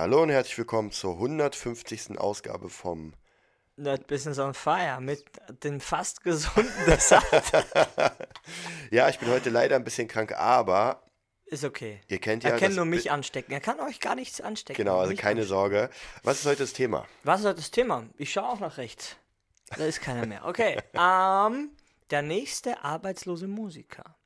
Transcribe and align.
Hallo 0.00 0.22
und 0.22 0.30
herzlich 0.30 0.56
willkommen 0.56 0.92
zur 0.92 1.12
150. 1.16 2.18
Ausgabe 2.18 2.70
vom 2.70 3.12
Nerd 3.76 4.06
Business 4.06 4.38
on 4.38 4.54
Fire 4.54 4.98
mit 4.98 5.26
dem 5.62 5.78
fast 5.78 6.24
gesunden 6.24 6.72
Desart. 6.86 7.52
Ja, 8.90 9.10
ich 9.10 9.18
bin 9.18 9.28
heute 9.28 9.50
leider 9.50 9.76
ein 9.76 9.84
bisschen 9.84 10.08
krank, 10.08 10.32
aber 10.32 11.02
Ist 11.44 11.64
okay. 11.64 12.00
ihr 12.08 12.18
kennt 12.18 12.44
ja 12.44 12.50
Er 12.52 12.58
kann 12.58 12.74
nur 12.74 12.86
mich 12.86 13.10
anstecken. 13.10 13.52
Er 13.52 13.60
kann 13.60 13.78
euch 13.78 14.00
gar 14.00 14.14
nichts 14.14 14.40
anstecken. 14.40 14.78
Genau, 14.82 15.00
also 15.00 15.14
keine 15.14 15.40
anstecken. 15.42 15.48
Sorge. 15.48 15.90
Was 16.22 16.38
ist 16.38 16.46
heute 16.46 16.62
das 16.62 16.72
Thema? 16.72 17.06
Was 17.24 17.40
ist 17.40 17.46
heute 17.46 17.56
das 17.56 17.70
Thema? 17.70 18.06
Ich 18.16 18.32
schaue 18.32 18.48
auch 18.48 18.60
nach 18.60 18.78
rechts. 18.78 19.16
Da 19.76 19.84
ist 19.84 20.00
keiner 20.00 20.24
mehr. 20.24 20.46
Okay. 20.46 20.78
Ähm, 20.98 21.72
der 22.10 22.22
nächste 22.22 22.82
arbeitslose 22.82 23.48
Musiker. 23.48 24.16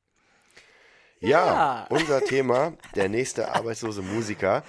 Ja, 1.18 1.46
Ja. 1.46 1.86
unser 1.90 2.20
Thema, 2.24 2.74
der 2.94 3.08
nächste 3.08 3.48
arbeitslose 3.52 4.02
Musiker. 4.02 4.62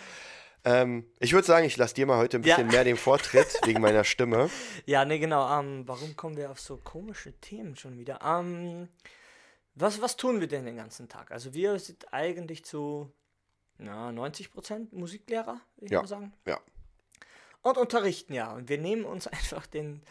Ähm, 0.66 1.06
ich 1.20 1.34
würde 1.34 1.46
sagen, 1.48 1.66
ich 1.66 1.78
lasse 1.78 1.94
dir 1.96 2.06
mal 2.06 2.18
heute 2.18 2.38
ein 2.38 2.42
bisschen 2.42 2.66
Ja. 2.68 2.72
mehr 2.74 2.84
den 2.84 2.98
Vortritt 2.98 3.48
wegen 3.66 3.82
meiner 3.82 4.04
Stimme. 4.04 4.50
Ja, 4.86 5.06
nee, 5.06 5.20
genau. 5.20 5.60
Ähm, 5.60 5.84
warum 5.88 6.16
kommen 6.16 6.38
wir 6.38 6.50
auf 6.52 6.60
so 6.60 6.78
komische 6.78 7.34
Themen 7.40 7.76
schon 7.76 7.98
wieder? 7.98 8.20
Ähm, 8.24 8.90
was, 9.76 10.02
was 10.02 10.18
tun 10.18 10.40
wir 10.40 10.48
denn 10.48 10.66
den 10.66 10.78
ganzen 10.78 11.08
Tag? 11.08 11.32
Also 11.32 11.54
wir 11.54 11.78
sind 11.80 12.12
eigentlich 12.14 12.66
zu 12.66 13.12
na, 13.78 14.10
90% 14.10 14.88
Musiklehrer, 14.96 15.60
würde 15.76 15.86
ich 15.86 15.92
Ja. 15.92 16.02
mal 16.02 16.08
sagen. 16.08 16.34
Ja. 16.48 16.60
Und 17.62 17.78
unterrichten, 17.78 18.34
ja. 18.34 18.54
Und 18.54 18.70
wir 18.70 18.78
nehmen 18.78 19.06
uns 19.06 19.28
einfach 19.28 19.68
den, 19.68 20.02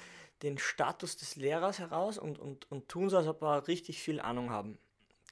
den 0.42 0.58
Status 0.58 1.16
des 1.16 1.36
Lehrers 1.36 1.78
heraus 1.78 2.18
und, 2.18 2.38
und, 2.38 2.70
und 2.70 2.88
tun 2.88 3.08
so, 3.10 3.16
als 3.16 3.26
ob 3.26 3.42
wir 3.42 3.66
richtig 3.68 4.02
viel 4.02 4.20
Ahnung 4.20 4.50
haben. 4.50 4.78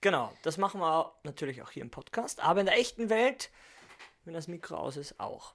Genau, 0.00 0.32
das 0.42 0.56
machen 0.58 0.80
wir 0.80 1.12
natürlich 1.22 1.62
auch 1.62 1.70
hier 1.70 1.82
im 1.82 1.90
Podcast, 1.90 2.40
aber 2.40 2.60
in 2.60 2.66
der 2.66 2.76
echten 2.78 3.08
Welt, 3.08 3.50
wenn 4.24 4.34
das 4.34 4.48
Mikro 4.48 4.76
aus 4.76 4.96
ist, 4.96 5.18
auch. 5.18 5.54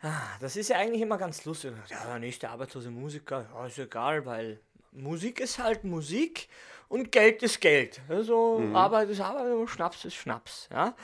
Ah, 0.00 0.36
das 0.40 0.56
ist 0.56 0.68
ja 0.68 0.78
eigentlich 0.78 1.02
immer 1.02 1.18
ganz 1.18 1.44
lustig. 1.44 1.72
Ja, 1.88 2.04
der 2.04 2.18
nächste 2.18 2.50
arbeitslose 2.50 2.90
Musiker, 2.90 3.48
ja, 3.52 3.66
ist 3.66 3.78
egal, 3.78 4.26
weil 4.26 4.60
Musik 4.90 5.40
ist 5.40 5.58
halt 5.58 5.84
Musik 5.84 6.48
und 6.88 7.12
Geld 7.12 7.42
ist 7.42 7.60
Geld. 7.60 8.00
Also 8.08 8.60
Arbeit 8.74 9.08
ist 9.08 9.20
Arbeit 9.20 9.52
und 9.52 9.68
Schnaps 9.68 10.04
ist 10.04 10.14
Schnaps. 10.14 10.68
Ja? 10.70 10.94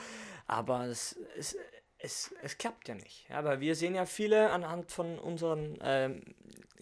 Aber 0.47 0.85
es, 0.85 1.17
es, 1.37 1.57
es, 1.97 2.33
es 2.43 2.57
klappt 2.57 2.87
ja 2.89 2.95
nicht. 2.95 3.27
Ja? 3.29 3.43
Weil 3.43 3.61
wir 3.61 3.73
sehen 3.75 3.95
ja 3.95 4.05
viele 4.05 4.51
anhand 4.51 4.91
von 4.91 5.17
unseren 5.17 5.79
ähm, 5.81 6.21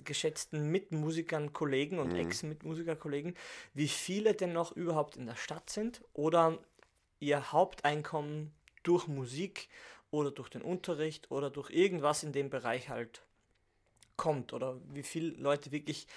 geschätzten 0.03 0.72
Mitmusikern, 0.72 1.53
Kollegen 1.53 2.00
und 2.00 2.16
Ex-Mitmusiker-Kollegen, 2.16 3.36
wie 3.73 3.88
viele 3.88 4.34
denn 4.34 4.53
noch 4.53 4.72
überhaupt 4.72 5.17
in 5.17 5.28
der 5.28 5.36
Stadt 5.36 5.69
sind 5.69 6.02
oder 6.14 6.58
ihr 7.19 7.52
Haupteinkommen 7.52 8.56
durch 8.88 9.08
Musik 9.08 9.70
oder 10.12 10.32
durch 10.32 10.50
den 10.50 10.62
Unterricht 10.62 11.30
oder 11.32 11.50
durch 11.50 11.70
irgendwas 11.70 12.24
in 12.24 12.32
dem 12.32 12.50
Bereich 12.50 12.90
halt 12.90 13.22
kommt 14.16 14.54
oder 14.54 14.80
wie 14.94 15.04
viele 15.04 15.32
Leute 15.38 15.72
wirklich 15.72 16.08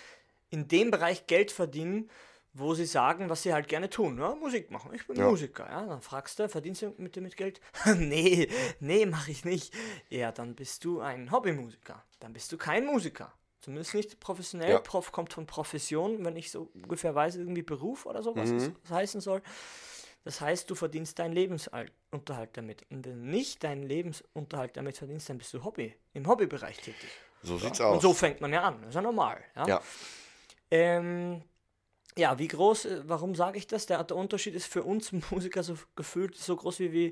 in 0.51 0.69
dem 0.69 0.91
Bereich 0.91 1.27
Geld 1.27 1.51
verdienen, 1.53 2.11
wo 2.53 2.75
sie 2.75 2.87
sagen, 2.87 3.29
was 3.29 3.43
sie 3.43 3.53
halt 3.53 3.69
gerne 3.69 3.91
tun. 3.91 4.19
Ja, 4.19 4.35
Musik 4.35 4.71
machen. 4.71 4.93
Ich 4.95 5.07
bin 5.07 5.17
Ja. 5.17 5.29
Musiker. 5.29 5.67
Ja, 5.71 5.87
dann 5.87 6.01
fragst 6.03 6.39
du, 6.39 6.49
verdienst 6.49 6.83
du 6.83 6.95
mit 6.99 7.15
dem 7.15 7.25
mit 7.25 7.37
Geld? 7.37 7.61
nee, 7.97 8.49
nee, 8.81 9.07
mache 9.07 9.31
ich 9.31 9.45
nicht. 9.45 9.73
Ja, 10.09 10.33
dann 10.33 10.55
bist 10.57 10.85
du 10.85 11.01
ein 11.01 11.31
Hobbymusiker. 11.31 12.03
Dann 12.19 12.33
bist 12.33 12.51
du 12.51 12.57
kein 12.57 12.87
Musiker. 12.87 13.33
Zumindest 13.61 13.95
nicht 13.95 14.19
professionell. 14.21 14.71
Ja. 14.71 14.79
Prof 14.81 15.13
kommt 15.13 15.33
von 15.35 15.47
Profession, 15.47 16.25
wenn 16.25 16.35
ich 16.37 16.51
so 16.51 16.71
ungefähr 16.75 17.15
weiß, 17.15 17.37
irgendwie 17.37 17.63
Beruf 17.63 18.07
oder 18.07 18.23
so, 18.23 18.35
was 18.35 18.51
Mhm. 18.51 18.75
das 18.83 18.91
heißen 18.91 19.21
soll. 19.21 19.43
Das 20.25 20.41
heißt, 20.41 20.69
du 20.69 20.75
verdienst 20.75 21.19
deinen 21.19 21.33
Lebensunterhalt 21.33 22.51
damit. 22.53 22.83
Und 22.91 22.91
wenn 22.91 23.03
du 23.03 23.15
nicht 23.15 23.65
deinen 23.65 23.83
Lebensunterhalt 23.83 24.77
damit 24.77 24.99
verdienst, 24.99 25.29
dann 25.31 25.39
bist 25.39 25.55
du 25.55 25.65
Hobby, 25.65 25.95
im 26.13 26.27
Hobbybereich 26.27 26.77
tätig. 26.79 27.11
So 27.43 27.57
sieht's 27.57 27.81
Und 27.81 27.87
aus. 27.87 28.03
so 28.03 28.13
fängt 28.13 28.41
man 28.41 28.53
ja 28.53 28.63
an. 28.63 28.81
Das 28.81 28.91
ist 28.91 28.95
ja 28.97 29.03
normal. 29.03 29.43
Ja, 29.57 29.67
ja. 29.67 29.83
ähm, 30.71 31.43
ja 32.19 32.39
wie 32.39 32.49
groß, 32.49 32.85
äh, 32.85 33.03
warum 33.07 33.35
sage 33.35 33.57
ich 33.57 33.67
das? 33.67 33.87
Der, 33.87 34.05
der 34.05 34.17
Unterschied 34.17 34.55
ist 34.55 34.67
für 34.67 34.83
uns 34.83 35.11
Musiker 35.31 35.63
so 35.63 35.77
gefühlt 35.97 36.37
so 36.37 36.55
groß 36.55 36.81
wie, 36.81 36.93
wie 36.93 37.07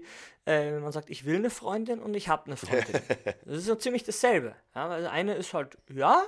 äh, 0.45 0.73
wenn 0.73 0.83
man 0.83 0.93
sagt, 0.93 1.09
ich 1.09 1.25
will 1.25 1.37
eine 1.37 1.51
Freundin 1.51 2.01
und 2.01 2.15
ich 2.15 2.29
habe 2.29 2.47
eine 2.47 2.59
Freundin. 2.59 3.01
das 3.47 3.57
ist 3.57 3.67
so 3.67 3.75
ziemlich 3.75 4.05
dasselbe. 4.05 4.55
Ja, 4.75 4.91
weil 4.91 5.03
das 5.03 5.11
eine 5.11 5.35
ist 5.35 5.55
halt, 5.55 5.79
ja, 5.89 6.23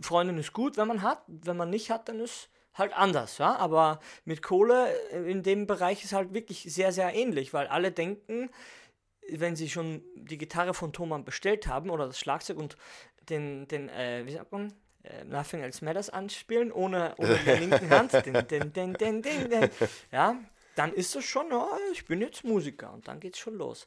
Freundin 0.00 0.38
ist 0.38 0.54
gut, 0.54 0.78
wenn 0.78 0.88
man 0.88 1.02
hat. 1.02 1.22
Wenn 1.26 1.56
man 1.58 1.68
nicht 1.68 1.90
hat, 1.90 2.08
dann 2.08 2.18
ist 2.18 2.48
halt 2.76 2.92
anders, 2.92 3.38
ja. 3.38 3.56
Aber 3.56 4.00
mit 4.24 4.42
Kohle 4.42 4.88
äh, 5.10 5.30
in 5.30 5.42
dem 5.42 5.66
Bereich 5.66 6.04
ist 6.04 6.12
halt 6.12 6.34
wirklich 6.34 6.62
sehr, 6.72 6.92
sehr 6.92 7.14
ähnlich, 7.14 7.52
weil 7.52 7.66
alle 7.66 7.92
denken, 7.92 8.50
wenn 9.30 9.56
sie 9.56 9.68
schon 9.68 10.02
die 10.14 10.38
Gitarre 10.38 10.74
von 10.74 10.92
Thomann 10.92 11.24
bestellt 11.24 11.66
haben 11.66 11.90
oder 11.90 12.06
das 12.06 12.18
Schlagzeug 12.18 12.58
und 12.58 12.76
den, 13.28 13.66
den 13.68 13.88
äh, 13.88 14.22
wie 14.24 14.32
sagt 14.32 14.52
man, 14.52 14.72
äh, 15.02 15.24
Nothing 15.24 15.60
Else 15.60 15.84
Matters 15.84 16.10
anspielen, 16.10 16.72
ohne, 16.72 17.14
ohne 17.18 17.36
der 17.44 17.58
linken 17.58 17.90
Hand, 17.90 18.12
den, 18.12 18.46
den, 18.46 18.72
den, 18.72 18.94
den, 18.94 19.22
den, 19.22 19.50
den, 19.50 19.70
ja, 20.12 20.36
dann 20.76 20.92
ist 20.92 21.16
es 21.16 21.24
schon, 21.24 21.50
ja, 21.50 21.68
ich 21.92 22.04
bin 22.04 22.20
jetzt 22.20 22.44
Musiker 22.44 22.92
und 22.92 23.08
dann 23.08 23.18
geht's 23.18 23.38
schon 23.38 23.56
los. 23.56 23.86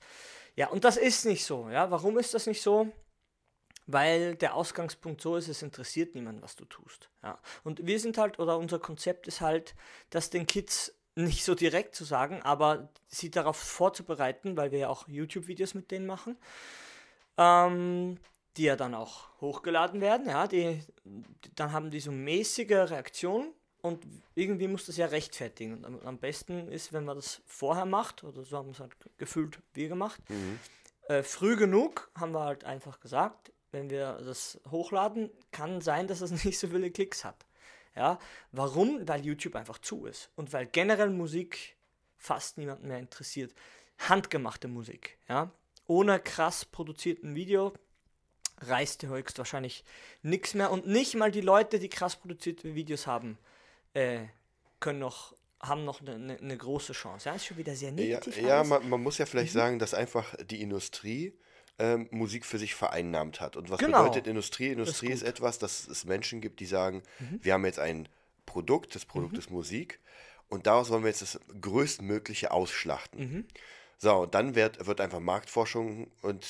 Ja, 0.56 0.68
und 0.70 0.84
das 0.84 0.98
ist 0.98 1.26
nicht 1.26 1.46
so, 1.46 1.70
ja. 1.70 1.90
Warum 1.92 2.18
ist 2.18 2.34
das 2.34 2.48
nicht 2.48 2.62
so? 2.62 2.92
Weil 3.92 4.36
der 4.36 4.54
Ausgangspunkt 4.54 5.20
so 5.20 5.36
ist, 5.36 5.48
es 5.48 5.64
interessiert 5.64 6.14
niemand, 6.14 6.44
was 6.44 6.56
du 6.56 6.66
tust. 6.66 7.10
Ja. 7.24 7.40
Und 7.64 7.86
wir 7.86 8.00
sind 8.00 8.18
halt, 8.20 8.38
oder 8.38 8.58
unser 8.58 8.78
Konzept 8.78 9.28
ist 9.28 9.42
halt, 9.42 9.76
das 10.12 10.30
den 10.30 10.46
Kids 10.46 10.94
nicht 11.16 11.44
so 11.44 11.56
direkt 11.56 11.96
zu 11.96 12.06
sagen, 12.06 12.42
aber 12.44 12.90
sie 13.08 13.32
darauf 13.32 13.58
vorzubereiten, 13.58 14.56
weil 14.58 14.72
wir 14.72 14.80
ja 14.80 14.90
auch 14.90 15.08
YouTube-Videos 15.08 15.74
mit 15.74 15.90
denen 15.90 16.06
machen, 16.06 16.38
ähm, 17.38 18.20
die 18.58 18.64
ja 18.64 18.76
dann 18.76 18.94
auch 18.94 19.30
hochgeladen 19.42 20.02
werden, 20.02 20.30
ja, 20.30 20.48
die, 20.48 20.84
dann 21.56 21.72
haben 21.72 21.90
die 21.90 22.00
so 22.00 22.12
mäßige 22.12 22.92
Reaktionen 22.92 23.54
und 23.82 24.06
irgendwie 24.36 24.68
muss 24.68 24.86
das 24.86 24.98
ja 24.98 25.08
rechtfertigen. 25.08 25.74
Und 25.74 25.86
am, 25.86 26.00
am 26.06 26.18
besten 26.20 26.68
ist, 26.68 26.94
wenn 26.94 27.06
man 27.06 27.16
das 27.16 27.42
vorher 27.48 27.86
macht, 27.86 28.24
oder 28.24 28.44
so 28.44 28.56
haben 28.56 28.70
es 28.70 28.80
halt 28.80 28.96
gefühlt 29.18 29.60
wir 29.74 29.90
gemacht, 29.90 30.22
äh, 31.08 31.24
früh 31.24 31.56
genug 31.56 32.12
haben 32.16 32.34
wir 32.34 32.44
halt 32.44 32.66
einfach 32.66 33.00
gesagt, 33.00 33.52
wenn 33.72 33.90
wir 33.90 34.14
das 34.26 34.60
hochladen, 34.70 35.30
kann 35.52 35.82
sein, 35.82 36.08
dass 36.08 36.22
es 36.22 36.32
nicht 36.46 36.60
so 36.60 36.68
viele 36.68 36.92
Klicks 36.92 37.24
hat. 37.26 37.46
Ja, 37.96 38.20
warum? 38.52 39.08
Weil 39.08 39.26
YouTube 39.26 39.56
einfach 39.56 39.80
zu 39.80 40.06
ist 40.06 40.30
und 40.36 40.54
weil 40.54 40.68
generell 40.68 41.10
Musik 41.10 41.76
fast 42.18 42.58
niemanden 42.58 42.88
mehr 42.88 43.00
interessiert. 43.00 43.54
Handgemachte 43.98 44.68
Musik, 44.68 45.18
ja, 45.28 45.52
ohne 45.88 46.20
krass 46.20 46.66
produzierten 46.66 47.36
Video 47.36 47.74
reißt 48.62 49.02
dir 49.02 49.10
höchstwahrscheinlich 49.10 49.84
nichts 50.22 50.54
mehr 50.54 50.72
und 50.72 50.88
nicht 50.88 51.16
mal 51.16 51.32
die 51.32 51.42
Leute, 51.42 51.80
die 51.80 51.90
krass 51.90 52.16
produzierte 52.16 52.76
Videos 52.76 53.08
haben, 53.08 53.38
äh, 53.94 54.26
können 54.80 55.00
noch 55.00 55.36
haben 55.62 55.84
noch 55.84 56.00
eine, 56.00 56.16
eine, 56.16 56.38
eine 56.38 56.58
große 56.58 56.94
Chance. 56.94 57.28
Ja, 57.28 57.36
ist 57.36 57.46
schon 57.46 57.58
wieder 57.58 57.76
sehr 57.76 57.90
Ja, 57.90 57.96
negativ. 57.96 58.38
ja 58.38 58.58
alles. 58.60 58.70
man, 58.70 58.88
man 58.90 59.04
muss 59.04 59.18
ja 59.18 59.26
Mhm. 59.26 59.30
vielleicht 59.30 59.52
sagen, 59.52 59.80
dass 59.80 59.94
einfach 59.94 60.36
die 60.46 60.62
Industrie 60.62 61.38
ähm, 61.80 62.08
Musik 62.12 62.46
für 62.46 62.60
sich 62.60 62.76
vereinnahmt 62.76 63.40
hat. 63.42 63.56
Und 63.56 63.70
was 63.70 63.80
Genau. 63.80 64.04
bedeutet 64.04 64.28
Industrie? 64.28 64.68
Industrie 64.68 65.10
ist. 65.12 65.24
Mhm. 65.24 65.30
etwas, 65.30 65.60
dass 65.60 65.88
es 65.88 66.06
Menschen 66.06 66.42
gibt, 66.42 66.60
die 66.60 66.66
sagen, 66.66 67.02
wir 67.42 67.54
haben 67.54 67.66
jetzt 67.66 67.80
ein 67.80 68.08
Produkt, 68.46 68.96
das 68.96 69.06
Produkt 69.06 69.38
ist 69.38 69.50
Musik 69.50 70.00
und 70.50 70.68
daraus 70.68 70.90
wollen 70.90 71.04
wir 71.04 71.10
jetzt 71.10 71.22
das 71.22 71.40
größtmögliche 71.62 72.52
ausschlachten. 72.52 73.20
Mhm. 73.20 73.46
So, 74.02 74.16
und 74.24 74.34
dann 74.34 74.56
wird, 74.56 74.86
wird 74.88 75.02
einfach 75.02 75.20
Marktforschung 75.20 76.10
und 76.22 76.46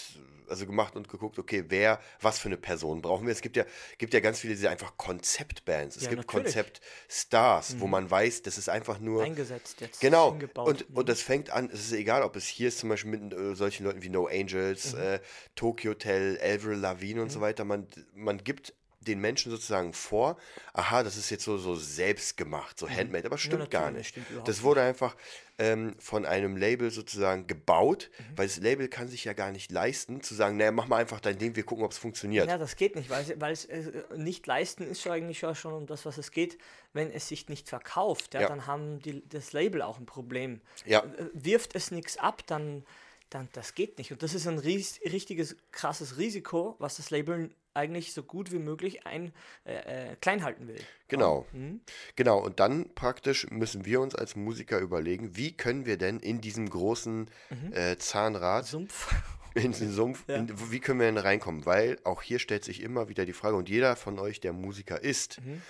also 0.47 0.65
gemacht 0.65 0.95
und 0.95 1.09
geguckt, 1.09 1.37
okay, 1.37 1.65
wer, 1.67 1.99
was 2.21 2.39
für 2.39 2.47
eine 2.47 2.57
Person 2.57 3.01
brauchen 3.03 3.27
wir. 3.27 3.31
Es 3.31 3.41
gibt 3.41 3.55
ja, 3.55 3.65
gibt 3.99 4.13
ja 4.15 4.19
ganz 4.19 4.39
viele, 4.39 4.55
diese 4.55 4.69
einfach 4.69 4.97
Konzeptbands. 4.97 5.95
Es 5.95 6.03
Ja, 6.03 6.09
gibt 6.09 6.25
natürlich. 6.25 6.55
Mhm. 6.55 6.61
Konzeptstars, 6.61 7.79
wo 7.79 7.87
man 7.87 8.09
weiß, 8.09 8.41
das 8.43 8.57
ist 8.57 8.67
einfach 8.69 8.99
nur. 8.99 9.23
eingesetzt 9.23 9.81
jetzt. 9.81 9.99
Genau. 9.99 10.37
Und, 10.55 10.85
und 10.95 11.09
das 11.09 11.21
fängt 11.21 11.49
an, 11.51 11.69
es 11.71 11.81
ist 11.81 11.91
egal, 11.91 12.23
ob 12.23 12.35
es 12.35 12.47
hier 12.47 12.67
ist, 12.69 12.79
zum 12.79 12.89
Beispiel 12.89 13.11
mit 13.11 13.33
äh, 13.33 13.55
solchen 13.55 13.83
Leuten 13.83 14.01
wie 14.01 14.09
No 14.09 14.25
Angels, 14.27 14.93
Mhm. 14.93 14.99
äh, 14.99 15.19
Tokyo 15.55 15.91
Hotel, 15.91 16.39
Avril 16.41 16.77
Lavigne 16.77 17.21
und 17.21 17.31
so 17.31 17.41
weiter. 17.41 17.63
Man, 17.65 17.87
man 18.13 18.43
gibt 18.43 18.73
den 19.01 19.19
Menschen 19.21 19.49
sozusagen 19.51 19.93
vor, 19.93 20.37
aha, 20.73 21.03
das 21.03 21.15
ist 21.15 21.29
jetzt 21.29 21.43
so, 21.45 21.57
so 21.57 21.75
selbst 21.75 22.35
gemacht, 22.37 22.77
so 22.77 22.89
handmade, 22.89 23.25
aber 23.27 23.37
stimmt 23.37 23.71
gar 23.71 23.89
Mhm. 23.89 23.97
natürlich, 23.97 24.15
nicht. 24.17 24.27
stimmt 24.27 24.47
das 24.47 24.61
wurde 24.63 24.81
einfach 24.81 25.15
ähm, 25.57 25.95
von 25.99 26.25
einem 26.25 26.55
Label 26.57 26.89
sozusagen 26.91 27.45
gebaut, 27.47 28.09
Mhm. 28.17 28.23
weil 28.37 28.47
das 28.47 28.57
Label 28.57 28.87
kann 28.87 29.07
sich 29.09 29.25
ja 29.25 29.33
gar 29.33 29.51
nicht 29.51 29.71
leisten, 29.71 30.21
zu 30.21 30.33
sagen, 30.33 30.55
naja, 30.57 30.71
mach 30.71 30.87
mal 30.87 30.97
einfach 30.97 31.19
dein 31.19 31.37
Ding, 31.37 31.55
wir 31.55 31.63
gucken, 31.63 31.83
ob 31.83 31.91
es 31.91 31.97
funktioniert. 31.97 32.47
Ja, 32.47 32.57
das 32.57 32.75
geht 32.75 32.95
nicht, 32.95 33.09
weil 33.09 33.23
es, 33.23 33.33
weil 33.39 33.51
es 33.53 33.65
äh, 33.65 33.91
nicht 34.15 34.45
leisten 34.47 34.83
ist 34.83 35.05
eigentlich 35.07 35.41
ja 35.41 35.53
schon 35.55 35.73
um 35.73 35.85
das, 35.85 36.05
was 36.05 36.17
es 36.17 36.31
geht. 36.31 36.57
Wenn 36.93 37.11
es 37.11 37.27
sich 37.27 37.47
nicht 37.49 37.67
verkauft, 37.69 38.33
ja, 38.33 38.41
Ja. 38.41 38.47
dann 38.47 38.67
haben 38.67 38.99
die, 38.99 39.27
das 39.27 39.51
Label 39.53 39.81
auch 39.81 39.97
ein 39.99 40.05
Problem. 40.05 40.61
Ja. 40.85 41.03
Äh, 41.03 41.29
Wirft 41.33 41.75
es 41.75 41.91
nichts 41.91 42.17
ab, 42.17 42.43
dann, 42.47 42.85
dann 43.29 43.49
das 43.53 43.75
geht 43.75 43.97
nicht. 43.97 44.11
Und 44.13 44.23
das 44.23 44.33
ist 44.33 44.47
ein 44.47 44.59
ries 44.59 44.99
richtiges, 45.05 45.55
krasses 45.71 46.17
Risiko, 46.17 46.75
was 46.79 46.95
das 46.97 47.09
Label 47.09 47.49
eigentlich 47.73 48.13
so 48.13 48.23
gut 48.23 48.51
wie 48.51 48.59
möglich 48.59 49.05
ein, 49.05 49.33
äh, 49.65 50.11
äh, 50.11 50.15
klein 50.17 50.43
halten 50.43 50.67
will. 50.67 50.79
Genau. 51.07 51.45
Mhm. 51.53 51.81
Genau, 52.15 52.39
und 52.39 52.59
dann 52.59 52.93
praktisch 52.95 53.49
müssen 53.51 53.85
wir 53.85 54.01
uns 54.01 54.15
als 54.15 54.35
Musiker 54.35 54.79
überlegen, 54.79 55.35
wie 55.37 55.55
können 55.55 55.85
wir 55.85 55.97
denn 55.97 56.19
in 56.19 56.41
diesem 56.41 56.69
großen 56.69 57.29
Mhm. 57.49 57.73
äh, 57.73 57.97
Zahnrad 57.97 58.65
Sumpf. 58.65 59.13
in 59.55 59.71
den 59.71 59.91
Sumpf. 59.91 60.25
Ja. 60.27 60.35
In, 60.35 60.71
wie 60.71 60.79
können 60.79 60.99
wir 60.99 61.07
denn 61.07 61.17
reinkommen? 61.17 61.65
Weil 61.65 61.97
auch 62.03 62.21
hier 62.21 62.39
stellt 62.39 62.63
sich 62.63 62.81
immer 62.81 63.09
wieder 63.09 63.25
die 63.25 63.33
Frage, 63.33 63.55
und 63.55 63.69
jeder 63.69 63.95
von 63.95 64.19
euch, 64.19 64.39
der 64.39 64.53
Musiker 64.53 65.01
ist, 65.01 65.41
Mhm. 65.41 65.61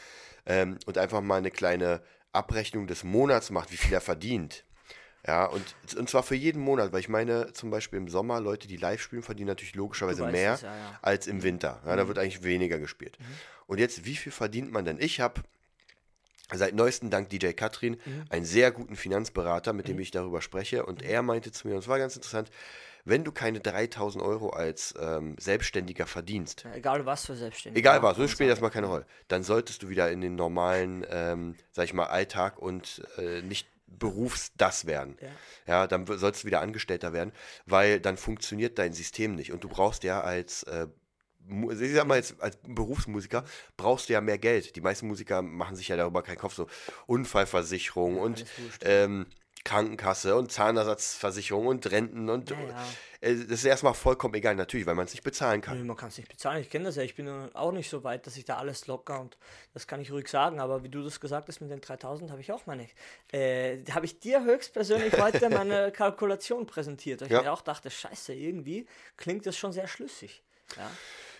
ähm, 0.45 0.78
und 0.86 0.98
einfach 0.98 1.22
mal 1.22 1.38
eine 1.38 1.52
kleine 1.52 2.02
Abrechnung 2.31 2.88
des 2.88 3.04
Monats 3.04 3.50
macht, 3.50 3.72
wie 3.72 3.78
viel 3.78 3.94
er 3.94 4.02
verdient. 4.02 4.63
Ja, 5.27 5.45
und, 5.45 5.75
und 5.98 6.10
zwar 6.10 6.24
für 6.24 6.36
jeden 6.36 6.62
Monat, 6.62 6.94
weil 6.94 7.01
ich 7.01 7.10
meine, 7.10 7.51
zum 7.54 7.69
Beispiel 7.69 7.98
im 7.98 8.07
Sommer, 8.07 8.39
Leute, 8.39 8.68
die 8.68 8.77
live 8.77 9.01
spielen, 9.01 9.21
verdienen 9.21 9.48
natürlich 9.48 9.75
logischerweise 9.75 10.25
mehr 10.27 10.54
es, 10.54 10.62
ja, 10.62 10.75
ja. 10.75 11.00
als 11.01 11.27
im 11.27 11.44
Winter. 11.44 11.81
Ja, 11.86 11.95
da 11.95 12.07
wird 12.07 12.18
eigentlich 12.18 12.44
weniger 12.44 12.80
gespielt. 12.80 13.18
Und 13.68 13.80
jetzt, 13.80 14.06
wie 14.06 14.16
viel 14.16 14.31
verdient 14.31 14.71
man 14.71 14.86
denn? 14.86 14.98
Ich 15.00 15.19
habe 15.19 15.42
seit 16.51 16.74
neuestem 16.74 17.10
dank 17.10 17.30
DJ 17.30 17.51
Katrin 17.51 17.98
einen 18.30 18.45
sehr 18.45 18.71
guten 18.71 18.95
Finanzberater, 18.95 19.74
mit 19.74 19.88
dem 19.88 20.00
ich 20.00 20.12
darüber 20.12 20.42
spreche. 20.42 20.86
Und 20.86 21.04
er 21.04 21.21
meinte 21.21 21.51
zu 21.51 21.68
mir, 21.68 21.75
und 21.75 21.81
es 21.81 21.88
war 21.88 22.00
ganz 22.00 22.16
interessant, 22.16 22.50
wenn 23.06 23.24
du 23.24 23.31
keine 23.31 23.60
3000 23.60 24.24
Euro 24.24 24.50
als 24.50 24.94
ähm, 25.00 25.36
Selbstständiger 25.39 26.06
verdienst, 26.06 26.63
Ja, 26.63 26.74
egal 26.75 27.06
was 27.06 27.25
für 27.25 27.36
Selbstständige. 27.36 27.80
Egal 27.80 28.01
was, 28.04 28.18
das 28.18 28.18
kann 28.18 28.27
spielt 28.30 28.48
man 28.48 28.50
erstmal 28.50 28.71
keine 28.71 28.88
Rolle. 28.88 29.06
Dann 29.27 29.44
solltest 29.44 29.83
du 29.83 29.89
wieder 29.89 30.12
in 30.12 30.21
den 30.21 30.36
normalen, 30.36 31.06
ähm, 31.10 31.56
sag 31.71 31.86
ich 31.86 31.94
mal, 31.94 32.07
Alltag 32.07 32.60
und 32.60 33.04
äh, 33.18 33.42
nicht 33.42 33.68
Berufs 33.98 34.52
das 34.58 34.86
werden. 34.86 35.18
Ja. 35.22 35.28
Ja, 35.68 35.88
dann 35.88 36.06
sollst 36.06 36.44
du 36.44 36.48
wieder 36.48 36.62
Angestellter 36.62 37.14
werden, 37.14 37.32
weil 37.66 38.00
dann 38.00 38.18
funktioniert 38.18 38.78
dein 38.80 38.94
System 38.94 39.36
nicht. 39.36 39.52
Und 39.52 39.64
du 39.64 39.68
brauchst 39.70 40.04
ja 40.04 40.22
als, 40.22 40.64
äh, 40.64 40.88
Mu- 41.42 41.72
ich 41.72 41.94
sag 41.94 42.06
mal 42.06 42.18
jetzt, 42.18 42.40
als 42.42 42.58
Berufsmusiker 42.68 43.44
brauchst 43.76 44.08
du 44.10 44.14
ja 44.14 44.22
mehr 44.22 44.38
Geld. 44.38 44.76
Die 44.76 44.82
meisten 44.82 45.08
Musiker 45.08 45.42
machen 45.42 45.76
sich 45.76 45.88
ja 45.88 45.98
darüber 45.98 46.22
keinen 46.22 46.38
Kopf. 46.38 46.54
So 46.54 46.68
Unfallversicherung 47.08 48.18
und 48.18 48.40
alles 48.40 48.60
wurscht. 48.60 48.82
ähm, 48.86 49.26
Krankenkasse 49.69 50.36
und 50.36 50.51
Zahnersatzversicherung 50.51 51.68
und 51.68 51.89
Renten 51.92 52.27
und 52.30 52.50
Ja, 52.50 52.60
ja. 52.60 52.86
äh, 53.21 53.36
das 53.36 53.60
ist 53.60 53.66
erstmal 53.66 53.94
vollkommen 53.94 54.33
egal, 54.33 54.56
natürlich, 54.56 54.88
weil 54.88 54.95
man 54.95 55.06
es 55.06 55.13
nicht 55.13 55.24
bezahlen 55.24 55.62
kann. 55.62 55.77
Nö, 55.77 55.83
Man 55.83 55.95
kann 55.95 56.10
es 56.10 56.18
nicht 56.18 56.27
bezahlen. 56.30 56.62
Ich 56.62 56.69
kenne 56.71 56.86
das 56.86 56.95
ja. 56.95 57.04
Ich 57.04 57.13
bin 57.16 57.30
auch 57.54 57.71
nicht 57.71 57.88
so 57.89 58.04
weit, 58.04 58.25
dass 58.25 58.36
ich 58.36 58.45
da 58.45 58.57
alles 58.57 58.88
locker 58.88 59.19
und 59.21 59.38
das 59.75 59.86
kann 59.86 60.01
ich 60.01 60.12
ruhig 60.12 60.27
sagen. 60.27 60.60
Aber 60.60 60.83
wie 60.83 60.89
du 60.89 61.04
das 61.04 61.19
gesagt 61.19 61.48
hast 61.48 61.62
mit 61.62 61.69
den 61.69 61.81
3000, 61.81 62.31
habe 62.31 62.42
ich 62.42 62.51
auch 62.51 62.66
meine. 62.66 62.88
Äh, 63.31 63.83
habe 63.92 64.06
ich 64.06 64.19
dir 64.19 64.44
höchstpersönlich 64.44 65.13
heute 65.19 65.50
meine 65.50 65.92
Kalkulation 65.92 66.66
präsentiert. 66.66 67.21
weil 67.21 67.27
Ich 67.27 67.33
Ja. 67.33 67.44
mir 67.44 67.51
auch 67.54 67.62
dachte, 67.62 67.92
Scheiße, 67.92 68.33
irgendwie 68.33 68.88
klingt 69.18 69.45
das 69.45 69.56
schon 69.56 69.71
sehr 69.71 69.88
schlüssig. 69.88 70.44
Ja. 70.77 70.89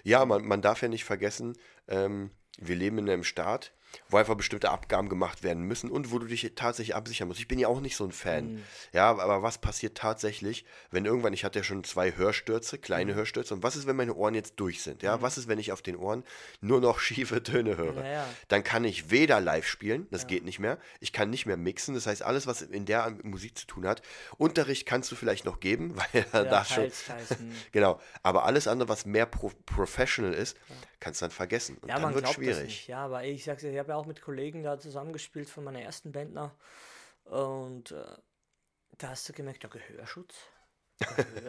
Ja, 0.04 0.26
man, 0.26 0.46
man 0.46 0.62
darf 0.62 0.82
ja 0.82 0.88
nicht 0.88 1.04
vergessen, 1.04 1.58
ähm, 1.88 2.30
wir 2.60 2.76
leben 2.76 2.98
in 3.00 3.10
einem 3.10 3.24
Staat, 3.24 3.72
wo 4.10 4.18
einfach 4.18 4.36
bestimmte 4.36 4.70
Abgaben 4.70 5.10
gemacht 5.10 5.44
werden 5.44 5.64
müssen 5.64 5.90
und 5.90 6.12
wo 6.12 6.20
du 6.20 6.26
dich 6.28 6.52
tatsächlich 6.56 6.96
absichern 6.96 7.28
musst. 7.28 7.40
Ich 7.40 7.48
bin 7.48 7.60
ja 7.60 7.68
auch 7.68 7.80
nicht 7.82 7.96
so 7.96 8.04
ein 8.06 8.12
Fan. 8.12 8.64
Ja, 8.94 9.10
aber 9.10 9.44
was 9.44 9.58
passiert 9.60 9.98
tatsächlich, 9.98 10.66
wenn 10.92 11.06
irgendwann, 11.06 11.34
ich 11.34 11.44
hatte 11.44 11.60
ja 11.60 11.64
schon 11.64 11.84
zwei 11.84 12.16
Hörstürze, 12.16 12.78
kleine 12.78 13.16
Hörstürze, 13.16 13.54
und 13.54 13.64
was 13.64 13.76
ist, 13.76 13.88
wenn 13.88 13.96
meine 13.96 14.14
Ohren 14.14 14.34
jetzt 14.36 14.56
durch 14.60 14.82
sind? 14.82 15.04
Ja, 15.04 15.22
was 15.22 15.38
ist, 15.38 15.48
wenn 15.48 15.60
ich 15.60 15.72
auf 15.72 15.82
den 15.82 15.96
Ohren 15.96 16.24
nur 16.62 16.82
noch 16.82 17.00
schiefe 17.00 17.42
Töne 17.44 17.78
höre? 17.78 18.04
Ja, 18.04 18.12
ja. 18.12 18.26
Dann 18.48 18.64
kann 18.64 18.84
ich 18.84 19.12
weder 19.12 19.40
live 19.42 19.68
spielen, 19.68 20.08
das 20.12 20.28
geht 20.28 20.44
nicht 20.44 20.60
mehr, 20.60 20.78
ich 21.00 21.14
kann 21.14 21.30
nicht 21.30 21.46
mehr 21.46 21.58
mixen, 21.58 21.96
das 21.96 22.08
heißt, 22.08 22.22
alles, 22.24 22.48
was 22.48 22.62
in 22.62 22.86
der 22.86 23.16
Musik 23.24 23.58
zu 23.58 23.68
tun 23.68 23.86
hat, 23.88 24.02
Unterricht 24.38 24.86
kannst 24.86 25.12
du 25.12 25.16
vielleicht 25.16 25.46
noch 25.46 25.60
geben, 25.60 25.96
weil 26.14 26.26
da 26.32 26.44
Ja, 26.44 26.50
darfst 26.50 26.74
schon, 26.74 26.86
hm. 26.86 27.52
Genau, 27.72 28.00
aber 28.24 28.46
alles 28.46 28.68
andere, 28.68 28.90
was 28.90 29.06
mehr 29.06 29.26
pro 29.26 29.52
professional 29.66 30.34
ist, 30.34 30.58
kannst 31.00 31.22
du 31.22 31.26
dann 31.26 31.32
vergessen. 31.32 31.78
Und 31.78 31.90
Ja, 31.90 31.96
dann 31.96 32.04
man 32.04 32.16
wird 32.16 32.28
schwierig. 32.30 32.64
nicht. 32.66 32.88
Ja, 32.88 33.06
aber 33.06 33.24
ich 33.24 33.44
sag's 33.44 33.62
dir, 33.62 33.72
ich 33.80 33.84
habe 33.84 33.92
ja 33.92 33.96
auch 33.96 34.06
mit 34.06 34.22
Kollegen 34.22 34.62
da 34.62 34.78
zusammengespielt 34.78 35.50
von 35.50 35.64
meiner 35.64 35.82
ersten 35.82 36.12
Band 36.12 36.34
noch. 36.34 36.52
Und 37.24 37.92
äh, 37.92 38.04
da 38.98 39.10
hast 39.10 39.30
du 39.30 39.34
gemerkt, 39.34 39.64
ja, 39.64 39.70
Gehörschutz. 39.70 40.36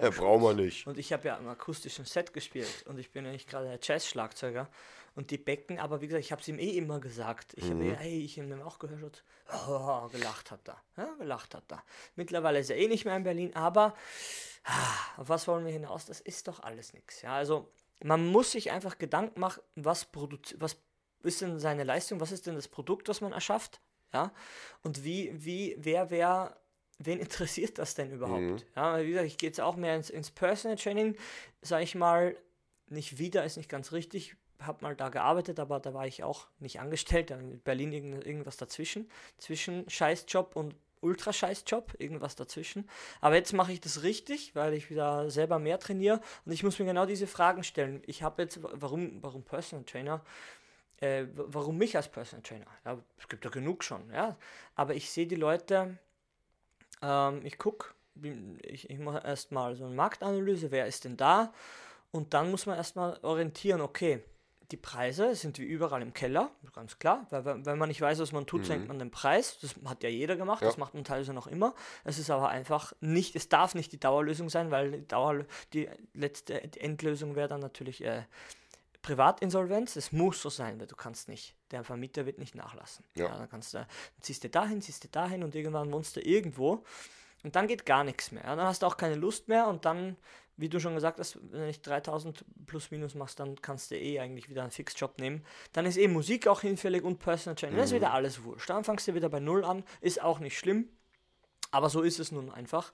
Ja, 0.01 0.11
brauchen 0.17 0.43
wir 0.45 0.55
nicht. 0.55 0.87
Und 0.87 0.97
ich 0.97 1.13
habe 1.13 1.27
ja 1.27 1.37
im 1.37 1.49
akustischen 1.49 2.05
Set 2.05 2.33
gespielt 2.33 2.85
und 2.87 2.99
ich 3.01 3.11
bin 3.11 3.25
ja 3.25 3.33
nicht 3.33 3.49
gerade 3.49 3.67
der 3.67 3.81
Jazz-Schlagzeuger. 3.83 4.71
Und 5.17 5.33
die 5.33 5.39
Becken, 5.39 5.81
aber 5.81 6.01
wie 6.01 6.07
gesagt, 6.07 6.25
ich 6.25 6.31
habe 6.31 6.41
es 6.41 6.47
ihm 6.47 6.61
eh 6.61 6.71
immer 6.77 7.01
gesagt. 7.01 7.55
Ich 7.57 7.65
habe, 7.69 7.97
hey, 7.97 8.25
ich 8.25 8.37
nehme 8.37 8.65
auch 8.65 8.79
Gehörschutz. 8.79 9.25
Oh, 9.67 10.07
gelacht 10.13 10.53
hat 10.53 10.69
er. 10.69 10.81
Ja, 10.97 11.13
gelacht 11.15 11.53
hat 11.57 11.65
er. 11.73 11.83
Mittlerweile 12.15 12.61
ist 12.61 12.71
er 12.71 12.77
eh 12.77 12.87
nicht 12.87 13.05
mehr 13.07 13.17
in 13.17 13.25
Berlin, 13.25 13.57
aber 13.57 13.97
ah, 14.63 15.21
auf 15.21 15.29
was 15.29 15.49
wollen 15.49 15.65
wir 15.67 15.73
hinaus? 15.73 16.07
Das 16.07 16.21
ist 16.21 16.47
doch 16.47 16.61
alles 16.63 16.93
nichts. 16.93 17.23
Ja, 17.23 17.35
also 17.35 17.73
man 18.05 18.25
muss 18.25 18.53
sich 18.53 18.71
einfach 18.71 18.99
Gedanken 18.99 19.41
machen, 19.41 19.63
was, 19.75 20.13
produzi- 20.13 20.55
was 20.59 20.77
ist 21.23 21.41
denn 21.41 21.59
seine 21.59 21.85
Leistung, 21.85 22.21
was 22.21 22.33
ist 22.33 22.47
denn 22.47 22.55
das 22.55 22.69
Produkt, 22.69 23.09
was 23.09 23.21
man 23.21 23.33
erschafft? 23.33 23.81
Ja, 24.13 24.33
und 24.83 25.05
wie, 25.05 25.31
wie, 25.33 25.77
wer, 25.79 26.11
wer, 26.11 26.57
wen 26.99 27.19
interessiert 27.21 27.79
das 27.79 27.95
denn 27.95 28.13
überhaupt? 28.13 28.67
Ja, 28.75 28.93
weil 28.93 29.07
wie 29.07 29.11
gesagt, 29.11 29.27
ich 29.27 29.39
gehe 29.39 29.49
jetzt 29.49 29.61
auch 29.61 29.77
mehr 29.77 29.97
ins, 29.97 30.11
ins 30.11 30.31
Personal 30.31 30.77
Training, 30.77 31.17
sage 31.63 31.85
ich 31.85 31.95
mal, 31.95 32.37
nicht 32.89 33.19
wieder, 33.19 33.45
ist 33.45 33.57
nicht 33.57 33.69
ganz 33.69 33.93
richtig, 33.93 34.37
habe 34.61 34.83
mal 34.83 34.97
da 34.97 35.09
gearbeitet, 35.09 35.61
aber 35.61 35.81
da 35.81 35.95
war 35.95 36.07
ich 36.07 36.23
auch 36.25 36.49
nicht 36.59 36.81
angestellt, 36.81 37.31
in 37.31 37.61
Berlin 37.61 37.93
irgend, 37.93 38.27
irgendwas 38.27 38.57
dazwischen, 38.57 39.09
zwischen 39.39 39.89
Scheißjob 39.89 40.57
und 40.57 40.75
Ultra-Scheißjob, 41.03 41.95
irgendwas 41.99 42.37
dazwischen. 42.37 42.89
Aber 43.21 43.35
jetzt 43.35 43.53
mache 43.53 43.73
ich 43.73 43.81
das 43.81 44.03
richtig, 44.03 44.55
weil 44.55 44.75
ich 44.75 44.91
wieder 44.91 45.31
selber 45.31 45.59
mehr 45.59 45.79
trainiere 45.79 46.21
und 46.45 46.53
ich 46.53 46.63
muss 46.63 46.79
mir 46.79 46.85
genau 46.85 47.07
diese 47.07 47.27
Fragen 47.27 47.65
stellen. 47.65 48.03
Ich 48.07 48.23
habe 48.23 48.43
jetzt, 48.43 48.59
warum, 48.63 49.23
warum 49.23 49.43
Personal 49.43 49.85
Trainer? 49.85 50.23
Äh, 51.01 51.27
warum 51.35 51.79
mich 51.79 51.97
als 51.97 52.09
Personal 52.09 52.43
Trainer? 52.43 52.67
Ja, 52.85 52.99
es 53.19 53.29
gibt 53.29 53.45
ja 53.45 53.51
genug 53.51 53.83
schon, 53.83 54.11
ja. 54.13 54.37
Aber 54.75 54.95
ich 54.95 55.11
sehe 55.11 55.27
die 55.27 55.37
Leute, 55.37 55.99
ähm, 57.03 57.41
ich 57.45 57.59
gucke, 57.59 57.89
ich, 58.63 58.91
ich 58.91 58.99
mache 58.99 59.27
erstmal 59.27 59.75
so 59.77 59.87
eine 59.87 59.95
Marktanalyse, 59.95 60.71
wer 60.71 60.87
ist 60.87 61.05
denn 61.05 61.17
da? 61.17 61.53
Und 62.13 62.35
dann 62.35 62.51
muss 62.51 62.67
man 62.67 62.77
erstmal 62.77 63.19
orientieren, 63.23 63.81
okay, 63.81 64.23
die 64.71 64.77
Preise 64.77 65.35
sind 65.35 65.59
wie 65.59 65.65
überall 65.65 66.01
im 66.03 66.13
Keller, 66.13 66.51
ganz 66.73 66.99
klar, 66.99 67.27
weil 67.31 67.65
wenn 67.67 67.79
man 67.79 67.89
nicht 67.89 68.01
weiß, 68.01 68.21
was 68.21 68.31
man 68.31 68.47
tut, 68.47 68.67
senkt 68.67 68.87
man 68.87 68.99
den 69.01 69.11
Preis. 69.11 69.59
Das 69.61 69.75
hat 69.85 70.03
ja 70.05 70.09
jeder 70.09 70.37
gemacht, 70.37 70.63
das 70.63 70.77
Ja. 70.77 70.81
macht 70.81 70.95
man 70.95 71.03
teilweise 71.03 71.33
noch 71.33 71.49
immer. 71.49 71.75
Es 72.05 72.19
ist 72.19 72.31
aber 72.31 72.51
einfach 72.51 72.93
nicht, 73.01 73.35
es 73.35 73.49
darf 73.49 73.75
nicht 73.75 73.91
die 73.91 73.99
Dauerlösung 73.99 74.49
sein, 74.49 74.71
weil 74.71 74.93
die, 74.93 75.09
Dauer, 75.09 75.45
die 75.73 75.89
letzte 76.15 76.69
die 76.69 76.81
Endlösung 76.81 77.35
wäre 77.35 77.49
dann 77.49 77.61
natürlich 77.61 78.05
äh, 78.05 78.23
Privatinsolvenz. 79.03 79.97
Es 79.97 80.13
muss 80.13 80.43
so 80.43 80.51
sein, 80.51 80.79
weil 80.79 80.87
du 80.87 80.97
kannst 80.97 81.29
nicht, 81.29 81.57
der 81.71 81.85
Vermieter 81.85 82.27
wird 82.27 82.39
nicht 82.39 82.55
nachlassen. 82.55 83.05
Ja. 83.15 83.29
dann 83.29 83.49
kannst 83.49 83.75
du, 83.75 83.79
dann 83.79 83.87
ziehst 84.21 84.45
du 84.45 84.51
dahin, 84.51 84.83
ziehst 84.83 85.05
du 85.05 85.09
dahin 85.09 85.43
und 85.43 85.55
irgendwann 85.55 85.93
wohnst 85.93 86.17
du 86.17 86.21
irgendwo 86.21 86.85
und 87.43 87.57
dann 87.57 87.67
geht 87.67 87.87
gar 87.87 88.05
nichts 88.05 88.33
mehr. 88.33 88.45
Ja, 88.45 88.57
dann 88.57 88.67
hast 88.67 88.83
du 88.83 88.87
auch 88.87 88.97
keine 88.97 89.15
Lust 89.15 89.49
mehr 89.49 89.67
und 89.69 89.85
dann, 89.85 90.17
wie 90.57 90.69
du 90.69 90.79
schon 90.79 90.95
gesagt 90.95 91.19
hast, 91.19 91.37
wenn 91.51 91.61
du 91.61 91.67
nicht 91.67 91.87
3000 91.87 92.45
plus 92.67 92.91
minus 92.91 93.15
machst, 93.15 93.41
dann 93.41 93.61
kannst 93.63 93.91
du 93.91 93.97
eh 93.97 94.21
eigentlich 94.21 94.51
wieder 94.51 94.63
einen 94.63 94.71
Fixjob 94.71 95.19
nehmen. 95.19 95.45
Dann 95.73 95.87
ist 95.87 95.97
eh 95.97 96.09
Musik 96.09 96.47
auch 96.47 96.61
hinfällig 96.61 97.03
und 97.03 97.19
Personal 97.19 97.55
Training. 97.55 97.77
Dann 97.77 97.85
ist 97.85 97.95
wieder 97.95 98.13
alles 98.13 98.45
wurscht. 98.45 98.69
Dann 98.69 98.85
fangst 98.85 99.09
du 99.09 99.15
wieder 99.15 99.29
bei 99.31 99.41
Null 99.41 99.65
an, 99.65 99.85
ist 100.01 100.23
auch 100.23 100.39
nicht 100.39 100.59
schlimm. 100.59 100.89
Aber 101.73 101.89
so 101.89 102.03
ist 102.03 102.19
es 102.19 102.33
nun 102.33 102.51
einfach. 102.51 102.93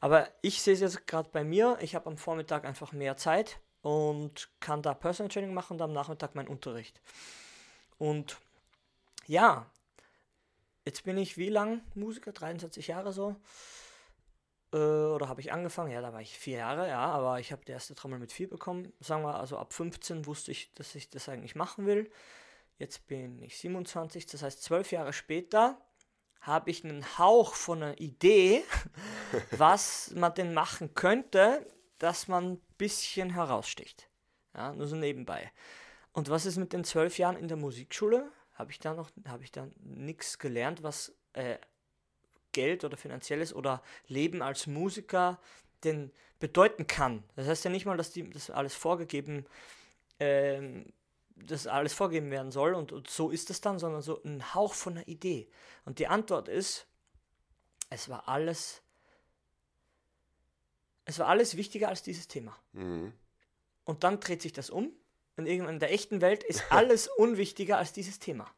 Aber 0.00 0.28
ich 0.42 0.60
sehe 0.60 0.74
es 0.74 0.80
jetzt 0.80 1.06
gerade 1.06 1.30
bei 1.32 1.44
mir. 1.44 1.78
Ich 1.80 1.94
habe 1.94 2.06
am 2.10 2.18
Vormittag 2.18 2.64
einfach 2.64 2.92
mehr 2.92 3.16
Zeit 3.16 3.60
und 3.86 4.48
kann 4.58 4.82
da 4.82 4.94
Personal 4.94 5.30
Training 5.30 5.54
machen 5.54 5.74
und 5.74 5.82
am 5.82 5.92
Nachmittag 5.92 6.34
meinen 6.34 6.48
Unterricht. 6.48 7.00
Und 7.98 8.36
ja, 9.28 9.70
jetzt 10.84 11.04
bin 11.04 11.16
ich 11.16 11.38
wie 11.38 11.50
lang 11.50 11.82
Musiker? 11.94 12.32
23 12.32 12.88
Jahre 12.88 13.12
so. 13.12 13.36
Äh, 14.72 14.78
oder 14.78 15.28
habe 15.28 15.40
ich 15.40 15.52
angefangen? 15.52 15.92
Ja, 15.92 16.00
da 16.00 16.12
war 16.12 16.20
ich 16.20 16.36
vier 16.36 16.58
Jahre, 16.58 16.88
ja, 16.88 16.98
aber 16.98 17.38
ich 17.38 17.52
habe 17.52 17.64
die 17.64 17.70
erste 17.70 17.94
Trommel 17.94 18.18
mit 18.18 18.32
vier 18.32 18.50
bekommen. 18.50 18.92
Sagen 18.98 19.22
wir, 19.22 19.38
also 19.38 19.56
ab 19.56 19.72
15 19.72 20.26
wusste 20.26 20.50
ich, 20.50 20.74
dass 20.74 20.92
ich 20.96 21.08
das 21.08 21.28
eigentlich 21.28 21.54
machen 21.54 21.86
will. 21.86 22.10
Jetzt 22.78 23.06
bin 23.06 23.40
ich 23.40 23.56
27, 23.56 24.26
das 24.26 24.42
heißt 24.42 24.64
zwölf 24.64 24.90
Jahre 24.90 25.12
später 25.12 25.80
habe 26.40 26.70
ich 26.70 26.84
einen 26.84 27.18
Hauch 27.18 27.54
von 27.54 27.84
einer 27.84 28.00
Idee, 28.00 28.64
was 29.52 30.10
man 30.16 30.34
denn 30.34 30.54
machen 30.54 30.92
könnte, 30.94 31.64
dass 31.98 32.28
man 32.28 32.52
ein 32.52 32.60
bisschen 32.78 33.30
heraussticht. 33.30 34.08
Ja, 34.54 34.72
nur 34.72 34.86
so 34.86 34.96
nebenbei. 34.96 35.50
Und 36.12 36.30
was 36.30 36.46
ist 36.46 36.56
mit 36.56 36.72
den 36.72 36.84
zwölf 36.84 37.18
Jahren 37.18 37.36
in 37.36 37.48
der 37.48 37.56
Musikschule? 37.56 38.30
Habe 38.54 38.70
ich 38.70 38.78
da 38.78 38.94
noch, 38.94 39.10
habe 39.28 39.44
ich 39.44 39.52
da 39.52 39.68
nichts 39.80 40.38
gelernt, 40.38 40.82
was 40.82 41.14
äh, 41.34 41.58
Geld 42.52 42.84
oder 42.84 42.96
finanzielles 42.96 43.54
oder 43.54 43.82
Leben 44.06 44.40
als 44.40 44.66
Musiker 44.66 45.38
denn 45.84 46.10
bedeuten 46.38 46.86
kann. 46.86 47.22
Das 47.34 47.46
heißt 47.46 47.64
ja 47.64 47.70
nicht 47.70 47.84
mal, 47.84 47.98
dass 47.98 48.12
die 48.12 48.28
das 48.30 48.50
alles 48.50 48.74
vorgegeben 48.74 49.46
ähm, 50.20 50.86
das 51.36 51.66
alles 51.66 51.92
vorgegeben 51.92 52.30
werden 52.30 52.50
soll 52.50 52.74
und, 52.74 52.92
und 52.92 53.10
so 53.10 53.30
ist 53.30 53.50
es 53.50 53.60
dann, 53.60 53.78
sondern 53.78 54.02
so 54.02 54.22
ein 54.24 54.54
Hauch 54.54 54.74
von 54.74 54.94
einer 54.94 55.06
Idee. 55.06 55.48
Und 55.84 55.98
die 55.98 56.06
Antwort 56.06 56.48
ist, 56.48 56.86
es 57.90 58.08
war 58.08 58.28
alles, 58.28 58.82
es 61.06 61.18
war 61.18 61.28
alles 61.28 61.56
wichtiger 61.56 61.88
als 61.88 62.02
dieses 62.02 62.28
Thema. 62.28 62.54
Mhm. 62.72 63.12
Und 63.84 64.04
dann 64.04 64.20
dreht 64.20 64.42
sich 64.42 64.52
das 64.52 64.68
um 64.68 64.92
und 65.36 65.46
irgendwann 65.46 65.74
in 65.74 65.80
der 65.80 65.92
echten 65.92 66.20
Welt 66.20 66.44
ist 66.44 66.64
alles 66.70 67.08
unwichtiger 67.08 67.78
als 67.78 67.92
dieses 67.92 68.18
Thema. 68.18 68.52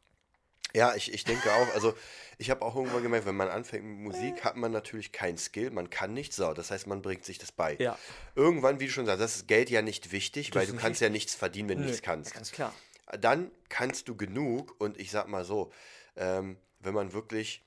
Ja, 0.75 0.93
ich, 0.93 1.11
ich 1.11 1.23
denke 1.23 1.51
auch. 1.51 1.73
Also, 1.73 1.95
ich 2.37 2.51
habe 2.51 2.63
auch 2.63 2.75
irgendwann 2.75 3.01
gemerkt, 3.01 3.25
wenn 3.25 3.35
man 3.35 3.49
anfängt 3.49 3.83
mit 3.83 3.97
Musik, 3.97 4.43
hat 4.43 4.55
man 4.55 4.71
natürlich 4.71 5.11
keinen 5.11 5.37
Skill, 5.37 5.71
man 5.71 5.89
kann 5.89 6.13
nichts. 6.13 6.35
So, 6.35 6.53
das 6.53 6.69
heißt, 6.69 6.85
man 6.85 7.01
bringt 7.01 7.25
sich 7.25 7.39
das 7.39 7.51
bei. 7.51 7.75
Ja. 7.79 7.97
Irgendwann, 8.35 8.79
wie 8.79 8.85
du 8.85 8.91
schon 8.91 9.07
sagst, 9.07 9.21
das 9.21 9.35
ist 9.37 9.47
Geld 9.47 9.71
ja 9.71 9.81
nicht 9.81 10.11
wichtig, 10.11 10.53
weil 10.53 10.63
ist 10.63 10.69
du 10.69 10.73
nicht 10.73 10.83
kannst 10.83 11.01
ja 11.01 11.09
nichts 11.09 11.33
verdienen, 11.33 11.69
wenn 11.69 11.79
du 11.79 11.85
nichts 11.85 12.03
kannst. 12.03 12.33
Ganz 12.35 12.51
klar. 12.51 12.73
Dann 13.19 13.49
kannst 13.69 14.07
du 14.09 14.15
genug 14.15 14.75
und 14.79 14.99
ich 14.99 15.09
sag 15.09 15.27
mal 15.27 15.43
so, 15.43 15.71
ähm, 16.15 16.57
wenn 16.79 16.93
man 16.93 17.13
wirklich 17.13 17.63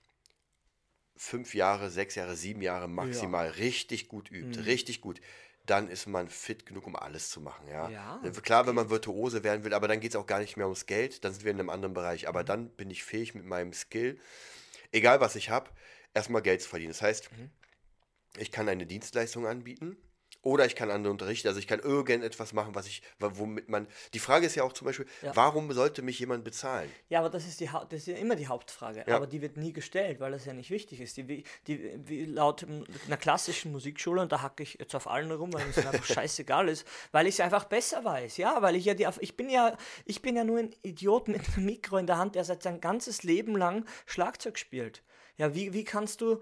fünf 1.16 1.54
Jahre, 1.54 1.90
sechs 1.90 2.14
Jahre, 2.14 2.36
sieben 2.36 2.62
Jahre 2.62 2.88
maximal 2.88 3.48
richtig 3.50 4.08
gut 4.08 4.30
übt, 4.30 4.58
Mhm. 4.58 4.64
richtig 4.64 5.00
gut, 5.00 5.20
dann 5.66 5.88
ist 5.88 6.06
man 6.06 6.28
fit 6.28 6.66
genug, 6.66 6.86
um 6.86 6.96
alles 6.96 7.30
zu 7.30 7.40
machen. 7.40 7.66
Ja, 7.68 7.90
Ja, 7.90 8.20
Äh, 8.24 8.30
Klar, 8.30 8.66
wenn 8.66 8.74
man 8.74 8.90
Virtuose 8.90 9.44
werden 9.44 9.64
will, 9.64 9.74
aber 9.74 9.88
dann 9.88 10.00
geht 10.00 10.10
es 10.12 10.16
auch 10.16 10.26
gar 10.26 10.40
nicht 10.40 10.56
mehr 10.56 10.66
ums 10.66 10.86
Geld, 10.86 11.24
dann 11.24 11.32
sind 11.32 11.44
wir 11.44 11.52
in 11.52 11.60
einem 11.60 11.70
anderen 11.70 11.94
Bereich. 11.94 12.22
Mhm. 12.22 12.28
Aber 12.28 12.44
dann 12.44 12.70
bin 12.70 12.90
ich 12.90 13.04
fähig 13.04 13.34
mit 13.34 13.44
meinem 13.44 13.72
Skill, 13.72 14.18
egal 14.90 15.20
was 15.20 15.36
ich 15.36 15.50
habe, 15.50 15.70
erstmal 16.14 16.42
Geld 16.42 16.62
zu 16.62 16.68
verdienen. 16.68 16.92
Das 16.92 17.02
heißt, 17.02 17.30
Mhm. 17.32 17.50
ich 18.38 18.50
kann 18.50 18.68
eine 18.68 18.86
Dienstleistung 18.86 19.46
anbieten. 19.46 19.96
Oder 20.42 20.66
ich 20.66 20.74
kann 20.74 20.90
andere 20.90 21.12
unterrichten, 21.12 21.46
also 21.46 21.60
ich 21.60 21.68
kann 21.68 21.78
irgendetwas 21.78 22.52
machen, 22.52 22.74
was 22.74 22.88
ich, 22.88 23.02
womit 23.20 23.68
man. 23.68 23.86
Die 24.12 24.18
Frage 24.18 24.44
ist 24.46 24.56
ja 24.56 24.64
auch 24.64 24.72
zum 24.72 24.86
Beispiel, 24.86 25.06
Ja. 25.22 25.34
warum 25.36 25.70
sollte 25.72 26.02
mich 26.02 26.18
jemand 26.18 26.42
bezahlen? 26.42 26.90
Ja, 27.08 27.20
aber 27.20 27.30
das 27.30 27.46
ist, 27.46 27.60
die, 27.60 27.66
das 27.66 28.00
ist 28.00 28.06
ja 28.08 28.16
immer 28.16 28.34
die 28.34 28.48
Hauptfrage. 28.48 29.04
Ja. 29.06 29.14
Aber 29.16 29.28
die 29.28 29.40
wird 29.40 29.56
nie 29.56 29.72
gestellt, 29.72 30.18
weil 30.18 30.32
das 30.32 30.44
ja 30.44 30.52
nicht 30.52 30.70
wichtig 30.70 31.00
ist. 31.00 31.16
Die, 31.16 31.28
wie- 31.28 31.44
die, 31.68 32.24
laut 32.24 32.66
einer 33.06 33.16
klassischen 33.16 33.70
Musikschule, 33.70 34.20
und 34.20 34.32
da 34.32 34.42
hacke 34.42 34.64
ich 34.64 34.74
jetzt 34.80 34.94
auf 34.96 35.06
allen 35.06 35.30
rum, 35.30 35.52
weil 35.52 35.64
es 35.70 35.78
einfach 35.78 36.04
scheißegal 36.04 36.68
ist, 36.68 36.86
weil 37.12 37.28
ich 37.28 37.34
es 37.34 37.40
einfach 37.40 37.64
besser 37.64 38.04
weiß. 38.04 38.36
Ja, 38.38 38.60
weil 38.62 38.74
ich 38.74 38.84
ja 38.84 38.94
die, 38.94 39.06
ich 39.20 39.36
bin 39.36 39.48
ja, 39.48 39.76
ich 40.04 40.22
bin 40.22 40.34
ja 40.36 40.42
nur 40.42 40.58
ein 40.58 40.74
Idiot 40.82 41.28
mit 41.28 41.40
einem 41.56 41.66
Mikro 41.66 41.98
in 41.98 42.08
der 42.08 42.18
Hand, 42.18 42.34
der 42.34 42.44
seit 42.44 42.64
sein 42.64 42.80
ganzes 42.80 43.22
Leben 43.22 43.56
lang 43.56 43.84
Schlagzeug 44.06 44.58
spielt. 44.58 45.02
Ja, 45.36 45.54
wie, 45.54 45.72
wie 45.72 45.84
kannst 45.84 46.20
du, 46.20 46.40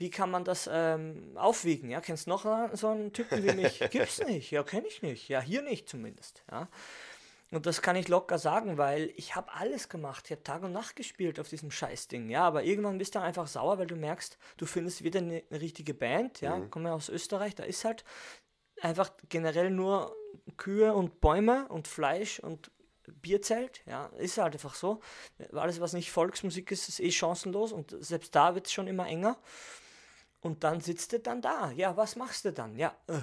wie 0.00 0.10
kann 0.10 0.30
man 0.30 0.44
das 0.44 0.68
ähm, 0.72 1.32
aufwiegen? 1.36 1.90
Ja, 1.90 2.00
kennst 2.00 2.26
du 2.26 2.30
noch 2.30 2.46
äh, 2.46 2.74
so 2.74 2.88
einen 2.88 3.12
Typen 3.12 3.44
wie 3.44 3.52
mich? 3.52 3.78
Gibt's 3.90 4.24
nicht. 4.24 4.50
Ja, 4.50 4.62
kenne 4.62 4.86
ich 4.88 5.02
nicht. 5.02 5.28
Ja, 5.28 5.40
hier 5.40 5.62
nicht 5.62 5.88
zumindest. 5.88 6.42
Ja. 6.50 6.68
Und 7.52 7.66
das 7.66 7.82
kann 7.82 7.96
ich 7.96 8.08
locker 8.08 8.38
sagen, 8.38 8.78
weil 8.78 9.12
ich 9.16 9.34
habe 9.34 9.52
alles 9.52 9.88
gemacht. 9.88 10.24
Ich 10.26 10.32
habe 10.32 10.42
Tag 10.42 10.62
und 10.62 10.72
Nacht 10.72 10.96
gespielt 10.96 11.38
auf 11.38 11.48
diesem 11.48 11.70
Scheißding. 11.70 12.30
Ja, 12.30 12.44
aber 12.44 12.62
irgendwann 12.62 12.98
bist 12.98 13.14
du 13.14 13.20
einfach 13.20 13.46
sauer, 13.46 13.78
weil 13.78 13.88
du 13.88 13.96
merkst, 13.96 14.38
du 14.56 14.66
findest 14.66 15.04
wieder 15.04 15.20
eine, 15.20 15.42
eine 15.50 15.60
richtige 15.60 15.92
Band. 15.92 16.40
Ja, 16.40 16.58
komme 16.70 16.88
ja 16.88 16.94
aus 16.94 17.08
Österreich, 17.08 17.54
da 17.54 17.64
ist 17.64 17.84
halt 17.84 18.04
einfach 18.80 19.10
generell 19.28 19.70
nur 19.70 20.16
Kühe 20.56 20.94
und 20.94 21.20
Bäume 21.20 21.66
und 21.68 21.88
Fleisch 21.88 22.38
und 22.38 22.70
Bierzelt. 23.20 23.82
Ja, 23.86 24.06
ist 24.18 24.38
halt 24.38 24.54
einfach 24.54 24.74
so. 24.74 25.00
Alles, 25.52 25.80
was 25.80 25.92
nicht 25.92 26.12
Volksmusik 26.12 26.70
ist, 26.70 26.88
ist 26.88 27.00
eh 27.00 27.10
chancenlos 27.10 27.72
und 27.72 27.96
selbst 27.98 28.34
da 28.34 28.54
wird 28.54 28.66
es 28.66 28.72
schon 28.72 28.86
immer 28.86 29.06
enger. 29.06 29.36
Und 30.40 30.64
dann 30.64 30.80
sitzt 30.80 31.12
du 31.12 31.20
dann 31.20 31.42
da. 31.42 31.70
Ja, 31.72 31.96
was 31.96 32.16
machst 32.16 32.44
du 32.44 32.52
dann? 32.52 32.76
Ja, 32.76 32.94
äh, 33.08 33.20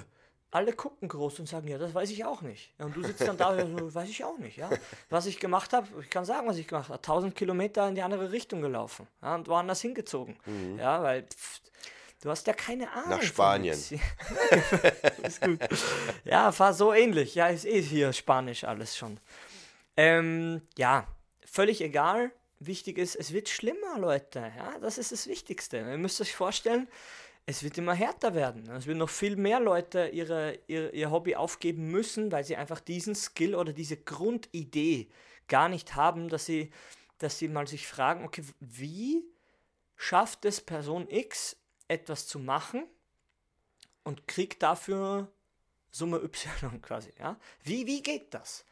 alle 0.50 0.72
gucken 0.72 1.08
groß 1.08 1.40
und 1.40 1.48
sagen, 1.48 1.68
ja, 1.68 1.76
das 1.76 1.94
weiß 1.94 2.10
ich 2.10 2.24
auch 2.24 2.40
nicht. 2.40 2.72
Ja, 2.78 2.86
und 2.86 2.96
du 2.96 3.02
sitzt 3.02 3.20
dann 3.20 3.36
da, 3.36 3.54
ja, 3.54 3.66
so, 3.66 3.94
weiß 3.94 4.08
ich 4.08 4.24
auch 4.24 4.38
nicht. 4.38 4.56
Ja. 4.56 4.70
Was 5.10 5.26
ich 5.26 5.38
gemacht 5.38 5.72
habe, 5.72 5.86
ich 6.00 6.08
kann 6.08 6.24
sagen, 6.24 6.46
was 6.48 6.56
ich 6.56 6.66
gemacht 6.66 6.88
habe. 6.88 6.98
1000 6.98 7.34
Kilometer 7.34 7.86
in 7.88 7.94
die 7.94 8.02
andere 8.02 8.32
Richtung 8.32 8.62
gelaufen 8.62 9.06
ja, 9.22 9.34
und 9.34 9.48
woanders 9.48 9.80
hingezogen. 9.80 10.36
Ja, 10.78 11.02
weil 11.02 11.24
pff, 11.24 11.60
du 12.22 12.30
hast 12.30 12.46
ja 12.46 12.54
keine 12.54 12.90
Ahnung. 12.90 13.18
von 13.18 13.22
Spanien. 13.22 13.78
ist 15.22 15.40
gut. 15.42 15.58
Ja, 16.24 16.56
war 16.58 16.72
so 16.72 16.94
ähnlich. 16.94 17.34
Ja, 17.34 17.48
ist 17.48 17.66
eh 17.66 17.82
hier 17.82 18.12
Spanisch 18.12 18.64
alles 18.64 18.96
schon. 18.96 19.20
Ähm, 19.96 20.62
ja, 20.78 21.06
völlig 21.44 21.82
egal. 21.82 22.30
Wichtig 22.60 22.98
ist, 22.98 23.14
es 23.14 23.32
wird 23.32 23.48
schlimmer, 23.48 23.98
Leute. 23.98 24.52
Ja, 24.56 24.78
das 24.80 24.98
ist 24.98 25.12
das 25.12 25.26
Wichtigste. 25.26 25.78
Ihr 25.78 25.98
müsst 25.98 26.20
euch 26.20 26.34
vorstellen, 26.34 26.88
es 27.46 27.62
wird 27.62 27.78
immer 27.78 27.94
härter 27.94 28.34
werden. 28.34 28.68
Es 28.70 28.86
wird 28.86 28.98
noch 28.98 29.08
viel 29.08 29.36
mehr 29.36 29.60
Leute 29.60 30.08
ihre, 30.08 30.58
ihr, 30.66 30.92
ihr 30.92 31.10
Hobby 31.10 31.36
aufgeben 31.36 31.90
müssen, 31.90 32.30
weil 32.30 32.44
sie 32.44 32.56
einfach 32.56 32.80
diesen 32.80 33.14
Skill 33.14 33.54
oder 33.54 33.72
diese 33.72 33.96
Grundidee 33.96 35.08
gar 35.46 35.68
nicht 35.68 35.94
haben, 35.94 36.28
dass 36.28 36.46
sie, 36.46 36.70
dass 37.18 37.38
sie 37.38 37.48
mal 37.48 37.66
sich 37.66 37.86
fragen, 37.86 38.24
okay, 38.24 38.42
wie 38.60 39.24
schafft 39.96 40.44
es 40.44 40.60
Person 40.60 41.08
X 41.08 41.56
etwas 41.88 42.26
zu 42.26 42.38
machen 42.38 42.84
und 44.04 44.28
kriegt 44.28 44.62
dafür 44.62 45.32
Summe 45.90 46.18
Y 46.18 46.80
quasi, 46.82 47.12
ja? 47.18 47.38
Wie, 47.62 47.86
wie 47.86 48.02
geht 48.02 48.34
das? 48.34 48.64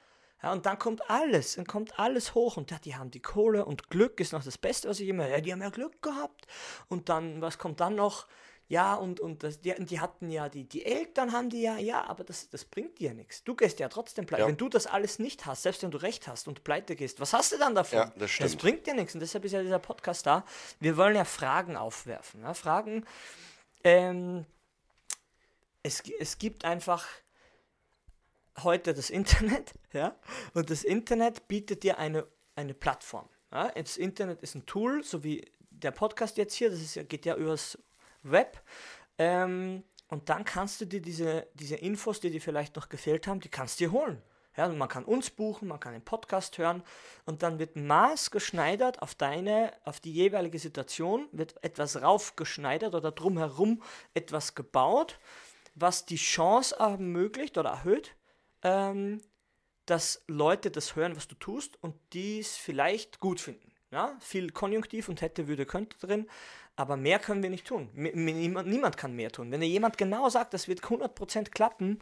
Ja, 0.43 0.53
und 0.53 0.67
dann 0.67 0.79
kommt 0.79 1.11
alles, 1.11 1.55
dann 1.55 1.67
kommt 1.67 1.99
alles 1.99 2.35
hoch 2.35 2.57
und 2.57 2.71
ja, 2.71 2.79
die 2.79 2.95
haben 2.95 3.11
die 3.11 3.23
Kohle 3.23 3.65
und 3.65 3.89
Glück 3.89 4.21
ist 4.21 4.33
noch 4.33 4.45
das 4.45 4.59
Beste, 4.59 4.89
was 4.89 5.01
ich 5.01 5.09
immer, 5.09 5.27
ja, 5.29 5.41
die 5.41 5.53
haben 5.53 5.63
ja 5.63 5.71
Glück 5.71 6.03
gehabt 6.03 6.47
und 6.89 7.09
dann, 7.09 7.41
was 7.41 7.59
kommt 7.59 7.81
dann 7.81 7.95
noch? 7.95 8.27
Ja, 8.69 8.95
und, 8.95 9.21
und 9.21 9.45
das, 9.45 9.61
die, 9.61 9.73
die 9.79 10.01
hatten 10.01 10.29
ja, 10.29 10.49
die, 10.49 10.69
die 10.69 10.85
Eltern 10.85 11.31
haben 11.31 11.51
die 11.51 11.63
ja, 11.63 11.79
ja, 11.79 12.05
aber 12.05 12.25
das, 12.25 12.49
das 12.49 12.65
bringt 12.65 12.99
dir 12.99 13.09
ja 13.09 13.15
nichts. 13.15 13.45
Du 13.45 13.55
gehst 13.55 13.79
ja 13.79 13.89
trotzdem 13.89 14.27
pleite. 14.27 14.43
Ja. 14.43 14.49
Wenn 14.49 14.57
du 14.57 14.69
das 14.69 14.89
alles 14.89 15.21
nicht 15.21 15.47
hast, 15.47 15.63
selbst 15.63 15.85
wenn 15.85 15.93
du 15.93 15.99
recht 15.99 16.27
hast 16.27 16.49
und 16.49 16.65
pleite 16.65 16.97
gehst, 16.97 17.21
was 17.21 17.33
hast 17.33 17.53
du 17.53 17.59
dann 17.59 17.77
davon? 17.77 18.01
Ja, 18.01 18.13
das 18.19 18.37
Das 18.39 18.57
bringt 18.57 18.87
dir 18.87 18.95
nichts 18.95 19.15
und 19.15 19.21
deshalb 19.21 19.45
ist 19.45 19.53
ja 19.53 19.63
dieser 19.63 19.79
Podcast 19.79 20.27
da. 20.27 20.45
Wir 20.81 20.97
wollen 20.97 21.15
ja 21.15 21.25
Fragen 21.25 21.77
aufwerfen. 21.77 22.43
Ja? 22.43 22.55
Fragen, 22.55 23.07
ähm, 23.85 24.45
es, 25.85 26.03
es 26.19 26.39
gibt 26.39 26.65
einfach 26.65 27.07
heute 28.63 28.95
das 28.95 29.11
Internet, 29.11 29.73
ja, 29.93 30.17
und 30.55 30.71
das 30.71 30.85
Internet 30.85 31.49
bietet 31.49 31.83
dir 31.83 31.99
eine, 31.99 32.27
eine 32.55 32.75
Plattform. 32.75 33.29
Ja? 33.53 33.69
Das 33.71 33.97
Internet 33.97 34.43
ist 34.43 34.55
ein 34.55 34.67
Tool, 34.67 35.03
so 35.05 35.23
wie 35.25 35.45
der 35.71 35.91
Podcast 35.91 36.37
jetzt 36.37 36.55
hier, 36.55 36.71
das 36.71 36.81
ist 36.81 37.09
geht 37.09 37.27
ja 37.27 37.37
übers 37.37 37.79
Web. 38.23 38.63
Ähm, 39.19 39.85
und 40.09 40.29
dann 40.29 40.45
kannst 40.45 40.81
du 40.81 40.85
dir 40.85 41.01
diese, 41.01 41.49
diese 41.55 41.77
Infos, 41.77 42.21
die 42.21 42.31
dir 42.31 42.41
vielleicht 42.41 42.77
noch 42.77 42.89
gefehlt 42.89 43.27
haben, 43.27 43.41
die 43.41 43.49
kannst 43.49 43.81
du 43.81 43.85
dir 43.85 43.93
holen. 43.93 44.23
Ja, 44.57 44.67
und 44.67 44.79
man 44.79 44.89
kann 44.89 45.05
uns 45.05 45.29
buchen, 45.29 45.69
man 45.69 45.81
kann 45.81 45.93
den 45.93 46.05
Podcast 46.05 46.57
hören 46.57 46.83
und 47.27 47.43
dann 47.43 47.59
wird 47.59 47.77
maßgeschneidert 47.77 49.03
auf 49.03 49.15
deine, 49.15 49.73
auf 49.85 50.01
die 50.01 50.13
jeweilige 50.13 50.59
Situation, 50.59 51.29
wird 51.33 51.63
etwas 51.63 52.01
raufgeschneidert 52.01 52.95
oder 52.95 53.13
drumherum 53.13 53.83
etwas 54.15 54.55
gebaut, 54.55 55.19
was 55.75 56.07
die 56.07 56.17
Chance 56.17 56.77
ermöglicht 56.79 57.59
oder 57.59 57.69
erhöht, 57.69 58.15
ähm, 58.67 59.21
dass 59.87 60.25
Leute 60.27 60.71
das 60.73 60.97
hören, 60.97 61.15
was 61.17 61.29
du 61.29 61.37
tust 61.37 61.81
und 61.83 61.95
dies 62.13 62.57
vielleicht 62.57 63.21
gut 63.21 63.41
finden. 63.41 63.71
Ja, 63.93 64.17
viel 64.21 64.51
Konjunktiv 64.51 65.09
und 65.09 65.21
hätte, 65.21 65.47
würde, 65.47 65.65
könnte 65.65 65.97
drin, 66.05 66.29
aber 66.75 66.97
mehr 66.97 67.21
können 67.21 67.45
wir 67.45 67.51
nicht 67.51 67.69
tun. 67.69 67.89
Niemand, 67.95 68.69
niemand 68.69 68.97
kann 68.97 69.15
mehr 69.15 69.31
tun. 69.31 69.53
Wenn 69.53 69.61
dir 69.61 69.69
jemand 69.69 69.97
genau 69.97 70.29
sagt, 70.29 70.55
das 70.55 70.67
wird 70.67 70.81
100% 70.81 71.51
klappen, 71.51 72.01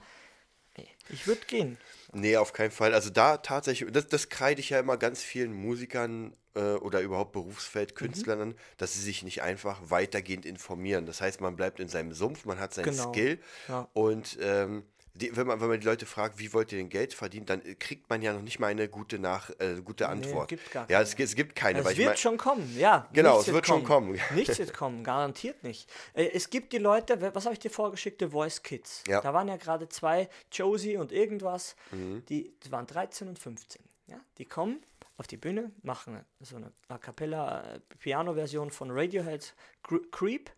ich 1.11 1.27
würde 1.27 1.43
gehen. 1.47 1.77
Nee, 2.13 2.37
auf 2.39 2.53
keinen 2.53 2.71
Fall. 2.71 2.95
Also 2.95 3.11
da 3.11 3.37
tatsächlich, 3.37 3.93
das, 3.93 4.07
das 4.09 4.29
kreide 4.31 4.61
ich 4.61 4.71
ja 4.71 4.81
immer 4.81 4.97
ganz 4.97 5.23
vielen 5.23 5.53
Musikern 5.53 6.35
äh, 6.55 6.61
oder 6.75 7.01
überhaupt 7.01 7.35
Mhm. 7.35 7.43
Berufsfeldkünstlern 7.43 8.41
an, 8.41 8.55
dass 8.79 8.95
sie 8.95 9.01
sich 9.03 9.23
nicht 9.23 9.43
einfach 9.43 9.91
weitergehend 9.91 10.47
informieren. 10.47 11.07
Das 11.07 11.21
heißt, 11.21 11.41
man 11.41 11.55
bleibt 11.55 11.79
in 11.81 11.89
seinem 11.89 12.13
Sumpf, 12.13 12.45
man 12.47 12.59
hat 12.59 12.73
seinen 12.75 12.87
Genau. 12.87 13.13
Skill 13.13 13.39
Ja. 13.69 13.89
und 13.93 14.39
ähm, 14.41 14.85
die, 15.15 15.37
wenn, 15.37 15.47
man, 15.47 15.61
wenn 15.61 15.69
man 15.69 15.79
die 15.81 15.87
Leute 15.87 16.07
fragt, 16.07 16.39
wie 16.39 16.53
wollt 16.53 16.73
ihr 16.73 16.79
denn 16.79 16.89
Geld 16.89 17.15
verdienen, 17.15 17.47
dann 17.47 17.65
äh, 17.65 17.77
kriegt 17.77 18.11
man 18.11 18.21
ja 18.21 18.33
noch 18.33 18.43
nicht 18.43 18.59
mal 18.59 18.67
eine 18.67 18.89
gute, 18.89 19.19
nach, 19.21 19.51
äh, 19.61 19.81
gute 19.85 20.09
Antwort. 20.09 20.49
gibt 20.49 20.71
gar 20.73 20.83
ja, 20.91 20.99
keine. 20.99 21.03
es, 21.09 21.15
es 21.19 21.35
gibt 21.37 21.55
keine. 21.55 21.79
Es 21.79 21.85
weil 21.85 21.93
ich 21.93 21.99
wird 21.99 22.09
mein- 22.09 22.17
schon 22.17 22.37
kommen, 22.37 22.77
ja. 22.79 23.09
Genau, 23.13 23.41
es 23.41 23.53
wird 23.53 23.67
schon 23.67 23.85
kommen. 23.85 24.19
Nichts 24.35 24.59
wird 24.59 24.75
kommen, 24.75 25.05
garantiert 25.05 25.63
nicht. 25.63 25.89
Äh, 26.15 26.31
Es 26.33 26.51
gibt 26.51 26.73
die 26.73 26.79
Leute, 26.79 27.33
was 27.35 27.45
habe 27.45 27.53
ich 27.53 27.61
dir 27.61 27.71
vorgeschickt, 27.71 28.21
The 28.21 28.29
Voice 28.29 28.63
Kids. 28.63 29.05
Ja. 29.07 29.21
Mhm. 29.21 29.23
Da 29.23 29.35
waren 29.35 29.49
ja 29.49 29.57
gerade 29.57 29.89
zwei, 29.89 30.29
Josie 30.53 30.97
und 30.97 31.13
irgendwas, 31.13 31.77
die, 31.93 32.53
die 32.65 32.73
waren 32.73 32.87
13 32.87 33.29
und 33.29 33.39
15. 33.39 33.83
Ja? 34.09 34.19
Die 34.39 34.45
kommen 34.45 34.85
auf 35.17 35.29
die 35.29 35.37
Bühne, 35.37 35.71
machen 35.83 36.25
so 36.41 36.57
eine 36.57 36.73
A 36.89 36.99
Cappella 36.99 37.75
äh, 37.75 37.81
Piano-Version 38.01 38.71
von 38.73 38.91
Radioheads 38.91 39.55
Cre- 39.85 40.11
Creep. 40.11 40.51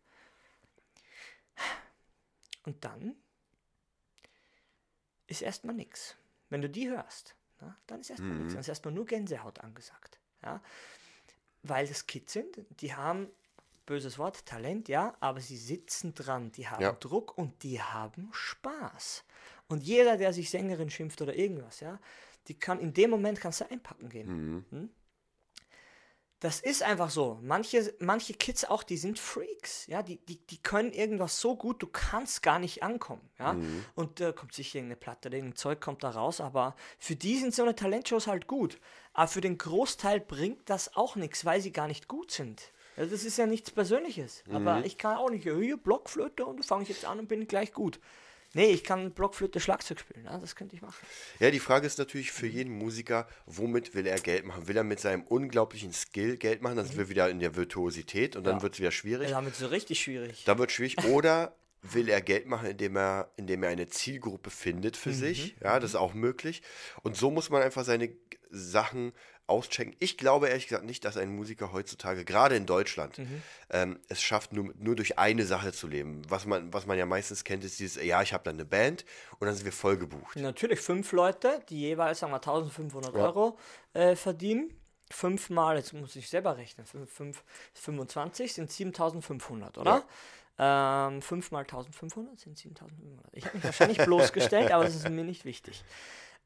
Und 2.64 2.82
dann 2.84 3.16
ist 5.26 5.42
erstmal 5.42 5.74
nichts. 5.74 6.16
Wenn 6.50 6.62
du 6.62 6.68
die 6.70 6.88
hörst, 6.88 7.34
na, 7.60 7.76
dann 7.86 8.00
ist 8.00 8.10
erstmal 8.10 8.36
nichts. 8.36 8.52
Dann 8.52 8.60
ist 8.60 8.68
erstmal 8.68 8.94
nur 8.94 9.06
Gänsehaut 9.06 9.60
angesagt. 9.60 10.18
Ja? 10.42 10.62
Weil 11.62 11.86
das 11.86 12.06
Kids 12.06 12.32
sind, 12.32 12.58
die 12.80 12.94
haben, 12.94 13.28
böses 13.86 14.18
Wort, 14.18 14.46
Talent, 14.46 14.88
ja, 14.88 15.16
aber 15.20 15.40
sie 15.40 15.56
sitzen 15.56 16.14
dran, 16.14 16.52
die 16.52 16.68
haben 16.68 16.82
Ja. 16.82 16.92
Druck 16.92 17.36
und 17.38 17.62
die 17.62 17.80
haben 17.80 18.28
Spaß. 18.32 19.24
Und 19.68 19.82
jeder, 19.82 20.16
der 20.16 20.32
sich 20.32 20.50
Sängerin 20.50 20.90
schimpft 20.90 21.22
oder 21.22 21.34
irgendwas, 21.34 21.80
ja, 21.80 21.98
die 22.48 22.54
kann 22.54 22.78
in 22.80 22.92
dem 22.94 23.10
Moment 23.10 23.40
kannst 23.40 23.60
du 23.60 23.70
einpacken 23.70 24.08
gehen. 24.08 24.64
Hm? 24.70 24.90
Das 26.46 26.60
ist 26.60 26.84
einfach 26.84 27.10
so. 27.10 27.40
Manche, 27.42 27.92
manche 27.98 28.32
Kids 28.32 28.64
auch, 28.64 28.84
die 28.84 28.96
sind 28.98 29.18
Freaks, 29.18 29.84
ja, 29.88 30.00
die, 30.04 30.18
die, 30.28 30.36
die 30.46 30.58
können 30.62 30.92
irgendwas 30.92 31.40
so 31.40 31.56
gut, 31.56 31.82
du 31.82 31.88
kannst 31.88 32.40
gar 32.40 32.60
nicht 32.60 32.84
ankommen, 32.84 33.28
ja. 33.40 33.54
Mhm. 33.54 33.84
Und 33.96 34.20
da 34.20 34.28
äh, 34.28 34.32
kommt 34.32 34.54
sicher 34.54 34.76
irgendeine 34.76 35.00
Platte, 35.00 35.28
irgendein 35.28 35.56
Zeug 35.56 35.80
kommt 35.80 36.04
da 36.04 36.10
raus, 36.10 36.40
aber 36.40 36.76
für 37.00 37.16
die 37.16 37.36
sind 37.38 37.52
so 37.52 37.62
eine 37.64 37.74
Talentshows 37.74 38.28
halt 38.28 38.46
gut. 38.46 38.78
Aber 39.12 39.26
für 39.26 39.40
den 39.40 39.58
Großteil 39.58 40.20
bringt 40.20 40.70
das 40.70 40.94
auch 40.94 41.16
nichts, 41.16 41.44
weil 41.44 41.60
sie 41.60 41.72
gar 41.72 41.88
nicht 41.88 42.06
gut 42.06 42.30
sind. 42.30 42.70
Ja, 42.96 43.06
das 43.06 43.24
ist 43.24 43.38
ja 43.38 43.46
nichts 43.46 43.72
Persönliches. 43.72 44.44
Aber 44.48 44.76
Mhm. 44.76 44.84
ich 44.84 44.98
kann 44.98 45.16
auch 45.16 45.30
nicht, 45.30 45.44
ja, 45.46 45.56
hier 45.56 45.76
Blockflöte 45.78 46.46
und 46.46 46.64
fange 46.64 46.84
ich 46.84 46.90
jetzt 46.90 47.06
an 47.06 47.18
und 47.18 47.26
bin 47.26 47.48
gleich 47.48 47.72
gut. 47.72 47.98
Nee, 48.56 48.70
ich 48.72 48.82
kann 48.84 49.12
Blockflöte 49.12 49.60
Schlagzeug 49.60 50.00
spielen, 50.00 50.24
ja, 50.24 50.38
das 50.38 50.56
könnte 50.56 50.74
ich 50.74 50.82
machen. 50.82 50.96
Ja, 51.40 51.50
die 51.50 51.60
Frage 51.60 51.86
ist 51.86 51.98
natürlich 51.98 52.32
für 52.32 52.46
jeden 52.46 52.72
Musiker, 52.72 53.28
womit 53.44 53.94
will 53.94 54.06
er 54.06 54.18
Geld 54.18 54.44
machen? 54.46 54.66
Will 54.66 54.76
er 54.76 54.82
mit 54.84 54.98
seinem 54.98 55.22
unglaublichen 55.24 55.92
Skill 55.92 56.38
Geld 56.38 56.62
machen? 56.62 56.76
Dann 56.76 56.86
sind 56.86 56.96
wir 56.96 57.08
wieder 57.10 57.28
in 57.28 57.38
der 57.38 57.54
Virtuosität 57.54 58.34
und 58.34 58.44
dann 58.44 58.54
Mhm. 58.54 58.58
Ja. 58.58 58.62
wird 58.62 58.72
es 58.74 58.80
wieder 58.80 58.90
schwierig. 58.92 59.28
Ja, 59.30 59.36
damit 59.36 59.54
so 59.54 59.66
richtig 59.66 60.00
schwierig. 60.00 60.44
Da 60.46 60.58
wird 60.58 60.72
schwierig. 60.72 60.96
Oder 61.04 61.54
will 61.82 62.08
er 62.08 62.20
Geld 62.22 62.46
machen, 62.46 62.68
indem 62.70 62.96
er, 62.96 63.30
indem 63.36 63.62
er 63.62 63.68
eine 63.68 63.86
Zielgruppe 63.88 64.50
findet 64.50 64.96
für 64.96 65.12
sich? 65.12 65.54
Ja, 65.62 65.78
das 65.78 65.90
ist 65.90 65.96
auch 65.96 66.14
möglich. 66.14 66.62
Und 67.02 67.16
so 67.16 67.30
muss 67.30 67.50
man 67.50 67.62
einfach 67.62 67.84
seine 67.84 68.10
Sachen 68.50 69.12
auschecken. 69.46 69.94
Ich 69.98 70.16
glaube 70.18 70.48
ehrlich 70.48 70.68
gesagt 70.68 70.84
nicht, 70.84 71.04
dass 71.04 71.16
ein 71.16 71.34
Musiker 71.34 71.72
heutzutage, 71.72 72.24
gerade 72.24 72.56
in 72.56 72.66
Deutschland, 72.66 73.20
ähm, 73.70 73.98
es 74.08 74.22
schafft, 74.22 74.52
nur, 74.52 74.72
nur 74.78 74.96
durch 74.96 75.18
eine 75.18 75.44
Sache 75.44 75.72
zu 75.72 75.86
leben. 75.86 76.22
Was 76.28 76.46
man, 76.46 76.72
was 76.72 76.86
man 76.86 76.98
ja 76.98 77.06
meistens 77.06 77.44
kennt, 77.44 77.64
ist 77.64 77.78
dieses, 77.78 78.02
ja, 78.02 78.22
ich 78.22 78.32
habe 78.32 78.44
dann 78.44 78.56
eine 78.56 78.64
Band 78.64 79.04
und 79.38 79.46
dann 79.46 79.54
sind 79.54 79.64
wir 79.64 79.72
voll 79.72 79.96
gebucht. 79.96 80.36
Natürlich 80.36 80.80
fünf 80.80 81.12
Leute, 81.12 81.60
die 81.68 81.80
jeweils, 81.80 82.20
sagen 82.20 82.32
wir, 82.32 82.36
1500 82.36 83.14
Euro 83.14 83.58
äh, 83.92 84.16
verdienen. 84.16 84.72
Fünfmal, 85.08 85.76
jetzt 85.76 85.92
muss 85.92 86.16
ich 86.16 86.28
selber 86.28 86.56
rechnen, 86.56 86.84
fünf, 86.84 87.08
fünf, 87.12 87.44
25 87.74 88.52
sind 88.52 88.72
7500, 88.72 89.78
oder? 89.78 90.04
Ähm, 90.58 91.20
5 91.20 91.50
mal 91.50 91.60
1500 91.60 92.40
sind 92.40 92.56
7500. 92.56 93.26
Ich 93.32 93.44
habe 93.44 93.56
mich 93.58 93.64
wahrscheinlich 93.64 93.98
bloßgestellt, 93.98 94.72
aber 94.72 94.84
das 94.84 94.94
ist 94.94 95.08
mir 95.08 95.22
nicht 95.22 95.44
wichtig. 95.44 95.84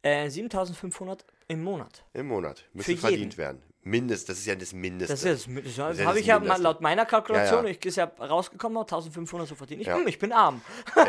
Äh, 0.02 0.28
7500 0.28 1.24
im 1.50 1.64
Monat. 1.64 2.04
Im 2.14 2.28
Monat 2.28 2.64
müsste 2.72 2.92
Für 2.92 2.98
verdient 2.98 3.36
werden. 3.36 3.60
Mindest, 3.82 4.28
das 4.28 4.38
ist 4.38 4.46
ja 4.46 4.54
das 4.54 4.74
Mindeste. 4.74 5.14
Das 5.14 5.24
ist, 5.24 5.46
das, 5.48 5.64
das 5.64 5.76
ja 5.76 5.84
habe 5.84 5.96
das 5.96 6.16
ich 6.16 6.26
ja 6.26 6.38
mal 6.38 6.60
laut 6.60 6.82
meiner 6.82 7.06
Kalkulation, 7.06 7.64
Ja, 7.64 7.70
ja. 7.70 7.76
ich 7.78 7.84
ist 7.86 7.96
ja 7.96 8.04
rausgekommen, 8.20 8.76
1500 8.78 9.48
so 9.48 9.54
verdienen. 9.54 9.80
Ich, 9.80 9.86
Ja. 9.86 9.94
hm, 9.96 10.06
ich 10.06 10.18
bin 10.18 10.32
arm. 10.32 10.60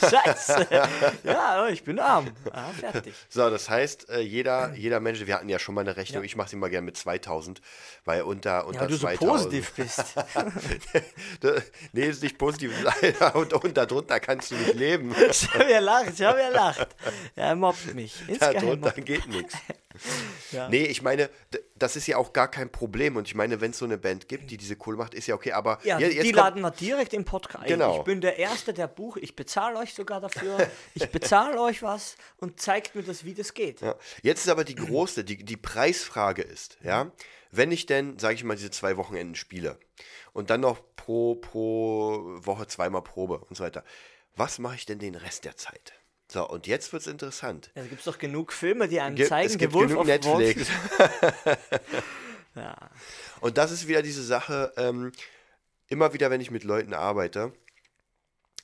Scheiße. 0.00 0.66
ja, 1.24 1.68
ich 1.68 1.84
bin 1.84 1.98
arm. 1.98 2.28
Ah, 2.50 2.70
fertig. 2.70 3.14
So, 3.28 3.50
das 3.50 3.68
heißt, 3.68 4.08
äh, 4.08 4.20
jeder, 4.20 4.72
jeder 4.74 5.00
Mensch, 5.00 5.24
wir 5.26 5.34
hatten 5.34 5.50
ja 5.50 5.58
schon 5.58 5.74
mal 5.74 5.82
eine 5.82 5.96
Rechnung, 5.98 6.24
ich 6.24 6.34
mache 6.34 6.48
sie 6.48 6.56
mal 6.56 6.70
gerne 6.70 6.86
mit 6.86 6.96
2000, 6.96 7.60
weil 8.06 8.22
unter, 8.22 8.66
unter 8.66 8.76
Ja, 8.76 8.80
weil 8.82 8.88
du 8.88 8.94
so 8.94 9.06
2000. 9.06 9.28
positiv 9.28 9.72
bist. 9.74 10.04
Nee, 11.92 12.06
ist 12.06 12.22
nicht 12.22 12.38
positiv. 12.38 12.72
und, 13.34 13.52
und 13.52 13.76
darunter 13.76 14.20
kannst 14.20 14.50
du 14.50 14.54
nicht 14.56 14.74
leben. 14.74 15.14
Ich 15.30 15.52
habe 15.52 15.70
ja 15.70 15.78
lacht, 15.80 16.10
ich 16.14 16.22
habe 16.22 16.40
ja 16.40 16.48
lacht. 16.48 16.88
Er 17.36 17.54
mobbt 17.54 17.94
mich. 17.94 18.14
Insgeheim 18.28 18.54
Darunter 18.54 18.86
mobbt. 18.96 19.06
geht 19.06 19.26
nichts. 19.28 19.54
Ja. 20.52 20.68
Nee, 20.70 20.84
ich 20.86 21.02
meine, 21.02 21.28
das 21.74 21.94
ist 21.96 22.06
ja 22.06 22.16
auch 22.16 22.32
gar 22.32 22.50
kein 22.50 22.72
Problem. 22.72 23.16
Und 23.16 23.28
ich 23.28 23.34
meine, 23.34 23.60
wenn 23.60 23.72
es 23.72 23.78
so 23.78 23.84
eine 23.84 23.98
Band 23.98 24.28
gibt, 24.28 24.50
die 24.50 24.56
diese 24.56 24.76
Kohle 24.76 24.96
macht, 24.96 25.12
ist 25.12 25.26
ja 25.26 25.34
okay. 25.34 25.52
Aber 25.52 25.78
Ja, 25.84 25.98
je- 25.98 26.08
die 26.08 26.14
jetzt 26.16 26.24
kommt, 26.24 26.36
laden 26.36 26.62
wir 26.62 26.70
direkt 26.70 27.12
im 27.12 27.24
Podcast. 27.26 27.64
ein. 27.64 27.68
Genau. 27.68 27.98
Ich 27.98 28.04
bin 28.04 28.20
der 28.22 28.38
Erste, 28.38 28.72
der 28.72 28.88
Buch. 28.88 29.18
Ich 29.18 29.36
bezahle 29.36 29.78
euch 29.78 29.92
sogar 29.92 30.20
dafür. 30.22 30.56
Ich 30.94 31.06
bezahle 31.10 31.60
euch 31.60 31.82
was 31.82 32.16
und 32.38 32.60
zeigt 32.60 32.94
mir 32.94 33.02
das, 33.02 33.24
wie 33.24 33.34
das 33.34 33.52
geht. 33.52 33.82
ja, 33.82 33.94
jetzt 34.22 34.40
ist 34.40 34.48
aber 34.48 34.64
die 34.64 34.74
große, 34.74 35.22
die, 35.24 35.44
die 35.44 35.56
Preisfrage 35.58 36.40
ist, 36.42 36.78
ja, 36.82 37.12
wenn 37.50 37.70
ich 37.72 37.84
denn, 37.86 38.18
sage 38.18 38.34
ich 38.34 38.44
mal, 38.44 38.56
diese 38.56 38.70
zwei 38.70 38.96
Wochenenden 38.96 39.34
spiele 39.34 39.78
und 40.32 40.48
dann 40.50 40.60
noch 40.60 40.80
pro, 40.96 41.34
pro 41.34 42.22
Woche 42.38 42.66
zweimal 42.66 43.02
Probe 43.02 43.38
und 43.38 43.56
so 43.56 43.64
weiter, 43.64 43.84
was 44.36 44.58
mache 44.58 44.76
ich 44.76 44.86
denn 44.86 44.98
den 44.98 45.14
Rest 45.14 45.44
der 45.44 45.56
Zeit? 45.56 45.92
So, 46.30 46.46
und 46.48 46.66
jetzt 46.66 46.92
wird 46.92 47.02
es 47.02 47.06
interessant. 47.08 47.70
Ja, 47.74 47.82
Da 47.82 47.88
gibt 47.88 48.00
es 48.00 48.04
doch 48.04 48.18
genug 48.18 48.52
Filme, 48.52 48.86
die 48.86 49.00
einem 49.00 49.16
Gibt- 49.16 49.30
zeigen, 49.30 49.48
es 49.50 49.56
gibt 49.58 49.72
genug 49.72 50.06
Netflix. 50.06 50.68
Ja. 52.54 52.90
Und 53.40 53.56
das 53.56 53.70
ist 53.70 53.86
wieder 53.86 54.02
diese 54.02 54.22
Sache, 54.22 54.72
ähm, 54.76 55.12
immer 55.88 56.12
wieder, 56.12 56.30
wenn 56.30 56.40
ich 56.40 56.50
mit 56.50 56.64
Leuten 56.64 56.92
arbeite, 56.92 57.52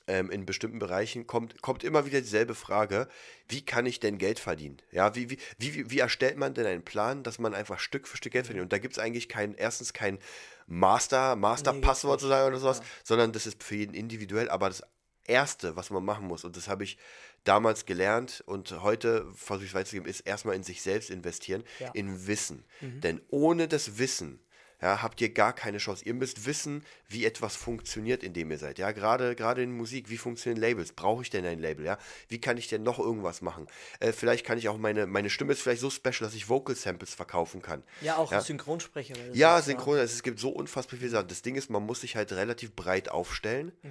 ähm, 0.07 0.29
in 0.29 0.45
bestimmten 0.45 0.79
Bereichen, 0.79 1.25
kommt, 1.25 1.61
kommt 1.61 1.83
immer 1.83 2.05
wieder 2.05 2.21
dieselbe 2.21 2.53
Frage, 2.55 3.07
wie 3.47 3.65
kann 3.65 3.85
ich 3.85 3.99
denn 3.99 4.17
Geld 4.17 4.39
verdienen? 4.39 4.81
Ja, 4.91 5.15
wie, 5.15 5.29
wie, 5.29 5.39
wie, 5.57 5.89
wie 5.89 5.99
erstellt 5.99 6.37
man 6.37 6.53
denn 6.53 6.65
einen 6.65 6.83
Plan, 6.83 7.23
dass 7.23 7.39
man 7.39 7.55
einfach 7.55 7.79
Stück 7.79 8.07
für 8.07 8.17
Stück 8.17 8.33
Geld 8.33 8.45
verdient? 8.45 8.63
Und 8.65 8.73
da 8.73 8.77
gibt 8.77 8.93
es 8.95 8.99
eigentlich 8.99 9.29
kein, 9.29 9.55
erstens 9.55 9.93
kein 9.93 10.19
Master, 10.67 11.35
Master-Passwort 11.35 12.15
gibt's 12.19 12.23
zu 12.23 12.27
sagen 12.27 12.47
oder 12.49 12.59
sowas, 12.59 12.81
sondern 13.03 13.31
das 13.31 13.47
ist 13.47 13.63
für 13.63 13.75
jeden 13.75 13.93
individuell, 13.93 14.49
aber 14.49 14.67
das 14.67 14.83
Erste, 15.27 15.75
was 15.75 15.89
man 15.89 16.03
machen 16.05 16.27
muss, 16.27 16.43
und 16.45 16.55
das 16.57 16.67
habe 16.67 16.83
ich 16.83 16.97
damals 17.43 17.85
gelernt 17.85 18.43
und 18.47 18.81
heute 18.81 19.25
versuche 19.35 19.65
ich 19.65 19.71
es 19.71 19.75
weiterzugeben, 19.75 20.07
ist 20.09 20.21
erstmal 20.21 20.55
in 20.55 20.63
sich 20.63 20.81
selbst 20.81 21.09
investieren, 21.09 21.63
Ja. 21.79 21.91
in 21.93 22.27
Wissen. 22.27 22.63
Denn 22.81 23.21
ohne 23.29 23.67
das 23.67 23.97
Wissen 23.97 24.39
ja, 24.81 25.01
habt 25.01 25.21
ihr 25.21 25.29
gar 25.33 25.53
keine 25.53 25.77
Chance. 25.77 26.03
Ihr 26.05 26.13
müsst 26.13 26.45
wissen, 26.45 26.83
wie 27.07 27.23
etwas 27.25 27.55
funktioniert, 27.55 28.23
in 28.23 28.33
dem 28.33 28.51
ihr 28.51 28.57
seid. 28.57 28.77
Ja, 28.77 28.91
gerade 28.91 29.33
gerade 29.33 29.63
in 29.63 29.71
Musik, 29.71 30.09
wie 30.09 30.17
funktionieren 30.17 30.61
Labels? 30.61 30.91
Brauche 30.91 31.21
ich 31.23 31.29
denn 31.29 31.45
ein 31.45 31.59
Label? 31.59 31.85
Ja, 31.85 31.97
wie 32.27 32.41
kann 32.41 32.57
ich 32.57 32.67
denn 32.67 32.83
noch 32.83 32.99
irgendwas 32.99 33.41
machen? 33.41 33.67
Äh, 34.01 34.11
vielleicht 34.11 34.45
kann 34.45 34.57
ich 34.57 34.67
auch 34.67 34.77
meine 34.77 35.07
meine 35.07 35.29
Stimme 35.29 35.53
ist 35.53 35.61
vielleicht 35.61 35.79
so 35.81 35.89
special, 35.89 36.19
dass 36.27 36.33
ich 36.35 36.49
Vocal 36.49 36.75
Samples 36.75 37.13
verkaufen 37.15 37.61
kann. 37.61 37.83
ja, 38.01 38.17
auch 38.17 38.31
Ja. 38.33 38.41
Synchronsprecher. 38.41 39.15
Ja, 39.33 39.61
synchron, 39.61 39.97
es 39.97 40.21
gibt 40.23 40.39
so 40.39 40.49
unfassbar 40.49 40.99
viele 40.99 41.09
Sachen. 41.09 41.29
Das 41.29 41.41
Ding 41.41 41.55
ist, 41.55 41.69
man 41.69 41.83
muss 41.83 42.01
sich 42.01 42.15
halt 42.17 42.33
relativ 42.33 42.73
breit 42.75 43.07
aufstellen. 43.09 43.71
Mhm. 43.81 43.89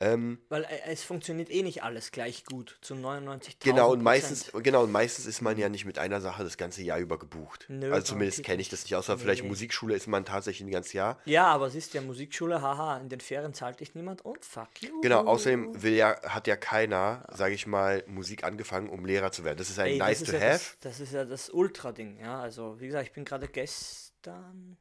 Ähm, 0.00 0.40
Weil 0.48 0.64
äh, 0.64 0.80
es 0.86 1.04
funktioniert 1.04 1.50
eh 1.50 1.62
nicht 1.62 1.82
alles 1.82 2.10
gleich 2.10 2.44
gut. 2.44 2.78
Zu 2.80 2.94
99.000 2.94 3.54
Genau, 3.60 3.92
und 3.92 4.02
meistens, 4.02 4.50
genau, 4.62 4.82
und 4.82 4.92
meistens 4.92 5.26
ist 5.26 5.40
man 5.40 5.56
ja 5.56 5.68
nicht 5.68 5.84
mit 5.84 5.98
einer 5.98 6.20
Sache 6.20 6.42
das 6.42 6.56
ganze 6.56 6.82
Jahr 6.82 6.98
über 6.98 7.18
gebucht. 7.18 7.66
Nö, 7.68 7.92
also 7.92 8.04
zumindest 8.04 8.42
kenne 8.42 8.60
ich 8.60 8.68
das 8.68 8.82
nicht, 8.82 8.96
außer 8.96 9.18
vielleicht 9.18 9.42
Nee. 9.42 9.48
Musikschule 9.48 9.94
ist 9.94 10.06
man 10.06 10.24
tatsächlich 10.24 10.66
ein 10.66 10.72
ganzes 10.72 10.92
Jahr. 10.94 11.18
Ja, 11.26 11.46
aber 11.46 11.68
es 11.68 11.74
ist 11.74 11.94
ja 11.94 12.00
Musikschule, 12.02 12.60
haha, 12.60 12.98
in 12.98 13.08
den 13.08 13.20
Ferien 13.20 13.54
zahlt 13.54 13.80
dich 13.80 13.94
niemand 13.94 14.24
und 14.24 14.44
fuck 14.44 14.68
you. 14.80 15.00
Genau, 15.00 15.24
außerdem 15.24 15.82
will 15.82 15.94
ja, 15.94 16.20
hat 16.22 16.46
ja 16.48 16.56
keiner, 16.56 17.24
sage 17.32 17.54
ich 17.54 17.66
mal, 17.66 18.02
Musik 18.06 18.42
angefangen, 18.44 18.88
um 18.88 19.04
Lehrer 19.04 19.30
zu 19.30 19.44
werden. 19.44 19.58
Das 19.58 19.70
ist 19.70 19.78
ein 19.78 19.86
Ey, 19.92 19.98
nice 19.98 20.24
to 20.24 20.32
ja 20.32 20.40
have. 20.40 20.74
Das, 20.80 20.98
das 20.98 21.00
ist 21.00 21.12
ja 21.12 21.24
das 21.24 21.50
Ultra-Ding, 21.50 22.18
ja. 22.18 22.40
Also, 22.40 22.80
wie 22.80 22.86
gesagt, 22.86 23.06
ich 23.06 23.12
bin 23.12 23.24
gerade 23.24 23.46
gestern, 23.46 24.76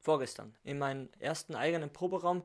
vorgestern, 0.00 0.54
in 0.64 0.78
meinen 0.78 1.08
ersten 1.18 1.54
eigenen 1.54 1.90
Proberaum 1.92 2.42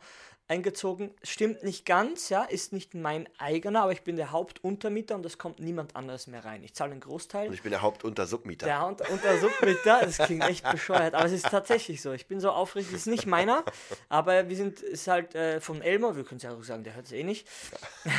eingezogen. 0.48 1.12
Stimmt 1.24 1.64
nicht 1.64 1.86
ganz, 1.86 2.30
ja, 2.30 2.44
ist 2.44 2.72
nicht 2.72 2.94
mein 2.94 3.28
eigener, 3.38 3.84
aber 3.84 3.92
ich 3.92 4.04
bin 4.04 4.16
der 4.16 4.32
Hauptuntermieter 4.32 5.16
und 5.16 5.26
es 5.26 5.38
kommt 5.38 5.60
niemand 5.60 5.96
anderes 5.96 6.28
mehr 6.28 6.46
rein. 6.46 6.64
Ich 6.64 6.76
zahle 6.76 6.92
den 6.92 7.00
Großteil. 7.00 7.48
Und 7.48 7.54
ich 7.54 7.64
bin 7.64 7.72
der 7.72 7.82
Hauptuntersubmieter. 7.82 8.66
Der 8.66 8.86
unter, 8.86 9.10
unter 9.10 9.40
Submieter, 9.40 10.02
das 10.02 10.18
klingt 10.20 10.44
echt 10.44 10.70
bescheuert, 10.72 11.16
aber 11.16 11.26
es 11.26 11.32
ist 11.32 11.50
tatsächlich 11.50 12.02
so. 12.02 12.12
Ich 12.12 12.28
bin 12.28 12.40
so 12.40 12.52
aufregend, 12.52 12.94
es 12.94 13.02
ist 13.02 13.08
nicht 13.08 13.26
meiner, 13.26 13.64
aber 14.08 14.48
wir 14.48 14.56
sind, 14.56 14.82
ist 14.82 15.08
halt 15.08 15.34
äh, 15.34 15.60
von 15.60 15.82
Elmer, 15.82 16.16
wir 16.16 16.24
können 16.24 16.38
es 16.38 16.44
ja 16.44 16.54
auch 16.54 16.64
sagen, 16.64 16.84
der 16.84 16.96
hört 16.96 17.08
es 17.08 17.12
eh 17.12 17.24
nicht. 17.24 17.48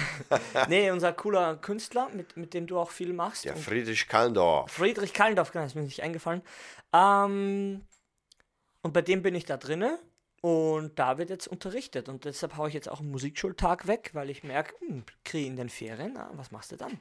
nee, 0.69 0.91
unser 0.91 1.13
cooler 1.13 1.57
Künstler, 1.57 2.09
mit, 2.13 2.37
mit 2.37 2.55
dem 2.55 2.67
du 2.67 2.79
auch 2.79 2.91
viel 2.91 3.13
machst. 3.13 3.45
Der 3.45 3.57
Friedrich 3.57 4.09
Kallendorf. 4.09 4.73
Friedrich 4.73 5.13
Kallendorf, 5.13 5.53
genau, 5.53 5.65
ist 5.65 5.77
mir 5.77 5.83
nicht 5.83 6.03
eingefallen. 6.03 6.43
Ähm, 6.93 7.83
und 8.83 8.93
bei 8.93 9.03
dem 9.03 9.23
bin 9.23 9.35
ich 9.35 9.45
da 9.45 9.57
drinne 9.57 10.01
und 10.47 10.97
da 10.97 11.19
wird 11.19 11.29
jetzt 11.29 11.49
unterrichtet 11.49 12.09
und 12.09 12.25
deshalb 12.25 12.57
haue 12.57 12.69
ich 12.69 12.75
jetzt 12.75 12.89
auch 12.89 13.01
einen 13.01 13.11
Musikschultag 13.11 13.89
weg, 13.89 14.11
weil 14.13 14.31
ich 14.31 14.45
merke, 14.45 14.77
hm, 14.79 15.03
kriege 15.25 15.49
in 15.49 15.57
den 15.57 15.69
Ferien, 15.69 16.17
ah, 16.17 16.31
was 16.35 16.53
machst 16.53 16.71
du 16.71 16.77
dann? 16.77 17.01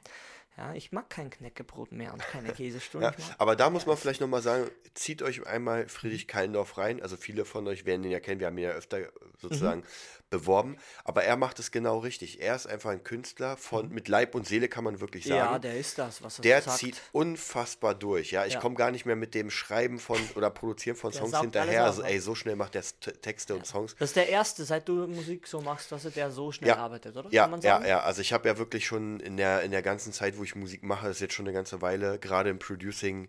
Ja, 0.56 0.72
ich 0.74 0.90
mag 0.90 1.10
kein 1.10 1.28
Knäckebrot 1.28 1.92
mehr 1.92 2.12
und 2.14 2.22
keine 2.22 2.52
Käsestunden. 2.54 3.12
Ja, 3.18 3.34
aber 3.38 3.56
da 3.56 3.68
muss 3.68 3.84
man 3.86 3.96
vielleicht 3.96 4.20
nochmal 4.22 4.40
sagen, 4.42 4.70
zieht 4.94 5.20
euch 5.22 5.46
einmal 5.46 5.88
Friedrich 5.88 6.26
Kallendorf 6.26 6.78
rein. 6.78 7.02
Also 7.02 7.16
viele 7.16 7.44
von 7.44 7.66
euch 7.68 7.84
werden 7.84 8.02
den 8.02 8.10
ja 8.12 8.20
kennen, 8.20 8.40
wir 8.40 8.46
haben 8.46 8.56
ihn 8.58 8.64
ja 8.64 8.70
öfter 8.70 9.00
sozusagen 9.38 9.80
Mhm. 9.80 9.84
beworben. 10.30 10.76
Aber 11.04 11.24
er 11.24 11.36
macht 11.36 11.58
es 11.58 11.70
genau 11.70 11.98
richtig. 11.98 12.40
Er 12.40 12.56
ist 12.56 12.66
einfach 12.66 12.90
ein 12.90 13.04
Künstler 13.04 13.56
von 13.58 13.90
mit 13.90 14.08
Leib 14.08 14.34
und 14.34 14.46
Seele, 14.46 14.68
kann 14.68 14.82
man 14.82 15.00
wirklich 15.00 15.24
sagen. 15.26 15.40
Mhm. 15.40 15.52
Ja, 15.52 15.58
der 15.58 15.76
ist 15.78 15.98
das, 15.98 16.22
was 16.22 16.38
er 16.38 16.42
Der 16.42 16.62
sagt. 16.62 16.78
zieht 16.78 17.02
unfassbar 17.12 17.94
durch. 17.94 18.30
Ja, 18.30 18.46
ich 18.46 18.54
Ja. 18.54 18.60
komme 18.60 18.76
gar 18.76 18.90
nicht 18.90 19.04
mehr 19.04 19.14
mit 19.16 19.34
dem 19.34 19.50
Schreiben 19.50 19.98
von 19.98 20.18
oder 20.36 20.48
Produzieren 20.50 20.96
von 20.96 21.12
Der 21.12 21.20
Songs 21.20 21.38
hinterher. 21.38 21.84
Also, 21.84 22.02
auf, 22.02 22.08
ey, 22.08 22.18
so 22.18 22.34
schnell 22.34 22.56
macht 22.56 22.74
der 22.74 22.82
T- 22.82 23.12
Texte 23.12 23.54
und 23.54 23.66
Songs. 23.66 23.94
Das 23.98 24.10
ist 24.10 24.16
der 24.16 24.28
erste, 24.30 24.64
seit 24.64 24.88
du 24.88 25.06
Musik 25.06 25.46
so 25.46 25.60
machst, 25.60 25.92
dass 25.92 26.04
er 26.06 26.10
der 26.12 26.30
so 26.30 26.50
schnell 26.50 26.68
Ja. 26.70 26.76
arbeitet, 26.78 27.14
oder? 27.16 27.28
Ja, 27.30 27.42
Kann 27.42 27.50
man 27.52 27.60
ja, 27.60 27.74
sagen? 27.76 27.86
ja. 27.88 28.00
Also 28.00 28.20
ich 28.22 28.32
habe 28.32 28.48
ja 28.48 28.56
wirklich 28.58 28.86
schon 28.86 29.20
in 29.20 29.36
der, 29.36 29.62
in 29.62 29.70
der 29.70 29.82
ganzen 29.82 30.12
Zeit, 30.12 30.38
wo 30.38 30.42
ich 30.46 30.54
Musik 30.56 30.82
mache, 30.82 31.06
das 31.06 31.16
ist 31.16 31.20
jetzt 31.22 31.34
schon 31.34 31.46
eine 31.46 31.52
ganze 31.54 31.82
Weile, 31.82 32.18
gerade 32.18 32.50
im 32.50 32.58
Producing, 32.58 33.28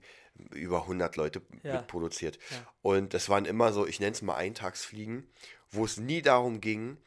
über 0.53 0.84
100 0.88 1.15
Leute 1.15 1.41
Ja. 1.63 1.73
mitproduziert. 1.77 2.38
Ja. 2.51 2.58
Und 2.82 3.13
das 3.13 3.27
waren 3.30 3.45
immer 3.45 3.73
so, 3.73 3.86
ich 3.88 3.99
nenne 3.99 4.12
es 4.13 4.21
mal 4.21 4.36
Eintagsfliegen, 4.36 5.27
wo 5.71 5.84
es 5.86 5.97
nie 5.97 6.21
darum 6.21 6.62
ging, 6.62 6.97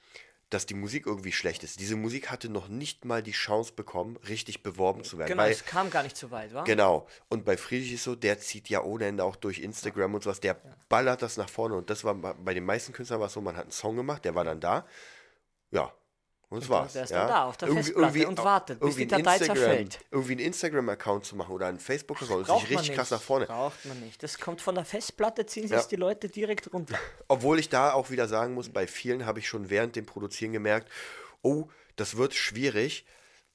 dass 0.50 0.66
die 0.66 0.74
Musik 0.74 1.06
irgendwie 1.06 1.30
schlecht 1.30 1.62
ist. 1.62 1.78
Diese 1.78 1.94
Musik 1.94 2.28
hatte 2.28 2.48
noch 2.48 2.66
nicht 2.66 3.04
mal 3.04 3.22
die 3.22 3.30
Chance 3.30 3.72
bekommen, 3.72 4.16
richtig 4.28 4.64
beworben 4.64 5.04
zu 5.04 5.16
werden. 5.16 5.28
Genau, 5.30 5.42
weil, 5.44 5.52
es 5.52 5.64
kam 5.64 5.90
gar 5.90 6.02
nicht 6.02 6.16
so 6.16 6.32
weit, 6.32 6.52
wa? 6.52 6.64
Genau. 6.64 7.06
Und 7.28 7.44
bei 7.44 7.56
Friedrich 7.56 7.92
ist 7.92 8.02
so, 8.02 8.16
der 8.16 8.40
zieht 8.40 8.68
ja 8.68 8.82
ohne 8.82 9.06
Ende 9.06 9.22
auch 9.22 9.36
durch 9.36 9.60
Instagram 9.60 10.12
und 10.14 10.24
sowas, 10.24 10.40
der 10.40 10.60
ballert 10.88 11.22
das 11.22 11.36
nach 11.36 11.48
vorne. 11.48 11.76
Und 11.76 11.88
das 11.88 12.02
war 12.02 12.14
bei- 12.16 12.32
bei 12.32 12.52
den 12.52 12.64
meisten 12.64 12.92
Künstlern 12.92 13.20
war 13.20 13.28
es 13.28 13.32
so, 13.34 13.40
man 13.40 13.56
hat 13.56 13.62
einen 13.66 13.70
Song 13.70 13.94
gemacht, 13.94 14.24
der 14.24 14.34
war 14.34 14.42
dann 14.42 14.58
da. 14.60 14.88
Ja. 15.70 15.94
Und 16.50 16.62
das 16.62 16.68
war's. 16.68 16.92
der 16.94 17.04
ist 17.04 17.10
ja. 17.10 17.18
dann 17.20 17.28
da 17.28 17.44
auf 17.44 17.56
der 17.56 17.68
Festplatte 17.68 18.28
und 18.28 18.38
wartet, 18.38 18.80
bis 18.80 18.96
die 18.96 19.02
irgendwie 19.02 19.14
ein 19.14 19.22
Datei 19.22 19.36
Instagram- 19.36 19.56
zerfällt. 19.56 19.98
Irgendwie 20.10 20.32
einen 20.32 20.40
Instagram-Account 20.40 21.24
zu 21.24 21.36
machen 21.36 21.52
oder 21.54 21.66
einen 21.68 21.78
Facebook-Account 21.78 22.46
sich 22.46 22.70
richtig 22.70 22.96
krass 22.96 23.10
nicht. 23.10 23.20
nach 23.20 23.24
vorne. 23.24 23.46
Braucht 23.46 23.84
man 23.84 24.00
nicht. 24.00 24.20
Das 24.20 24.36
kommt 24.38 24.60
von 24.60 24.74
der 24.74 24.84
Festplatte, 24.84 25.46
ziehen 25.46 25.68
sich 25.68 25.76
Ja. 25.76 25.82
die 25.84 25.94
Leute 25.96 26.28
direkt 26.28 26.72
runter. 26.72 26.98
Obwohl 27.28 27.60
ich 27.60 27.68
da 27.68 27.92
auch 27.92 28.10
wieder 28.10 28.26
sagen 28.26 28.54
muss, 28.54 28.68
bei 28.68 28.88
vielen 28.88 29.26
habe 29.26 29.38
ich 29.38 29.46
schon 29.48 29.70
während 29.70 29.94
dem 29.94 30.06
Produzieren 30.06 30.52
gemerkt, 30.52 30.88
oh, 31.42 31.68
das 31.94 32.16
wird 32.16 32.34
schwierig, 32.34 33.04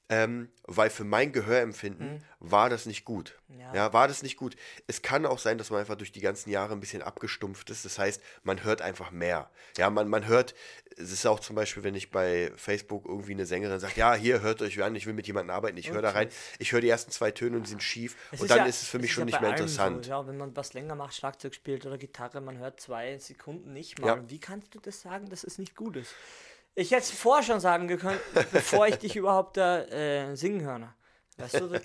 ähm, 0.08 0.48
weil 0.64 0.88
für 0.90 1.04
mein 1.04 1.32
Gehörempfinden 1.32 2.22
war 2.38 2.70
das 2.70 2.86
nicht 2.86 3.04
gut. 3.04 3.38
Ja. 3.48 3.54
Mhm. 3.70 3.74
Ja. 3.74 3.92
war 3.92 4.06
das 4.06 4.22
nicht 4.22 4.36
gut. 4.36 4.56
Es 4.86 5.02
kann 5.02 5.26
auch 5.26 5.38
sein, 5.38 5.58
dass 5.58 5.70
man 5.70 5.80
einfach 5.80 5.96
durch 5.96 6.12
die 6.12 6.20
ganzen 6.20 6.50
Jahre 6.50 6.72
ein 6.74 6.80
bisschen 6.80 7.02
abgestumpft 7.02 7.70
ist. 7.70 7.84
Das 7.84 7.98
heißt, 7.98 8.22
man 8.44 8.62
hört 8.62 8.82
einfach 8.82 9.10
mehr. 9.10 9.50
Ja, 9.76 9.90
man, 9.90 10.08
man 10.08 10.26
hört, 10.26 10.54
es 10.96 11.10
ist 11.12 11.26
auch 11.26 11.40
zum 11.40 11.56
Beispiel, 11.56 11.82
wenn 11.82 11.94
ich 11.96 12.10
bei 12.10 12.52
Facebook 12.56 13.04
irgendwie 13.06 13.32
eine 13.32 13.46
Sängerin 13.46 13.80
sagt, 13.80 13.96
ja, 13.96 14.14
hier 14.14 14.40
hört 14.42 14.62
euch 14.62 14.80
an, 14.82 14.94
ich 14.94 15.06
will 15.06 15.14
mit 15.14 15.26
jemandem 15.26 15.54
arbeiten, 15.54 15.76
ich 15.76 15.90
höre 15.90 16.02
da 16.02 16.10
rein. 16.10 16.28
Ich 16.58 16.72
höre 16.72 16.80
die 16.80 16.88
ersten 16.88 17.10
zwei 17.10 17.32
Töne 17.32 17.56
und 17.56 17.64
die 17.64 17.70
sind 17.70 17.82
schief 17.82 18.16
Es 18.30 18.40
und 18.40 18.50
dann 18.50 18.58
ja- 18.58 18.64
ist 18.66 18.82
es 18.82 18.88
für 18.88 18.98
mich 18.98 19.06
ist 19.10 19.14
schon 19.14 19.22
ja 19.22 19.26
nicht 19.26 19.40
mehr 19.40 19.50
interessant. 19.50 20.04
So, 20.04 20.10
ja, 20.10 20.26
wenn 20.26 20.36
man 20.36 20.54
was 20.56 20.72
länger 20.74 20.94
macht, 20.94 21.14
Schlagzeug 21.14 21.54
spielt 21.54 21.84
oder 21.84 21.98
Gitarre, 21.98 22.40
man 22.40 22.58
hört 22.58 22.80
zwei 22.80 23.18
Sekunden 23.18 23.72
nicht 23.72 23.98
mal. 24.00 24.22
Wie 24.28 24.38
kannst 24.38 24.74
du 24.74 24.78
das 24.78 25.02
sagen, 25.02 25.28
dass 25.28 25.42
es 25.44 25.58
nicht 25.58 25.74
gut 25.74 25.96
ist? 25.96 26.14
Ich 26.76 26.90
hätte 26.90 27.02
es 27.02 27.10
vorher 27.10 27.42
schon 27.42 27.58
sagen 27.58 27.88
können, 27.98 28.20
bevor 28.52 28.86
ich 28.86 28.96
dich 28.96 29.16
überhaupt 29.16 29.56
da 29.56 29.80
äh, 29.84 30.36
singen 30.36 30.60
höre. 30.60 30.94
Weißt 31.38 31.60
du, 31.60 31.80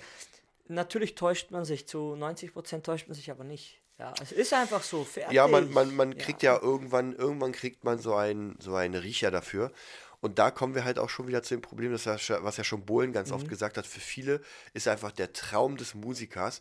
natürlich 0.68 1.14
täuscht 1.14 1.50
man 1.50 1.64
sich, 1.64 1.88
zu 1.88 2.14
90% 2.14 2.82
täuscht 2.82 3.08
man 3.08 3.14
sich 3.14 3.30
aber 3.30 3.42
nicht. 3.42 3.80
Ja, 3.98 4.12
es 4.20 4.32
ist 4.32 4.52
einfach 4.52 4.82
so, 4.82 5.04
fertig. 5.04 5.32
Ja, 5.32 5.46
man, 5.48 5.70
man, 5.72 5.94
man 5.94 6.16
kriegt 6.16 6.42
ja. 6.42 6.60
irgendwann, 6.60 7.14
irgendwann 7.14 7.52
kriegt 7.52 7.84
man 7.84 7.98
so 7.98 8.14
einen, 8.14 8.56
so 8.60 8.74
einen 8.74 8.94
Riecher 8.94 9.30
dafür. 9.30 9.72
Und 10.20 10.38
da 10.38 10.50
kommen 10.50 10.74
wir 10.74 10.84
halt 10.84 10.98
auch 10.98 11.08
schon 11.08 11.26
wieder 11.26 11.42
zu 11.42 11.54
dem 11.54 11.62
Problem, 11.62 11.90
das 11.90 12.04
ja, 12.04 12.16
was 12.44 12.56
ja 12.56 12.64
schon 12.64 12.84
Bohlen 12.84 13.12
ganz 13.12 13.30
Mhm. 13.30 13.36
oft 13.36 13.48
gesagt 13.48 13.76
hat, 13.76 13.86
für 13.86 14.00
viele 14.00 14.40
ist 14.72 14.88
einfach 14.88 15.10
der 15.10 15.32
Traum 15.32 15.76
des 15.76 15.94
Musikers, 15.94 16.60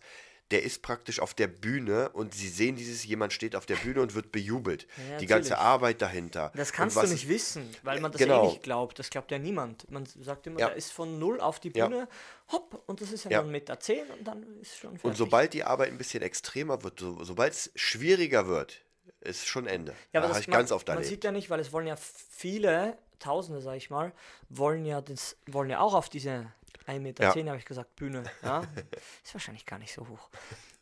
der 0.51 0.63
ist 0.63 0.81
praktisch 0.81 1.19
auf 1.19 1.33
der 1.33 1.47
Bühne 1.47 2.09
und 2.09 2.33
sie 2.33 2.49
sehen 2.49 2.75
dieses, 2.75 3.03
jemand 3.05 3.33
steht 3.33 3.55
auf 3.55 3.65
der 3.65 3.75
Bühne 3.77 4.01
und 4.01 4.13
wird 4.13 4.31
bejubelt. 4.31 4.85
Ja, 5.09 5.17
die 5.17 5.25
ganze. 5.25 5.57
Arbeit 5.57 6.01
dahinter. 6.01 6.51
Das 6.55 6.71
kannst 6.73 6.95
du 6.97 7.01
was- 7.01 7.11
nicht 7.11 7.27
wissen, 7.27 7.69
weil 7.83 7.99
man 7.99 8.11
das 8.11 8.19
Genau. 8.19 8.43
eh 8.45 8.47
nicht 8.49 8.63
glaubt. 8.63 8.99
Das 8.99 9.09
glaubt 9.09 9.31
ja 9.31 9.39
niemand. 9.39 9.89
Man 9.89 10.05
sagt 10.05 10.47
immer, 10.47 10.59
Ja. 10.59 10.67
der 10.67 10.75
ist 10.75 10.91
von 10.91 11.17
null 11.19 11.39
auf 11.41 11.59
die 11.59 11.71
Ja. 11.73 11.87
Bühne, 11.87 12.07
hopp, 12.51 12.83
und 12.87 13.01
das 13.01 13.11
ist 13.11 13.23
ja, 13.25 13.31
Ja. 13.31 13.37
nur 13.41 13.49
ein 13.49 13.51
Meter 13.51 13.79
zehn 13.79 14.05
und 14.17 14.25
dann 14.27 14.43
ist 14.61 14.77
schon 14.77 14.91
fertig. 14.91 15.05
Und 15.05 15.15
sobald 15.17 15.53
die 15.53 15.63
Arbeit 15.63 15.89
ein 15.89 15.97
bisschen 15.97 16.21
extremer 16.23 16.83
wird, 16.83 16.99
so, 16.99 17.23
sobald 17.23 17.53
es 17.53 17.71
schwieriger 17.75 18.47
wird, 18.47 18.81
ist 19.21 19.47
schon 19.47 19.67
Ende. 19.67 19.93
Ja, 20.13 20.19
aber 20.19 20.27
da 20.27 20.33
das, 20.33 20.41
ich 20.41 20.47
man, 20.47 20.57
ganz 20.59 20.71
oft 20.71 20.87
man 20.87 20.97
erlebt. 20.97 21.09
sieht 21.09 21.23
ja 21.23 21.31
nicht, 21.31 21.49
weil 21.49 21.59
es 21.59 21.71
wollen 21.71 21.87
ja 21.87 21.95
viele, 21.95 22.97
Tausende, 23.19 23.61
sag 23.61 23.75
ich 23.77 23.91
mal, 23.91 24.13
wollen 24.49 24.83
ja, 24.83 24.99
das, 24.99 25.37
wollen 25.45 25.69
ja 25.69 25.79
auch 25.79 25.93
auf 25.93 26.09
diese 26.09 26.51
1,10 26.87 26.99
Meter, 26.99 27.23
Ja. 27.23 27.33
zehn, 27.33 27.47
habe 27.47 27.57
ich 27.57 27.65
gesagt, 27.65 27.95
Bühne. 27.95 28.23
Ja? 28.43 28.61
ist 29.23 29.33
wahrscheinlich 29.33 29.65
gar 29.65 29.79
nicht 29.79 29.93
so 29.93 30.07
hoch. 30.07 30.29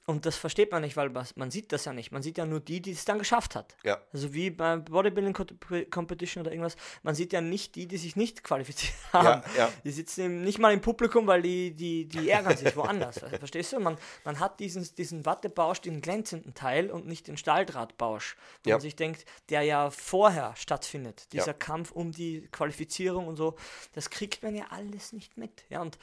Und 0.09 0.25
das 0.25 0.37
versteht 0.37 0.71
man 0.71 0.81
nicht, 0.81 0.97
weil 0.97 1.11
man 1.35 1.51
sieht 1.51 1.71
das 1.71 1.85
ja 1.85 1.93
nicht. 1.93 2.11
Man 2.11 2.23
sieht 2.23 2.39
ja 2.39 2.45
nur 2.47 2.59
die, 2.59 2.81
die 2.81 2.93
es 2.93 3.05
dann 3.05 3.19
geschafft 3.19 3.53
hat. 3.53 3.75
Ja. 3.83 4.01
Also 4.11 4.33
wie 4.33 4.49
beim 4.49 4.83
Bodybuilding 4.83 5.33
Co- 5.33 5.45
Competition 5.91 6.41
oder 6.41 6.51
irgendwas. 6.51 6.77
Man 7.03 7.13
sieht 7.13 7.31
ja 7.31 7.41
nicht 7.41 7.75
die, 7.75 7.87
die 7.87 7.97
sich 7.97 8.15
nicht 8.15 8.43
qualifiziert 8.43 8.91
Ja, 9.13 9.23
haben. 9.23 9.43
ja. 9.55 9.71
Die 9.83 9.91
sitzen 9.91 10.21
eben 10.21 10.41
nicht 10.41 10.57
mal 10.57 10.73
im 10.73 10.81
Publikum, 10.81 11.27
weil 11.27 11.43
die, 11.43 11.75
die, 11.75 12.05
die 12.07 12.27
ärgern 12.27 12.57
sich 12.57 12.75
woanders. 12.75 13.19
Verstehst 13.39 13.73
du? 13.73 13.79
Man, 13.79 13.99
man 14.25 14.39
hat 14.39 14.59
diesen, 14.59 14.83
diesen 14.95 15.27
Wattebausch, 15.27 15.81
den 15.81 16.01
glänzenden 16.01 16.55
Teil 16.55 16.89
und 16.89 17.05
nicht 17.05 17.27
den 17.27 17.37
Stahldrahtbausch. 17.37 18.35
Wo 18.63 18.69
Ja. 18.71 18.77
man 18.77 18.81
sich 18.81 18.95
denkt, 18.95 19.25
der 19.49 19.61
ja 19.61 19.91
vorher 19.91 20.55
stattfindet. 20.55 21.31
Dieser 21.33 21.47
Ja. 21.47 21.53
Kampf 21.53 21.91
um 21.91 22.11
die 22.11 22.47
Qualifizierung 22.51 23.27
und 23.27 23.35
so. 23.35 23.55
Das 23.93 24.09
kriegt 24.09 24.41
man 24.41 24.55
ja 24.55 24.65
alles 24.71 25.13
nicht 25.13 25.37
mit. 25.37 25.65
Ja, 25.69 25.81
und 25.81 25.99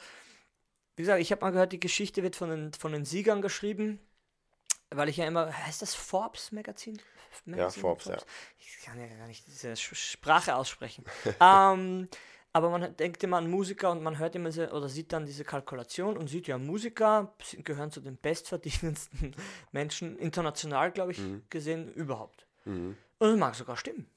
wie 0.97 1.03
gesagt, 1.03 1.21
ich 1.21 1.31
habe 1.31 1.41
mal 1.41 1.51
gehört, 1.51 1.71
die 1.71 1.79
Geschichte 1.79 2.23
wird 2.23 2.35
von 2.35 2.49
den, 2.49 2.73
von 2.73 2.91
den 2.91 3.05
Siegern 3.05 3.41
geschrieben, 3.41 3.99
weil 4.89 5.09
ich 5.09 5.17
ja 5.17 5.25
immer, 5.25 5.53
heißt 5.53 5.81
das 5.81 5.93
Forbes 5.93 6.51
Magazin? 6.51 6.99
Magazine? 7.45 7.81
Forbes, 7.81 8.05
ja. 8.05 8.17
Ich 8.57 8.83
kann 8.83 8.99
ja 8.99 9.07
gar 9.15 9.27
nicht 9.27 9.45
diese 9.45 9.75
Sprache 9.75 10.55
aussprechen. 10.55 11.05
ähm, 11.39 12.09
aber 12.51 12.71
man 12.71 12.95
denkt 12.97 13.23
immer 13.23 13.37
an 13.37 13.47
Musiker 13.47 13.91
und 13.91 14.01
man 14.01 14.17
hört 14.17 14.33
immer 14.35 14.51
so, 14.51 14.67
oder 14.71 14.89
sieht 14.89 15.13
dann 15.13 15.27
diese 15.27 15.43
Kalkulation 15.43 16.17
und 16.17 16.27
sieht 16.29 16.47
ja, 16.47 16.57
Musiker 16.57 17.31
gehören 17.59 17.91
zu 17.91 18.01
den 18.01 18.17
bestverdienendsten 18.17 19.35
Menschen, 19.71 20.17
international, 20.17 20.91
glaube 20.91 21.11
ich, 21.11 21.21
gesehen, 21.51 21.93
überhaupt. 21.93 22.47
Mhm. 22.65 22.97
Und 23.19 23.29
das 23.29 23.37
mag 23.37 23.53
sogar 23.53 23.77
stimmen. 23.77 24.09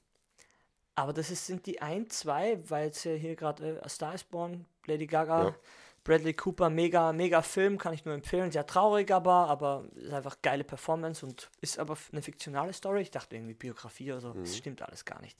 Aber 0.95 1.13
das 1.13 1.31
ist, 1.31 1.47
sind 1.47 1.67
die 1.67 1.83
ein, 1.83 2.09
zwei, 2.09 2.59
weil 2.71 2.89
es 2.89 3.05
ja 3.05 3.13
hier 3.13 3.37
gerade 3.37 3.77
äh, 3.77 3.81
A 3.81 3.89
Star 3.91 4.15
is 4.15 4.25
Born, 4.25 4.65
Lady 4.87 5.07
Gaga, 5.07 5.45
Ja. 5.45 5.55
Bradley 6.03 6.33
Cooper, 6.35 6.71
mega, 6.71 7.13
mega 7.13 7.43
Film, 7.43 7.77
kann 7.79 7.93
ich 7.93 8.05
nur 8.05 8.15
empfehlen. 8.15 8.51
Sehr 8.51 8.67
traurig 8.67 9.11
aber, 9.11 9.49
aber 9.49 9.85
ist 9.95 10.13
einfach 10.13 10.41
geile 10.43 10.65
Performance 10.65 11.25
und 11.25 11.51
ist 11.61 11.79
aber 11.79 11.97
eine 12.11 12.23
fiktionale 12.23 12.73
Story. 12.73 13.03
Ich 13.03 13.11
dachte 13.11 13.37
irgendwie 13.37 13.55
Biografie 13.55 14.13
oder 14.13 14.21
so. 14.21 14.35
Mhm. 14.35 14.41
Das 14.45 14.57
stimmt 14.57 14.83
alles 14.83 15.05
gar 15.05 15.21
nicht. 15.21 15.39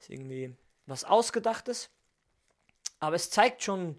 Ist 0.00 0.08
irgendwie 0.10 0.54
was 0.86 1.04
Ausgedachtes. 1.04 1.90
Aber 3.00 3.16
es 3.16 3.30
zeigt 3.30 3.62
schon 3.62 3.96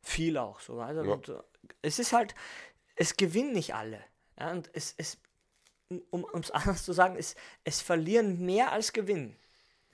viel 0.00 0.38
auch 0.38 0.60
so. 0.60 0.80
Also, 0.80 1.04
Ja. 1.04 1.12
und, 1.12 1.28
äh, 1.28 1.34
es 1.82 1.98
ist 1.98 2.12
halt, 2.12 2.34
es 2.96 3.16
gewinnen 3.16 3.52
nicht 3.52 3.74
alle. 3.74 4.02
Ja, 4.38 4.50
und 4.52 4.70
es, 4.72 4.94
es 4.96 5.18
um 6.10 6.24
es 6.40 6.50
anders 6.50 6.84
zu 6.84 6.92
sagen, 6.94 7.16
es, 7.18 7.36
es 7.64 7.82
verlieren 7.82 8.40
mehr 8.44 8.72
als 8.72 8.92
gewinnen. 8.92 9.36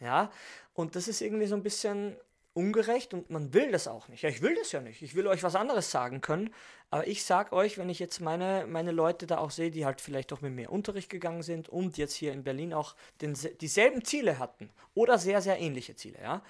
Ja, 0.01 0.31
und 0.75 0.95
das 0.95 1.09
ist 1.09 1.21
irgendwie 1.21 1.47
so 1.49 1.57
ein 1.57 1.63
bisschen 1.65 2.17
ungerecht 2.59 3.15
und 3.15 3.31
man 3.31 3.55
will 3.55 3.71
das 3.71 3.87
auch 3.87 4.09
nicht. 4.09 4.23
Ja, 4.23 4.29
ich 4.29 4.43
will 4.43 4.57
das 4.57 4.73
ja 4.73 4.81
nicht. 4.81 5.01
Ich 5.03 5.15
will 5.15 5.29
euch 5.29 5.45
was 5.45 5.55
anderes 5.55 5.91
sagen 5.93 6.21
können, 6.21 6.53
aber 6.91 7.07
ich 7.07 7.25
sag 7.25 7.53
euch, 7.53 7.79
wenn 7.79 7.89
ich 7.89 8.01
jetzt 8.01 8.21
meine, 8.21 8.67
meine 8.67 8.91
Leute 8.91 9.29
da 9.29 9.39
auch 9.39 9.53
sehe, 9.53 9.71
die 9.71 9.87
halt 9.87 10.01
vielleicht 10.01 10.33
auch 10.33 10.41
mit 10.41 10.53
mehr 10.53 10.73
Unterricht 10.73 11.09
gegangen 11.09 11.43
sind 11.43 11.69
und 11.69 11.97
jetzt 11.97 12.15
hier 12.15 12.33
in 12.33 12.43
Berlin 12.43 12.75
auch 12.75 12.97
den, 13.21 13.39
dieselben 13.61 14.05
Ziele 14.05 14.39
hatten 14.41 14.71
oder 14.95 15.19
sehr, 15.19 15.41
sehr 15.41 15.59
ähnliche 15.61 15.95
Ziele, 15.95 16.19
ja, 16.21 16.43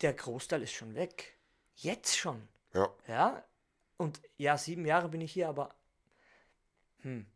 der 0.00 0.12
Großteil 0.12 0.62
ist 0.62 0.72
schon 0.72 0.94
weg. 0.94 1.36
Jetzt 1.74 2.16
schon. 2.16 2.46
Ja. 2.72 2.88
Ja, 3.08 3.44
und 3.96 4.20
ja, 4.36 4.56
sieben 4.56 4.86
Jahre 4.86 5.08
bin 5.08 5.20
ich 5.20 5.32
hier, 5.32 5.48
aber 5.48 5.74
hm, 7.02 7.26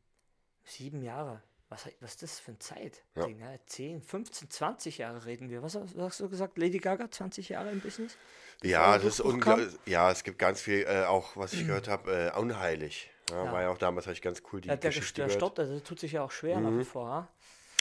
sieben 0.64 1.02
Jahre. 1.02 1.42
Was, 1.70 1.86
was 2.00 2.12
ist 2.12 2.22
das 2.22 2.40
für 2.40 2.52
eine 2.52 2.58
Zeit? 2.60 3.02
Ja. 3.14 3.26
Ding, 3.26 3.40
ja, 3.40 3.54
10, 3.66 4.00
15, 4.00 4.48
20 4.50 4.98
Jahre 4.98 5.26
reden 5.26 5.50
wir. 5.50 5.62
Was 5.62 5.74
hast, 5.74 5.96
was 5.96 6.04
hast 6.04 6.20
du 6.20 6.28
gesagt? 6.30 6.56
Lady 6.56 6.78
Gaga, 6.78 7.10
20 7.10 7.50
Jahre 7.50 7.70
im 7.70 7.80
Business? 7.80 8.16
Ja, 8.62 8.96
das 8.96 9.04
ist 9.04 9.20
unglaublich. 9.20 9.68
Ja, 9.84 10.10
es 10.10 10.24
gibt 10.24 10.38
ganz 10.38 10.60
viel, 10.62 10.86
äh, 10.88 11.04
auch 11.04 11.36
was 11.36 11.52
ich 11.52 11.66
gehört 11.66 11.86
habe, 11.88 12.32
äh, 12.34 12.38
unheilig. 12.38 13.10
Ja, 13.30 13.44
Ja. 13.44 13.52
War 13.52 13.62
ja 13.62 13.68
auch 13.68 13.78
damals, 13.78 14.06
ich 14.06 14.22
ganz 14.22 14.42
cool 14.52 14.62
die 14.62 14.68
Ja, 14.68 14.76
der, 14.76 14.90
Geschichte 14.90 15.22
der. 15.22 15.28
Stotter, 15.30 15.66
der 15.66 15.84
tut 15.84 16.00
sich 16.00 16.12
ja 16.12 16.22
auch 16.22 16.30
schwer 16.30 16.58
nach 16.60 16.76
wie 16.78 16.84
vor. 16.84 17.28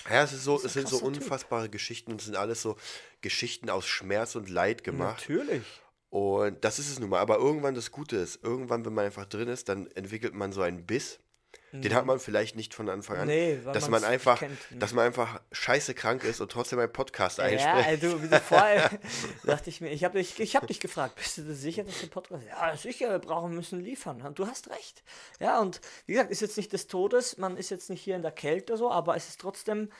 Ja? 0.05 0.13
Ja, 0.13 0.23
es, 0.23 0.33
ist 0.33 0.43
so, 0.43 0.57
ist 0.57 0.65
es 0.65 0.73
sind 0.73 0.87
so 0.89 0.99
krasser 0.99 1.11
Typ. 1.13 1.23
unfassbare 1.23 1.69
Geschichten 1.69 2.11
und 2.11 2.19
es 2.21 2.25
sind 2.25 2.35
alles 2.35 2.61
so 2.61 2.75
Geschichten 3.21 3.69
aus 3.69 3.87
Schmerz 3.87 4.35
und 4.35 4.49
Leid 4.49 4.83
gemacht. 4.83 5.27
Natürlich. 5.29 5.63
Und 6.09 6.63
das 6.63 6.79
ist 6.79 6.89
es 6.89 6.99
nun 6.99 7.09
mal. 7.09 7.19
Aber 7.19 7.37
irgendwann 7.37 7.75
das 7.75 7.91
Gute 7.91 8.17
ist, 8.17 8.43
irgendwann, 8.43 8.85
wenn 8.85 8.93
man 8.93 9.05
einfach 9.05 9.25
drin 9.25 9.47
ist, 9.49 9.67
dann 9.69 9.87
entwickelt 9.91 10.33
man 10.33 10.51
so 10.51 10.61
einen 10.61 10.85
Biss. 10.85 11.19
Den 11.73 11.93
hat 11.93 12.05
man 12.05 12.19
vielleicht 12.19 12.55
nicht 12.55 12.73
von 12.73 12.87
Anfang 12.89 13.17
an. 13.17 13.27
Nee, 13.27 13.59
dass 13.73 13.89
man 13.89 14.01
nicht 14.01 14.09
einfach, 14.09 14.39
kennt. 14.39 14.57
Mhm. 14.71 14.79
dass 14.79 14.93
man 14.93 15.05
einfach 15.05 15.41
scheiße 15.51 15.93
krank 15.93 16.23
ist 16.23 16.39
und 16.39 16.51
trotzdem 16.51 16.79
einen 16.79 16.91
Podcast 16.91 17.39
Ja, 17.39 17.45
einspricht. 17.45 18.01
wie 18.23 18.27
du 18.29 18.39
vorher 18.39 18.89
dachte 19.43 19.69
ich 19.69 19.81
mir, 19.81 19.89
ich 19.89 20.03
habe 20.03 20.17
dich, 20.17 20.39
ich 20.39 20.55
hab 20.55 20.65
dich 20.67 20.79
gefragt, 20.79 21.15
bist 21.15 21.37
du 21.37 21.41
dir 21.41 21.53
sicher, 21.55 21.83
dass 21.83 21.99
der 21.99 22.07
Podcast. 22.07 22.45
Ja, 22.47 22.75
sicher, 22.77 23.09
wir 23.09 23.19
brauchen, 23.19 23.53
müssen 23.53 23.81
liefern. 23.81 24.21
Und 24.21 24.39
du 24.39 24.47
hast 24.47 24.69
recht. 24.69 25.03
Ja, 25.39 25.59
und 25.59 25.81
wie 26.05 26.13
gesagt, 26.13 26.31
ist 26.31 26.41
jetzt 26.41 26.57
nicht 26.57 26.71
des 26.71 26.87
Todes, 26.87 27.37
man 27.37 27.57
ist 27.57 27.69
jetzt 27.69 27.89
nicht 27.89 28.01
hier 28.01 28.15
in 28.15 28.21
der 28.21 28.31
Kälte 28.31 28.77
so, 28.77 28.89
aber 28.91 29.15
es 29.15 29.27
ist 29.27 29.41
trotzdem, 29.41 29.91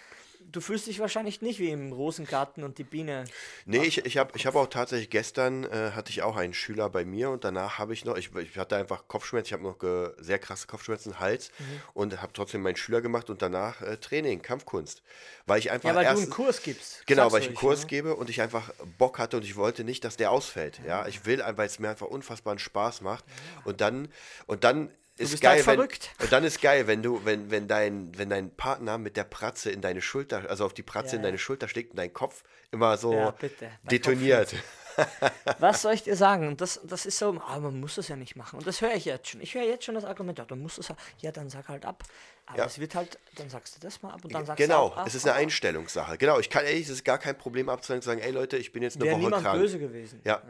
du 0.51 0.61
fühlst 0.61 0.87
dich 0.87 0.99
wahrscheinlich 0.99 1.41
nicht 1.41 1.59
wie 1.59 1.69
im 1.69 1.91
Rosengarten 1.91 2.63
und 2.63 2.77
die 2.77 2.83
Biene. 2.83 3.25
Nee, 3.65 3.83
ich, 3.83 4.05
ich 4.05 4.17
habe 4.17 4.31
ich 4.35 4.45
hab 4.45 4.55
auch 4.55 4.67
tatsächlich 4.67 5.09
gestern 5.09 5.63
äh, 5.65 5.91
hatte 5.93 6.09
ich 6.11 6.21
auch 6.21 6.35
einen 6.35 6.53
Schüler 6.53 6.89
bei 6.89 7.05
mir 7.05 7.29
und 7.29 7.43
danach 7.43 7.77
habe 7.77 7.93
ich 7.93 8.05
noch, 8.05 8.17
ich, 8.17 8.33
ich 8.35 8.57
hatte 8.57 8.75
einfach 8.75 9.07
Kopfschmerzen, 9.07 9.47
ich 9.47 9.53
habe 9.53 9.63
noch 9.63 9.79
ge, 9.79 10.11
sehr 10.17 10.39
krasse 10.39 10.67
Kopfschmerzen, 10.67 11.19
Hals 11.19 11.51
Mhm. 11.59 11.81
und 11.93 12.21
habe 12.21 12.33
trotzdem 12.33 12.61
meinen 12.61 12.75
Schüler 12.75 13.01
gemacht 13.01 13.29
und 13.29 13.41
danach 13.41 13.81
äh, 13.81 13.97
Training, 13.97 14.41
Kampfkunst. 14.41 15.01
Weil 15.45 15.59
ich 15.59 15.71
einfach 15.71 15.89
Ja, 15.89 15.95
weil 15.95 16.03
erst, 16.05 16.17
du 16.17 16.21
einen 16.23 16.31
Kurs 16.31 16.61
gibst. 16.61 17.05
Genau, 17.07 17.31
weil 17.31 17.41
ich 17.41 17.47
einen 17.47 17.55
Kurs 17.55 17.81
ne? 17.81 17.87
gebe 17.87 18.15
und 18.15 18.29
ich 18.29 18.41
einfach 18.41 18.71
Bock 18.97 19.19
hatte 19.19 19.37
und 19.37 19.43
ich 19.43 19.55
wollte 19.55 19.83
nicht, 19.83 20.03
dass 20.03 20.17
der 20.17 20.31
ausfällt. 20.31 20.79
Ja, 20.85 21.07
ich 21.07 21.25
will, 21.25 21.43
weil 21.55 21.67
es 21.67 21.79
mir 21.79 21.89
einfach 21.89 22.07
unfassbaren 22.07 22.59
Spaß 22.59 23.01
macht. 23.01 23.23
Und 23.63 23.81
dann, 23.81 24.09
und 24.45 24.63
dann 24.63 24.91
ist 25.19 25.41
geil, 25.41 25.57
halt 25.57 25.67
wenn, 25.67 25.75
verrückt. 25.75 26.11
und 26.21 26.31
dann 26.31 26.43
ist 26.43 26.61
geil, 26.61 26.87
wenn 26.87 27.01
du, 27.03 27.23
wenn, 27.25 27.49
wenn 27.51 27.67
dein, 27.67 28.17
wenn 28.17 28.29
dein 28.29 28.49
Partner 28.55 28.97
mit 28.97 29.17
der 29.17 29.23
Pratze 29.23 29.71
in 29.71 29.81
deine 29.81 30.01
Schulter, 30.01 30.49
also 30.49 30.65
auf 30.65 30.73
die 30.73 30.83
Pratze 30.83 31.11
Ja, 31.11 31.17
in 31.17 31.23
deine 31.23 31.37
Schulter 31.37 31.67
schlägt 31.67 31.91
und 31.91 31.97
dein 31.97 32.13
Kopf 32.13 32.43
immer 32.71 32.97
so 32.97 33.13
Ja, 33.13 33.31
bitte. 33.31 33.69
Detoniert. 33.83 34.53
Was 35.59 35.83
soll 35.83 35.93
ich 35.93 36.01
dir 36.03 36.15
sagen? 36.15 36.47
Und 36.47 36.59
das, 36.59 36.79
das 36.83 37.05
ist 37.05 37.19
so, 37.19 37.39
ah, 37.47 37.59
man 37.59 37.79
muss 37.79 37.97
es 37.99 38.07
ja 38.07 38.15
nicht 38.15 38.35
machen. 38.35 38.57
Und 38.57 38.65
das 38.65 38.81
höre 38.81 38.95
ich 38.95 39.05
jetzt 39.05 39.29
schon. 39.29 39.41
Ich 39.41 39.53
höre 39.53 39.63
jetzt 39.63 39.85
schon 39.85 39.93
das 39.93 40.05
Argument, 40.05 40.39
ja, 40.39 40.45
du 40.45 40.55
musst 40.55 40.79
es 40.79 40.91
ja, 41.19 41.31
dann 41.31 41.49
sag 41.49 41.67
halt 41.67 41.85
ab. 41.85 42.03
Aber 42.47 42.57
Ja. 42.59 42.65
es 42.65 42.79
wird 42.79 42.95
halt, 42.95 43.19
dann 43.35 43.47
sagst 43.49 43.75
du 43.75 43.79
das 43.79 44.01
mal 44.01 44.11
ab 44.13 44.23
und 44.23 44.33
dann 44.33 44.45
sagst 44.45 44.57
Genau, 44.57 44.87
du 44.89 44.93
auch 44.93 44.97
ab. 44.97 45.07
es 45.07 45.13
ist 45.13 45.25
eine 45.27 45.35
Einstellungssache. 45.35 46.17
Genau, 46.17 46.39
ich 46.39 46.49
kann 46.49 46.65
ehrlich, 46.65 46.83
es 46.83 46.89
ist 46.89 47.05
gar 47.05 47.19
kein 47.19 47.37
Problem 47.37 47.69
abzusagen, 47.69 48.01
zu 48.01 48.07
sagen, 48.07 48.21
ey 48.21 48.31
Leute, 48.31 48.57
ich 48.57 48.71
bin 48.71 48.81
jetzt 48.81 48.95
eine 48.95 49.05
Wäre 49.05 49.15
Woche 49.17 49.23
niemand 49.25 49.43
krank. 49.43 49.59
böse 49.59 49.77
gewesen. 49.77 50.19
Ja. 50.23 50.41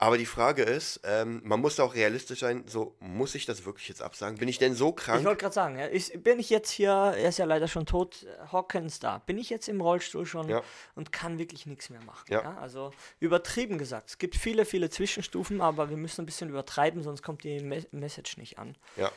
Aber 0.00 0.16
die 0.16 0.26
Frage 0.26 0.62
ist, 0.62 1.00
ähm, 1.02 1.40
man 1.44 1.58
muss 1.60 1.74
da 1.74 1.82
auch 1.82 1.94
realistisch 1.96 2.38
sein, 2.38 2.62
so, 2.68 2.94
muss 3.00 3.34
ich 3.34 3.46
das 3.46 3.66
wirklich 3.66 3.88
jetzt 3.88 4.00
absagen? 4.00 4.38
Bin 4.38 4.46
ich 4.48 4.58
denn 4.58 4.74
so 4.76 4.90
Ich 4.90 5.04
krank? 5.04 5.24
wollte 5.24 5.40
gerade 5.40 5.54
sagen, 5.54 5.76
ja, 5.76 5.86
ist, 5.86 6.22
bin 6.22 6.38
ich 6.38 6.50
jetzt 6.50 6.70
hier, 6.70 6.90
er 6.92 7.28
ist 7.28 7.38
ja 7.38 7.46
leider 7.46 7.66
schon 7.66 7.84
tot, 7.84 8.24
Hawkins 8.52 9.00
da, 9.00 9.18
bin 9.18 9.38
ich 9.38 9.50
jetzt 9.50 9.68
im 9.68 9.80
Rollstuhl 9.80 10.24
schon 10.24 10.48
Ja. 10.48 10.62
und 10.94 11.10
kann 11.10 11.38
wirklich 11.40 11.66
nichts 11.66 11.90
mehr 11.90 12.00
machen. 12.04 12.24
Ja. 12.28 12.56
Also 12.58 12.92
übertrieben 13.18 13.76
gesagt. 13.76 14.10
Es 14.10 14.18
gibt 14.18 14.36
viele, 14.36 14.64
viele 14.64 14.88
Zwischenstufen, 14.88 15.60
aber 15.60 15.90
wir 15.90 15.96
müssen 15.96 16.22
ein 16.22 16.26
bisschen 16.26 16.48
übertreiben, 16.48 17.02
sonst 17.02 17.24
kommt 17.24 17.42
die 17.42 17.58
Me 17.60 17.84
Message 17.90 18.36
nicht 18.36 18.56
an. 18.60 18.76
Ja. 18.96 19.10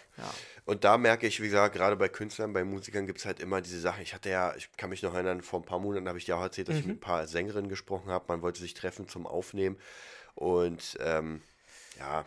Und 0.65 0.84
da 0.84 0.98
merke 0.98 1.28
ich, 1.28 1.41
wie 1.41 1.46
gesagt, 1.50 1.76
gerade 1.76 1.96
bei 1.96 2.10
Künstlern, 2.10 2.54
bei 2.54 2.63
Musikern 2.63 3.06
gibt 3.06 3.20
es 3.20 3.26
halt 3.28 3.39
immer 3.39 3.62
diese 3.62 3.80
Sache. 3.80 4.02
Ich 4.02 4.15
hatte 4.15 4.32
ja, 4.32 4.56
ich 4.56 4.72
kann 4.78 4.89
mich 4.89 5.04
noch 5.04 5.13
erinnern, 5.13 5.41
vor 5.44 5.60
ein 5.60 5.65
paar 5.65 5.80
Monaten 5.80 6.08
habe 6.08 6.17
ich 6.17 6.26
dir 6.26 6.38
auch 6.38 6.41
erzählt, 6.41 6.70
dass 6.70 6.76
ich 6.78 6.86
Mhm. 6.86 6.89
mit 6.89 6.98
ein 6.98 7.02
paar 7.02 7.28
Sängerinnen 7.28 7.70
gesprochen 7.70 8.10
habe. 8.10 8.26
Man 8.30 8.41
wollte 8.41 8.60
sich 8.60 8.74
treffen 8.74 9.08
zum 9.08 9.28
Aufnehmen. 9.28 9.78
Und 10.41 10.97
ähm, 11.01 11.43
ja, 11.99 12.25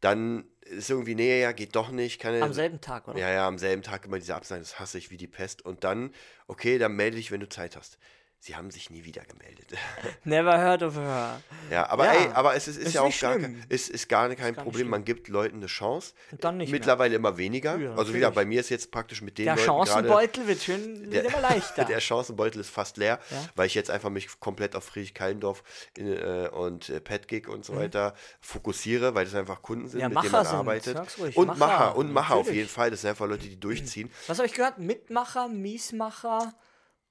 dann 0.00 0.44
ist 0.62 0.88
irgendwie, 0.88 1.14
nee, 1.14 1.42
ja, 1.42 1.52
geht 1.52 1.76
doch 1.76 1.90
nicht. 1.90 2.18
Kann 2.18 2.40
Am 2.42 2.54
selben 2.54 2.80
Tag, 2.80 3.08
oder? 3.08 3.18
Ja, 3.18 3.30
ja, 3.30 3.46
am 3.46 3.58
selben 3.58 3.82
Tag 3.82 4.06
immer 4.06 4.18
diese 4.18 4.34
Absagen, 4.34 4.62
das 4.62 4.80
hasse 4.80 4.96
ich 4.96 5.10
wie 5.10 5.18
die 5.18 5.26
Pest. 5.26 5.62
Und 5.62 5.84
dann, 5.84 6.14
okay, 6.46 6.78
dann 6.78 6.96
melde 6.96 7.18
dich, 7.18 7.30
wenn 7.30 7.40
du 7.40 7.48
Zeit 7.48 7.76
hast. 7.76 7.98
Sie 8.42 8.56
haben 8.56 8.70
sich 8.70 8.88
nie 8.88 9.04
wieder 9.04 9.22
gemeldet. 9.26 9.68
Never 10.24 10.56
heard 10.56 10.82
of 10.82 10.96
her. 10.96 11.42
ja, 11.70 11.86
aber 11.90 12.06
Ja, 12.06 12.12
ey, 12.14 12.28
aber 12.32 12.54
es 12.56 12.68
ist, 12.68 12.78
ist 12.78 12.86
ist 12.86 12.94
ja 12.94 13.02
auch 13.02 13.20
gar 13.20 13.38
ist, 13.68 13.90
ist 13.90 14.08
gar 14.08 14.34
kein 14.34 14.54
gar 14.54 14.64
Problem. 14.64 14.88
Man 14.88 15.04
gibt 15.04 15.28
Leuten 15.28 15.58
eine 15.58 15.66
Chance. 15.66 16.14
Und 16.32 16.42
dann 16.42 16.56
nicht 16.56 16.70
mehr. 16.70 16.78
Mittlerweile 16.80 17.16
immer 17.16 17.36
weniger. 17.36 17.76
Ja, 17.76 17.94
also 17.96 18.14
wieder, 18.14 18.30
bei 18.30 18.46
mir 18.46 18.60
ist 18.60 18.70
jetzt 18.70 18.90
praktisch 18.90 19.20
mit 19.20 19.36
den 19.36 19.44
Der 19.44 19.56
Leuten 19.56 19.66
Chancenbeutel 19.66 20.46
wird 20.46 20.62
schön, 20.62 21.10
wird 21.12 21.26
immer 21.26 21.40
leichter. 21.42 21.84
der 21.90 22.00
Chancenbeutel 22.00 22.62
ist 22.62 22.70
fast 22.70 22.96
leer, 22.96 23.18
Ja. 23.30 23.36
weil 23.56 23.66
ich 23.66 23.74
jetzt 23.74 23.90
einfach 23.90 24.08
mich 24.08 24.40
komplett 24.40 24.74
auf 24.74 24.84
Friedrich 24.84 25.12
Kallendorf 25.12 25.62
in, 25.98 26.06
äh, 26.10 26.48
und 26.50 26.88
äh, 26.88 26.98
Petgig 27.02 27.46
und 27.46 27.66
so 27.66 27.76
weiter 27.76 28.14
fokussiere, 28.40 29.14
weil 29.14 29.26
das 29.26 29.34
einfach 29.34 29.60
Kunden 29.60 29.88
sind, 29.88 29.98
Mhm. 29.98 30.00
Ja, 30.00 30.08
mit 30.08 30.22
denen 30.22 30.32
man 30.32 30.44
sind, 30.46 30.54
arbeitet. 30.56 31.18
ruhig, 31.18 31.36
und 31.36 31.46
Macher, 31.48 31.58
Macher, 31.58 31.96
und 31.96 32.10
Macher 32.12 32.34
auf 32.36 32.40
natürlich. 32.46 32.56
jeden 32.56 32.68
Fall. 32.70 32.90
Das 32.90 33.02
sind 33.02 33.10
einfach 33.10 33.26
Leute, 33.28 33.44
die 33.48 33.60
durchziehen. 33.60 34.10
Was 34.28 34.38
habe 34.38 34.46
ich 34.46 34.54
gehört? 34.54 34.78
Mitmacher, 34.78 35.46
Miesmacher 35.48 36.54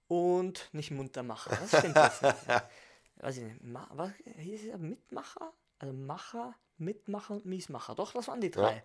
und 0.10 0.68
nicht 0.74 0.92
Muntermacher. 0.92 1.52
Das 1.52 1.80
stimmt 1.80 1.96
nicht. 1.96 2.64
Weiß 3.22 3.38
ich 3.38 3.44
nicht. 3.44 3.64
Ma 3.64 3.88
was 3.94 4.12
hieß 4.38 4.74
es? 4.74 4.78
Mitmacher? 4.78 5.54
Also 5.78 5.94
Macher, 5.94 6.56
Mitmacher 6.78 7.36
und 7.36 7.46
Miesmacher. 7.46 7.96
Doch, 7.96 8.12
das 8.12 8.28
waren 8.28 8.42
die 8.42 8.52
drei. 8.52 8.84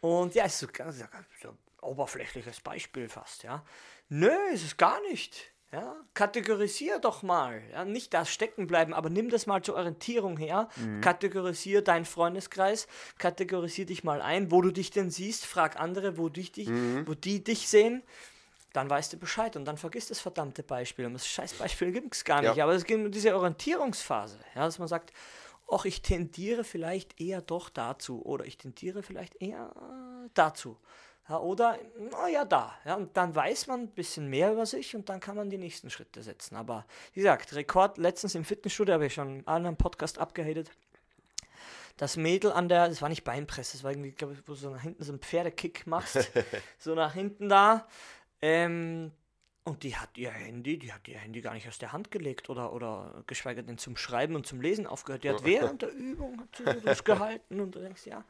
Und 0.00 0.36
ja, 0.36 0.44
ist 0.44 0.60
so 0.60 0.68
ganz, 0.72 0.98
ganz 0.98 1.26
so 1.42 1.56
oberflächliches 1.80 2.60
Beispiel 2.60 3.08
fast, 3.08 3.42
ja. 3.42 3.64
Nö, 4.08 4.30
ist 4.52 4.64
es 4.64 4.76
gar 4.76 5.00
nicht. 5.02 5.52
Ja, 5.70 5.96
kategorisier 6.14 6.98
doch 6.98 7.22
mal. 7.22 7.62
Ja, 7.72 7.84
nicht 7.84 8.14
da 8.14 8.24
stecken 8.24 8.66
bleiben, 8.66 8.94
aber 8.94 9.10
nimm 9.10 9.28
das 9.28 9.46
mal 9.46 9.62
zur 9.62 9.74
Orientierung 9.74 10.38
her. 10.38 10.68
Kategorisier 11.02 11.82
deinen 11.82 12.06
Freundeskreis, 12.06 12.88
kategorisier 13.18 13.84
dich 13.84 14.02
mal 14.02 14.22
ein, 14.22 14.50
wo 14.50 14.62
du 14.62 14.70
dich 14.70 14.90
denn 14.90 15.10
siehst, 15.10 15.44
frag 15.44 15.78
andere, 15.78 16.16
wo, 16.16 16.30
dich, 16.30 16.52
dich, 16.52 16.68
wo 16.68 17.12
die 17.14 17.44
dich 17.44 17.68
sehen. 17.68 18.02
Dann 18.72 18.90
weißt 18.90 19.12
du 19.12 19.16
Bescheid 19.16 19.56
und 19.56 19.64
dann 19.64 19.76
vergisst 19.76 20.10
das 20.10 20.20
verdammte 20.20 20.62
Beispiel. 20.62 21.06
Und 21.06 21.14
das 21.14 21.26
scheiß 21.26 21.54
Beispiel 21.54 21.92
gibt 21.92 22.14
es 22.14 22.24
gar 22.24 22.42
nicht. 22.42 22.56
Ja. 22.56 22.64
Aber 22.64 22.74
es 22.74 22.84
geht 22.84 22.98
um 22.98 23.10
diese 23.10 23.34
Orientierungsphase, 23.34 24.38
ja, 24.54 24.64
dass 24.64 24.78
man 24.78 24.88
sagt, 24.88 25.12
ach, 25.70 25.84
ich 25.84 26.02
tendiere 26.02 26.64
vielleicht 26.64 27.20
eher 27.20 27.40
doch 27.42 27.68
dazu 27.68 28.24
oder 28.24 28.44
ich 28.44 28.56
tendiere 28.58 29.02
vielleicht 29.02 29.40
eher 29.40 29.72
dazu. 30.34 30.78
Ja, 31.28 31.38
oder, 31.40 31.78
naja, 32.10 32.44
da. 32.46 32.74
Ja, 32.86 32.94
und 32.94 33.14
dann 33.16 33.34
weiß 33.34 33.66
man 33.66 33.80
ein 33.80 33.88
bisschen 33.88 34.30
mehr 34.30 34.52
über 34.52 34.64
sich 34.64 34.96
und 34.96 35.10
dann 35.10 35.20
kann 35.20 35.36
man 35.36 35.50
die 35.50 35.58
nächsten 35.58 35.90
Schritte 35.90 36.22
setzen. 36.22 36.56
Aber 36.56 36.86
wie 37.12 37.20
gesagt, 37.20 37.54
Rekord 37.54 37.98
letztens 37.98 38.34
im 38.34 38.44
Fitnessstudio, 38.44 38.94
habe 38.94 39.06
ich 39.06 39.14
schon 39.14 39.28
in 39.28 39.34
einem 39.34 39.48
anderen 39.48 39.76
Podcast 39.76 40.18
abgehatet. 40.18 40.70
Das 41.98 42.16
Mädel 42.16 42.52
an 42.52 42.68
der, 42.68 42.88
das 42.88 43.02
war 43.02 43.08
nicht 43.10 43.24
Beinpresse, 43.24 43.72
das 43.72 43.82
war 43.82 43.90
irgendwie, 43.90 44.12
glaube 44.12 44.32
ich, 44.32 44.38
wo 44.46 44.52
du 44.52 44.58
so 44.58 44.70
nach 44.70 44.80
hinten 44.80 45.02
so 45.04 45.12
einen 45.12 45.20
Pferdekick 45.20 45.86
machst. 45.86 46.30
so 46.78 46.94
nach 46.94 47.12
hinten 47.12 47.48
da. 47.50 47.86
Ähm, 48.40 49.12
und 49.64 49.82
die 49.82 49.96
hat 49.96 50.16
ihr 50.16 50.30
Handy, 50.30 50.78
die 50.78 50.92
hat 50.92 51.06
ihr 51.08 51.18
Handy 51.18 51.40
gar 51.42 51.54
nicht 51.54 51.68
aus 51.68 51.78
der 51.78 51.92
Hand 51.92 52.10
gelegt 52.10 52.48
oder, 52.48 52.72
oder 52.72 53.22
geschweige 53.26 53.62
denn 53.62 53.76
zum 53.76 53.96
Schreiben 53.96 54.34
und 54.34 54.46
zum 54.46 54.60
Lesen 54.60 54.86
aufgehört. 54.86 55.24
Die 55.24 55.30
hat 55.30 55.44
während 55.44 55.82
der 55.82 55.92
Übung 55.92 56.40
hat 56.40 56.56
sie 56.56 56.64
so 56.64 56.80
das 56.80 57.04
gehalten 57.04 57.60
und 57.60 57.74
du 57.74 57.80
denkst, 57.80 58.06
ja. 58.06 58.24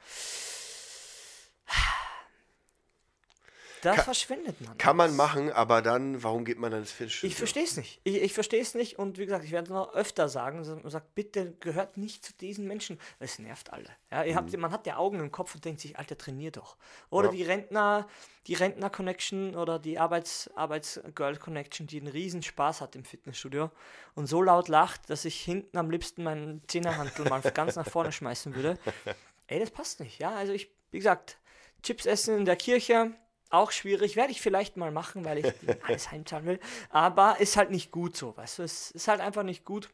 Da 3.83 3.95
Ka- 3.95 4.03
verschwendet 4.03 4.61
man. 4.61 4.77
Kann 4.79 4.97
man 4.97 5.09
das. 5.09 5.17
machen, 5.17 5.53
aber 5.53 5.83
dann, 5.83 6.23
warum 6.23 6.45
geht 6.45 6.59
man 6.59 6.71
dann 6.71 6.81
ins 6.81 6.93
Fitnessstudio? 6.93 7.31
Ich 7.31 7.37
verstehe 7.37 7.65
es 7.65 7.77
nicht. 7.77 8.01
Ich, 8.05 8.17
ich 8.23 8.33
verstehe 8.35 8.61
es 8.61 8.75
nicht 8.75 8.99
und 8.99 9.19
wie 9.19 9.25
gesagt, 9.27 9.45
ich 9.45 9.53
werde 9.53 9.65
es 9.65 9.71
noch 9.71 9.95
öfter 9.95 10.29
sagen. 10.29 10.57
Man 10.59 10.91
sagt, 10.91 11.15
bitte 11.15 11.53
gehört 11.61 11.97
nicht 11.97 12.25
zu 12.25 12.33
diesen 12.35 12.67
Menschen. 12.67 12.99
Es 13.21 13.39
nervt 13.39 13.73
alle. 13.73 13.89
Ja, 14.11 14.25
ihr 14.25 14.35
habt, 14.37 14.57
man 14.57 14.73
hat 14.73 14.87
ja 14.87 14.97
Augen 14.97 15.21
im 15.21 15.31
Kopf 15.33 15.55
und 15.55 15.65
denkt 15.65 15.81
sich, 15.81 15.99
Alter, 15.99 16.17
trainier 16.19 16.51
doch. 16.51 16.77
Oder 17.11 17.29
Mhm. 17.31 17.35
Ja. 17.35 17.45
die 17.45 17.51
Rentner, 17.51 18.09
die 18.47 18.55
Rentner-Connection 18.55 19.55
oder 19.57 19.79
die 19.79 19.99
Arbeits, 19.99 20.51
Arbeits-Girl-Connection, 20.57 21.87
die 21.87 21.99
einen 22.01 22.09
riesen 22.09 22.43
Spaß 22.43 22.81
hat 22.81 22.97
im 22.97 23.05
Fitnessstudio 23.05 23.71
und 24.15 24.27
so 24.27 24.43
laut 24.43 24.69
lacht, 24.69 25.09
dass 25.11 25.25
ich 25.25 25.41
hinten 25.41 25.77
am 25.79 25.91
liebsten 25.91 26.23
meinen 26.23 26.63
Zehnerhantel 26.69 27.29
mal 27.29 27.41
ganz 27.43 27.77
nach 27.77 27.89
vorne 27.89 28.13
schmeißen 28.13 28.55
würde. 28.55 28.79
Ey, 29.47 29.61
das 29.61 29.71
passt 29.71 30.01
nicht. 30.01 30.19
Ja, 30.19 30.35
also 30.35 30.53
ich, 30.53 30.71
wie 30.91 30.99
gesagt, 30.99 31.39
Chips 31.83 32.07
essen 32.07 32.37
in 32.39 32.45
der 32.45 32.57
Kirche, 32.57 33.13
auch 33.51 33.71
schwierig. 33.71 34.17
Werde 34.17 34.33
ich 34.33 34.41
vielleicht 34.41 34.77
mal 34.77 34.91
machen, 34.91 35.25
weil 35.25 35.39
ich 35.39 35.53
alles 35.87 36.11
heimzahlen 36.11 36.47
will. 36.47 36.61
Aber 36.91 37.37
ist 37.41 37.57
halt 37.57 37.71
nicht 37.71 37.91
gut 37.91 38.17
so, 38.17 38.37
weißt 38.37 38.59
du? 38.59 38.63
Es 38.63 38.91
ist 38.91 39.09
halt 39.09 39.21
einfach 39.21 39.43
nicht 39.43 39.65
gut. 39.65 39.91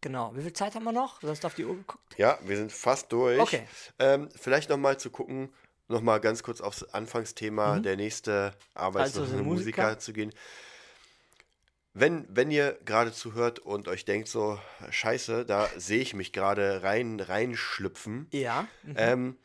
Genau. 0.00 0.34
Wie 0.34 0.42
viel 0.42 0.52
Zeit 0.52 0.74
haben 0.74 0.84
wir 0.84 0.92
noch? 0.92 1.20
Du 1.20 1.28
hast 1.28 1.44
auf 1.44 1.54
die 1.54 1.64
Uhr 1.64 1.76
geguckt. 1.76 2.18
Ja, 2.18 2.38
wir 2.42 2.56
sind 2.56 2.72
fast 2.72 3.12
durch. 3.12 3.38
Okay. 3.40 3.66
Ähm, 4.00 4.28
vielleicht 4.34 4.68
nochmal 4.68 4.98
zu 4.98 5.10
gucken, 5.10 5.52
nochmal 5.86 6.20
ganz 6.20 6.42
kurz 6.42 6.60
aufs 6.60 6.82
Anfangsthema, 6.82 7.78
der 7.78 7.96
nächste 7.96 8.52
arbeitslose 8.74 9.32
Mhm. 9.34 9.38
Also, 9.38 9.44
Musiker. 9.44 9.82
Musiker. 9.84 9.98
zu 10.00 10.12
gehen. 10.12 10.32
Wenn, 11.94 12.26
wenn 12.30 12.50
ihr 12.50 12.78
gerade 12.86 13.12
zuhört 13.12 13.58
und 13.58 13.86
euch 13.86 14.04
denkt 14.06 14.26
so, 14.26 14.58
scheiße, 14.90 15.44
da 15.44 15.68
sehe 15.76 16.00
ich 16.00 16.14
mich 16.14 16.32
gerade 16.32 16.82
rein, 16.82 17.20
reinschlüpfen. 17.20 18.28
Ja. 18.32 18.66
Mhm. 18.82 18.94
Ähm, 18.96 19.36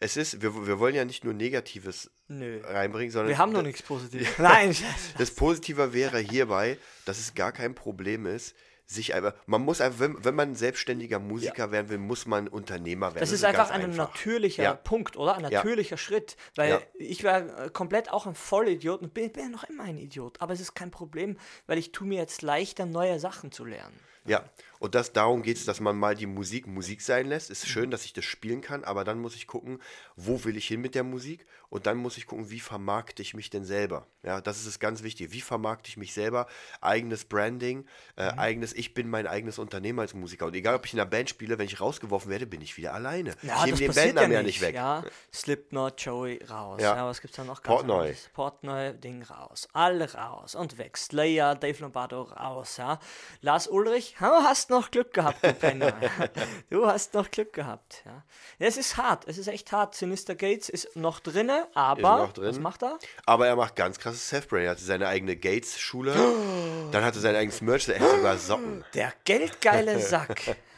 es 0.00 0.16
ist, 0.16 0.40
wir, 0.40 0.66
wir 0.66 0.78
wollen 0.78 0.94
ja 0.94 1.04
nicht 1.04 1.24
nur 1.24 1.34
Negatives 1.34 2.10
Nö. 2.28 2.60
reinbringen, 2.64 3.10
sondern 3.10 3.28
Wir 3.28 3.38
haben 3.38 3.52
noch 3.52 3.62
nichts 3.62 3.82
Positives. 3.82 4.28
Nein, 4.38 4.74
das 5.18 5.30
Positive 5.30 5.92
wäre 5.92 6.18
hierbei, 6.18 6.78
dass 7.04 7.18
es 7.18 7.34
gar 7.34 7.52
kein 7.52 7.74
Problem 7.74 8.26
ist, 8.26 8.54
sich 8.86 9.14
einfach, 9.14 9.32
man 9.46 9.62
muss 9.62 9.80
einfach, 9.80 9.98
wenn, 10.00 10.22
wenn 10.24 10.34
man 10.34 10.50
ein 10.50 10.54
selbstständiger 10.54 11.18
Musiker 11.18 11.70
werden 11.72 11.88
will, 11.88 11.96
muss 11.98 12.26
man 12.26 12.48
Unternehmer 12.48 13.08
werden. 13.08 13.20
Das 13.20 13.32
ist 13.32 13.42
einfach 13.44 13.70
ganz 13.70 13.82
ein 13.82 13.96
natürlicher 13.96 14.62
Ja. 14.62 14.74
Punkt, 14.74 15.16
oder? 15.16 15.36
Ein 15.36 15.42
natürlicher 15.42 15.96
Schritt. 15.96 16.36
Weil 16.54 16.70
Ja. 16.70 16.80
ich 16.98 17.24
war 17.24 17.64
äh, 17.64 17.70
komplett 17.70 18.10
auch 18.12 18.26
ein 18.26 18.34
Vollidiot 18.34 19.00
und 19.00 19.14
bin, 19.14 19.32
bin 19.32 19.42
ja 19.44 19.48
noch 19.48 19.64
immer 19.64 19.84
ein 19.84 19.96
Idiot. 19.96 20.40
Aber 20.42 20.52
es 20.52 20.60
ist 20.60 20.74
kein 20.74 20.90
Problem, 20.90 21.38
weil 21.66 21.78
ich 21.78 21.92
tue 21.92 22.06
mir 22.06 22.18
jetzt 22.18 22.42
leichter, 22.42 22.84
neue 22.84 23.18
Sachen 23.20 23.52
zu 23.52 23.64
lernen. 23.64 23.98
Ja, 24.26 24.42
und 24.84 24.94
das 24.94 25.14
darum 25.14 25.42
geht 25.42 25.56
es, 25.56 25.64
dass 25.64 25.80
man 25.80 25.96
mal 25.98 26.14
die 26.14 26.26
Musik 26.26 26.66
Musik 26.66 27.00
sein 27.00 27.26
lässt. 27.26 27.48
Mhm. 27.48 27.52
Ist 27.54 27.66
schön, 27.68 27.90
dass 27.90 28.04
ich 28.04 28.12
das 28.12 28.26
spielen 28.26 28.60
kann, 28.60 28.84
aber 28.84 29.02
dann 29.04 29.18
muss 29.18 29.34
ich 29.34 29.46
gucken, 29.46 29.80
wo 30.14 30.44
will 30.44 30.58
ich 30.58 30.68
hin 30.68 30.82
mit 30.82 30.94
der 30.94 31.04
Musik 31.04 31.46
und 31.70 31.86
dann 31.86 31.96
muss 31.96 32.18
ich 32.18 32.26
gucken, 32.26 32.50
wie 32.50 32.60
vermarkte 32.60 33.22
ich 33.22 33.32
mich 33.32 33.48
denn 33.48 33.64
selber. 33.64 34.06
Ja, 34.22 34.40
das 34.42 34.58
ist 34.58 34.66
das 34.66 34.78
ganz 34.78 35.02
Wichtige. 35.02 35.32
Wie 35.32 35.40
vermarkte 35.40 35.88
ich 35.88 35.96
mich 35.96 36.12
selber? 36.12 36.46
Eigenes 36.82 37.24
Branding, 37.24 37.86
äh, 38.16 38.30
Mhm. 38.32 38.38
eigenes, 38.38 38.72
ich 38.74 38.92
bin 38.94 39.08
mein 39.08 39.26
eigenes 39.26 39.58
Unternehmer 39.58 40.02
als 40.02 40.12
Musiker. 40.14 40.46
Und 40.46 40.54
egal, 40.54 40.74
ob 40.74 40.84
ich 40.86 40.92
in 40.92 41.00
einer 41.00 41.08
Band 41.10 41.30
spiele, 41.30 41.58
wenn 41.58 41.66
ich 41.66 41.80
rausgeworfen 41.80 42.30
werde, 42.30 42.46
bin 42.46 42.60
ich 42.60 42.76
wieder 42.76 42.92
alleine. 42.94 43.34
Ja, 43.42 43.64
ich 43.66 43.74
nehme 43.78 43.92
den 43.92 43.94
Bandnamen 43.94 44.32
ja 44.32 44.42
nicht. 44.42 44.60
weg. 44.60 44.74
Ja, 44.74 45.02
Slipknot, 45.32 46.00
Joey 46.00 46.42
raus. 46.48 46.80
Ja. 46.80 46.94
Ja, 46.96 47.06
was 47.06 47.20
gibt's 47.20 47.36
da 47.36 47.44
noch? 47.44 47.62
Portnoy. 47.62 48.14
Portnoy, 48.34 48.92
Ding 48.94 49.22
raus. 49.22 49.68
Alle 49.72 50.12
raus. 50.14 50.54
Und 50.54 50.78
weg. 50.78 50.96
Slayer, 50.96 51.54
Dave 51.54 51.80
Lombardo 51.80 52.22
raus. 52.22 52.76
Ja. 52.76 52.98
Lars 53.40 53.66
Ulrich, 53.66 54.16
du 54.18 54.24
hast 54.26 54.70
noch 54.74 54.90
Glück 54.90 55.12
gehabt, 55.12 55.42
du 55.42 55.52
Penner. 55.54 55.94
du 56.70 56.86
hast 56.86 57.14
noch 57.14 57.30
Glück 57.30 57.52
gehabt. 57.52 58.02
Ja. 58.04 58.22
es 58.58 58.76
ist 58.76 58.96
hart. 58.96 59.24
Es 59.26 59.38
ist 59.38 59.46
echt 59.46 59.72
hart. 59.72 59.94
Sinister 59.94 60.34
Gates 60.34 60.68
ist 60.68 60.96
noch 60.96 61.20
drinne, 61.20 61.66
aber 61.74 62.18
noch 62.18 62.32
drin. 62.32 62.48
was 62.48 62.58
macht 62.58 62.82
er? 62.82 62.98
Aber 63.26 63.46
er 63.46 63.56
macht 63.56 63.76
ganz 63.76 63.98
krasses 63.98 64.28
Self-Branding. 64.28 64.66
Er 64.66 64.70
hatte 64.72 64.84
seine 64.84 65.08
eigene 65.08 65.36
Gates-Schule, 65.36 66.12
dann 66.92 67.04
hatte 67.04 67.18
er 67.18 67.22
sein 67.22 67.36
eigenes 67.36 67.60
Merch, 67.60 67.88
er 67.88 68.00
hat 68.00 68.10
sogar 68.10 68.38
Socken. 68.38 68.84
Der 68.94 69.12
geldgeile 69.24 69.98
Sack. 70.00 70.56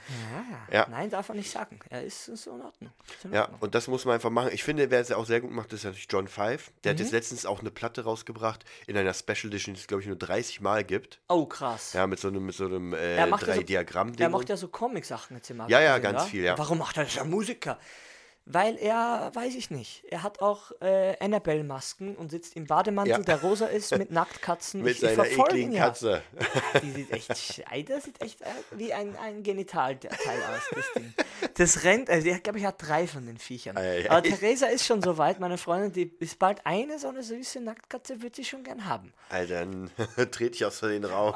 Ja, 0.71 0.79
Ja. 0.81 0.87
Nein, 0.90 1.11
darf 1.11 1.29
man 1.29 1.38
nicht 1.38 1.51
sagen. 1.51 1.79
Er 1.90 2.03
ist, 2.05 2.29
ist 2.29 2.47
in 2.47 2.53
Ordnung. 2.61 2.92
Ist 3.09 3.25
in 3.25 3.33
Ja, 3.33 3.42
Ordnung. 3.42 3.61
und 3.61 3.75
das 3.75 3.88
muss 3.88 4.05
man 4.05 4.14
einfach 4.14 4.31
machen. 4.31 4.51
Ich 4.53 4.62
finde, 4.64 4.90
wer 4.90 5.01
es 5.01 5.09
ja 5.09 5.16
auch 5.16 5.27
sehr 5.27 5.40
gut 5.40 5.51
macht, 5.51 5.73
ist 5.73 5.85
natürlich 5.85 6.07
John 6.11 6.29
Five. 6.29 6.71
Der 6.85 6.92
Mhm. 6.92 6.97
hat 6.97 7.01
jetzt 7.01 7.12
letztens 7.12 7.47
auch 7.47 7.61
eine 7.61 7.71
Platte 7.71 8.05
rausgebracht 8.05 8.64
in 8.87 8.97
einer 8.97 9.14
Special 9.14 9.47
Edition, 9.49 9.75
die 9.75 9.81
es, 9.81 9.87
glaube 9.87 10.03
ich, 10.03 10.07
nur 10.09 10.16
30 10.16 10.61
Mal 10.61 10.85
gibt. 10.85 11.19
Oh, 11.29 11.47
krass. 11.47 11.92
Ja, 11.92 12.07
mit 12.07 12.19
so 12.21 12.29
einem, 12.29 12.47
mit 12.47 12.55
so 12.55 12.66
einem 12.66 12.92
äh, 12.92 13.16
Er 13.16 13.27
macht 13.27 13.42
ja 13.42 13.49
drei 13.49 13.57
so- 13.57 13.62
Diagramm-Ding. 13.62 14.23
Er 14.25 14.31
macht 14.31 14.49
ja 14.49 14.57
so 14.57 14.69
Comic-Sachen 14.69 15.37
jetzt 15.37 15.51
im 15.51 15.62
Ja, 15.69 15.81
ja, 15.81 15.99
ganz 15.99 16.25
viel, 16.25 16.45
ja. 16.45 16.57
Warum 16.59 16.79
macht 16.79 16.97
er 16.97 17.05
das? 17.05 17.16
Er 17.16 17.23
ist 17.23 17.25
ja 17.27 17.31
Musiker. 17.31 17.79
Weil 18.49 18.77
er, 18.77 19.33
weiß 19.35 19.57
ich 19.57 19.71
nicht, 19.73 20.05
er 20.09 20.23
hat 20.23 20.41
auch 20.41 20.71
äh, 20.81 21.17
Annabelle-Masken 21.19 22.15
und 22.15 22.31
sitzt 22.31 22.55
im 22.55 22.67
Bademantel, 22.69 23.11
Ja. 23.11 23.19
der 23.19 23.41
rosa 23.41 23.67
ist, 23.67 23.97
mit 23.99 24.11
Nacktkatzen. 24.13 24.83
mit 24.83 24.93
Ich- 24.97 25.03
ich 25.03 25.11
seiner 25.17 25.27
ekligen 25.29 25.73
ja. 25.73 25.87
Katze. 25.87 26.23
Die 26.81 26.93
sieht 26.93 27.11
echt, 27.13 27.29
das 27.91 28.05
sieht 28.05 28.23
echt 28.23 28.41
äh, 28.43 28.45
wie 28.71 28.93
ein, 28.95 29.17
ein 29.17 29.43
Genitalteil 29.43 30.13
aus, 30.17 30.63
das 30.73 30.85
Ding. 30.95 31.13
Das 31.55 31.83
rennt, 31.83 32.09
also 32.09 32.29
ich 32.29 32.41
glaube, 32.43 32.61
ich 32.61 32.65
hat 32.65 32.77
drei 32.79 33.09
von 33.09 33.27
den 33.27 33.37
Viechern. 33.39 33.77
Ei. 33.77 34.09
Aber 34.09 34.23
Theresa 34.23 34.67
ist 34.67 34.87
schon 34.87 35.03
so 35.03 35.19
weit, 35.19 35.41
meine 35.41 35.59
Freundin, 35.59 35.93
die 35.93 36.25
ist 36.25 36.39
bald 36.39 36.65
eine 36.65 37.01
so 37.01 37.09
eine 37.09 37.25
süße 37.25 37.61
Nacktkatze, 37.61 38.23
würde 38.23 38.37
sie 38.37 38.45
schon 38.45 38.63
gern 38.63 38.87
haben. 38.87 39.13
Alter, 39.29 39.67
dann 39.67 39.91
trete 40.31 40.55
ich 40.55 40.65
aus 40.65 40.79
Versehen 40.79 41.05
rauf. 41.05 41.35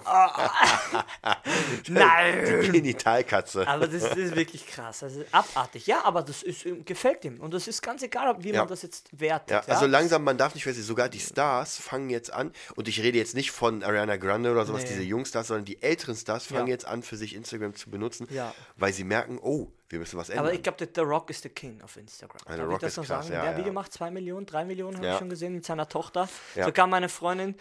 Nein! 1.89 2.71
Genitalkatze. 2.73 3.67
Aber 3.67 3.87
das, 3.89 4.03
das 4.03 4.17
ist 4.17 4.37
wirklich 4.37 4.67
krass. 4.67 5.03
Also 5.03 5.25
abartig. 5.33 5.87
Ja, 5.87 6.05
aber 6.05 6.23
das 6.23 6.43
ist, 6.43 6.65
ähm, 6.67 6.85
gefällt 7.01 7.25
ihm. 7.25 7.41
Und 7.41 7.55
das 7.55 7.67
ist 7.67 7.83
ganz 7.83 8.03
egal, 8.03 8.37
wie 8.45 8.51
Ja. 8.53 8.61
man 8.61 8.69
das 8.69 8.83
jetzt 8.83 9.09
wertet. 9.19 9.51
Ja, 9.51 9.61
also 9.75 9.87
langsam, 9.87 10.23
man 10.25 10.37
darf 10.37 10.55
nicht 10.55 10.65
vergessen, 10.65 10.85
sogar 10.85 11.09
die 11.09 11.19
Stars 11.21 11.79
fangen 11.79 12.11
jetzt 12.11 12.33
an, 12.33 12.53
und 12.77 12.89
ich 12.89 13.01
rede 13.01 13.17
jetzt 13.19 13.35
nicht 13.35 13.51
von 13.51 13.83
Ariana 13.83 14.17
Grande 14.17 14.51
oder 14.53 14.67
sowas, 14.67 14.83
Nee. 14.83 14.89
diese 14.89 15.03
Jungstars, 15.03 15.49
sondern 15.49 15.65
die 15.65 15.83
älteren 15.83 16.15
Stars 16.17 16.45
fangen 16.45 16.67
jetzt 16.69 16.85
an, 16.87 17.03
für 17.03 17.17
sich 17.17 17.35
Instagram 17.35 17.75
zu 17.75 17.91
benutzen, 17.91 18.27
Ja. 18.31 18.55
weil 18.77 18.93
sie 18.93 19.05
merken, 19.05 19.39
oh, 19.43 19.69
wir 19.89 19.99
müssen 19.99 20.19
was 20.19 20.29
ändern. 20.29 20.45
Aber 20.47 20.55
ich 20.55 20.63
glaube, 20.63 20.87
The 20.95 21.01
Rock 21.01 21.31
ist 21.31 21.43
der 21.45 21.51
King 21.53 21.81
auf 21.83 21.97
Instagram. 21.97 22.41
Ich 22.55 22.61
Rock 22.63 22.83
ist 22.83 22.97
krass, 23.03 23.27
der 23.29 23.45
ja. 23.45 23.57
Video 23.57 23.73
macht 23.73 23.93
2 23.93 24.11
Millionen, 24.11 24.47
3 24.47 24.65
Millionen, 24.65 24.97
habe 24.99 25.09
ich 25.09 25.19
schon 25.19 25.31
gesehen, 25.31 25.55
mit 25.55 25.65
seiner 25.65 25.89
Tochter. 25.89 26.29
Ja. 26.55 26.65
Sogar 26.67 26.87
meine 26.87 27.09
Freundin. 27.09 27.57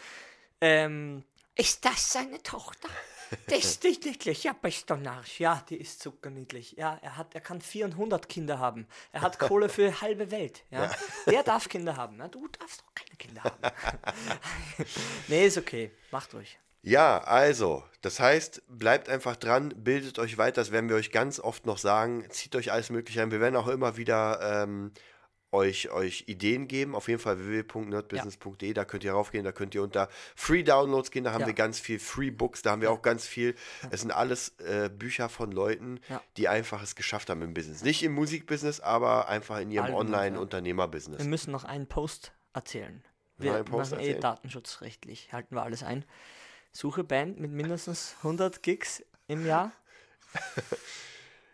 Ähm, 0.62 1.24
ist 1.56 1.86
das 1.86 2.12
seine 2.14 2.42
Tochter? 2.44 2.90
Das 3.48 3.60
ist 3.60 3.84
nicht 3.84 4.06
niedlich, 4.06 4.44
ja, 4.44 4.54
bist 4.54 4.90
du 4.90 4.96
Narsch. 4.96 5.40
Ja, 5.40 5.64
die 5.70 5.78
ist 5.78 6.02
zuckerniedlich. 6.02 6.74
Ja, 6.78 7.00
er, 7.02 7.18
hat, 7.18 7.36
er 7.36 7.42
kann 7.42 7.62
400 7.62 8.28
Kinder 8.28 8.60
haben. 8.60 8.88
Er 9.12 9.22
hat 9.22 9.40
Kohle 9.40 9.70
für 9.70 10.02
halbe 10.02 10.32
Welt. 10.32 10.64
Ja. 10.72 10.92
Der 11.28 11.44
darf 11.44 11.70
Kinder 11.70 11.96
haben. 11.96 12.18
Ja. 12.18 12.28
Du 12.28 12.48
darfst 12.48 12.82
doch 12.82 12.96
keine 12.96 13.16
Kinder 13.18 13.44
haben. 13.44 13.58
nee, 15.28 15.46
ist 15.46 15.58
okay. 15.58 15.92
Macht 16.12 16.34
ruhig. 16.34 16.60
Ja, 16.82 17.20
also, 17.20 17.84
das 18.02 18.20
heißt, 18.20 18.64
bleibt 18.70 19.10
einfach 19.10 19.36
dran, 19.36 19.74
bildet 19.76 20.18
euch 20.18 20.38
weiter, 20.38 20.62
das 20.62 20.72
werden 20.72 20.90
wir 20.90 20.96
euch 20.96 21.12
ganz 21.12 21.40
oft 21.40 21.66
noch 21.66 21.78
sagen, 21.78 22.26
zieht 22.30 22.56
euch 22.56 22.72
alles 22.72 22.90
Mögliche 22.90 23.22
ein. 23.22 23.32
Wir 23.32 23.42
werden 23.42 23.58
auch 23.58 23.68
immer 23.68 23.98
wieder 23.98 24.64
ähm, 24.64 24.94
euch, 25.52 25.90
euch 25.92 26.26
Ideen 26.28 26.68
geben, 26.68 26.96
auf 26.96 27.08
jeden 27.08 27.20
Fall 27.20 27.40
www.nerdbusiness.de, 27.40 28.74
da 28.74 28.86
könnt 28.86 29.04
ihr 29.04 29.14
raufgehen, 29.14 29.44
da 29.44 29.52
könnt 29.52 29.74
ihr 29.76 29.84
unter 29.84 30.10
Free 30.36 30.64
Downloads 30.64 31.12
gehen, 31.12 31.24
da 31.24 31.34
haben 31.34 31.42
Ja. 31.42 31.48
wir 31.48 31.54
ganz 31.54 31.80
viel 31.80 32.00
Free 32.00 32.30
Books, 32.32 32.62
da 32.62 32.72
haben 32.72 32.82
wir 32.82 32.92
auch 32.92 33.02
ganz 33.02 33.26
viel, 33.26 33.56
es 33.90 34.02
sind 34.02 34.12
alles 34.12 34.50
äh, 34.60 34.90
Bücher 34.90 35.30
von 35.30 35.52
Leuten, 35.52 36.00
Ja. 36.10 36.22
die 36.38 36.48
einfach 36.48 36.84
es 36.84 36.96
geschafft 36.96 37.30
haben 37.30 37.42
im 37.42 37.54
Business. 37.54 37.82
Nicht 37.84 38.04
im 38.04 38.14
Musikbusiness, 38.14 38.80
aber 38.80 39.28
einfach 39.28 39.60
in 39.60 39.72
ihrem 39.72 39.88
ja. 39.88 39.94
Online-Unternehmerbusiness. 39.96 41.20
Wir 41.20 41.28
müssen 41.28 41.52
noch 41.52 41.64
einen 41.64 41.88
Post 41.88 42.32
erzählen. 42.54 43.04
Wir 43.38 43.56
einen 43.56 43.66
Post 43.66 43.92
machen 43.92 44.02
eh 44.02 44.08
erzählen? 44.08 44.22
datenschutzrechtlich, 44.22 45.34
halten 45.34 45.56
wir 45.56 45.64
alles 45.64 45.84
ein. 45.84 46.06
Suche 46.72 47.04
Band 47.04 47.40
mit 47.40 47.52
mindestens 47.52 48.16
100 48.18 48.62
Gigs 48.62 49.04
im 49.28 49.46
Jahr. 49.46 49.72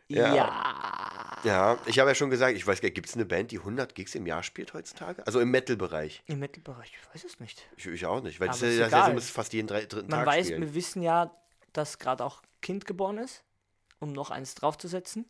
Ja. 0.07 0.35
ja. 0.35 1.35
Ja, 1.43 1.77
ich 1.85 1.99
habe 1.99 2.09
ja 2.09 2.15
schon 2.15 2.31
gesagt, 2.31 2.57
ich 2.57 2.65
weiß 2.65 2.81
gar 2.81 2.87
nicht, 2.87 2.95
gibt 2.95 3.07
es 3.07 3.13
eine 3.13 3.25
Band, 3.25 3.51
die 3.51 3.59
100 3.59 3.93
Gigs 3.93 4.15
im 4.15 4.25
Jahr 4.25 4.41
spielt 4.41 4.73
heutzutage? 4.73 5.25
Also 5.27 5.39
im 5.39 5.51
Metal-Bereich. 5.51 6.23
Im 6.25 6.39
Mittelbereich, 6.39 6.91
ich 6.99 7.13
weiß 7.15 7.23
es 7.23 7.39
nicht. 7.39 7.61
Ich, 7.77 7.85
ich 7.85 8.05
auch 8.07 8.21
nicht, 8.21 8.39
weil 8.39 8.47
das 8.47 8.57
Aber 8.63 8.67
ist 8.67 8.73
ist 8.73 8.79
ja, 8.79 8.85
das 8.85 8.93
ist 8.93 8.97
ja 8.99 9.07
egal. 9.09 9.21
so, 9.21 9.33
fast 9.33 9.53
jeden 9.53 9.67
drei, 9.67 9.85
dritten 9.85 10.09
Man 10.09 10.21
Tag 10.21 10.27
weiß, 10.27 10.47
spielen. 10.47 10.61
wir 10.61 10.73
wissen 10.73 11.03
ja, 11.03 11.29
dass 11.71 11.99
gerade 11.99 12.23
auch 12.25 12.41
Kind 12.63 12.85
geboren 12.87 13.19
ist, 13.19 13.43
um 13.99 14.11
noch 14.11 14.31
eins 14.31 14.55
draufzusetzen. 14.55 15.25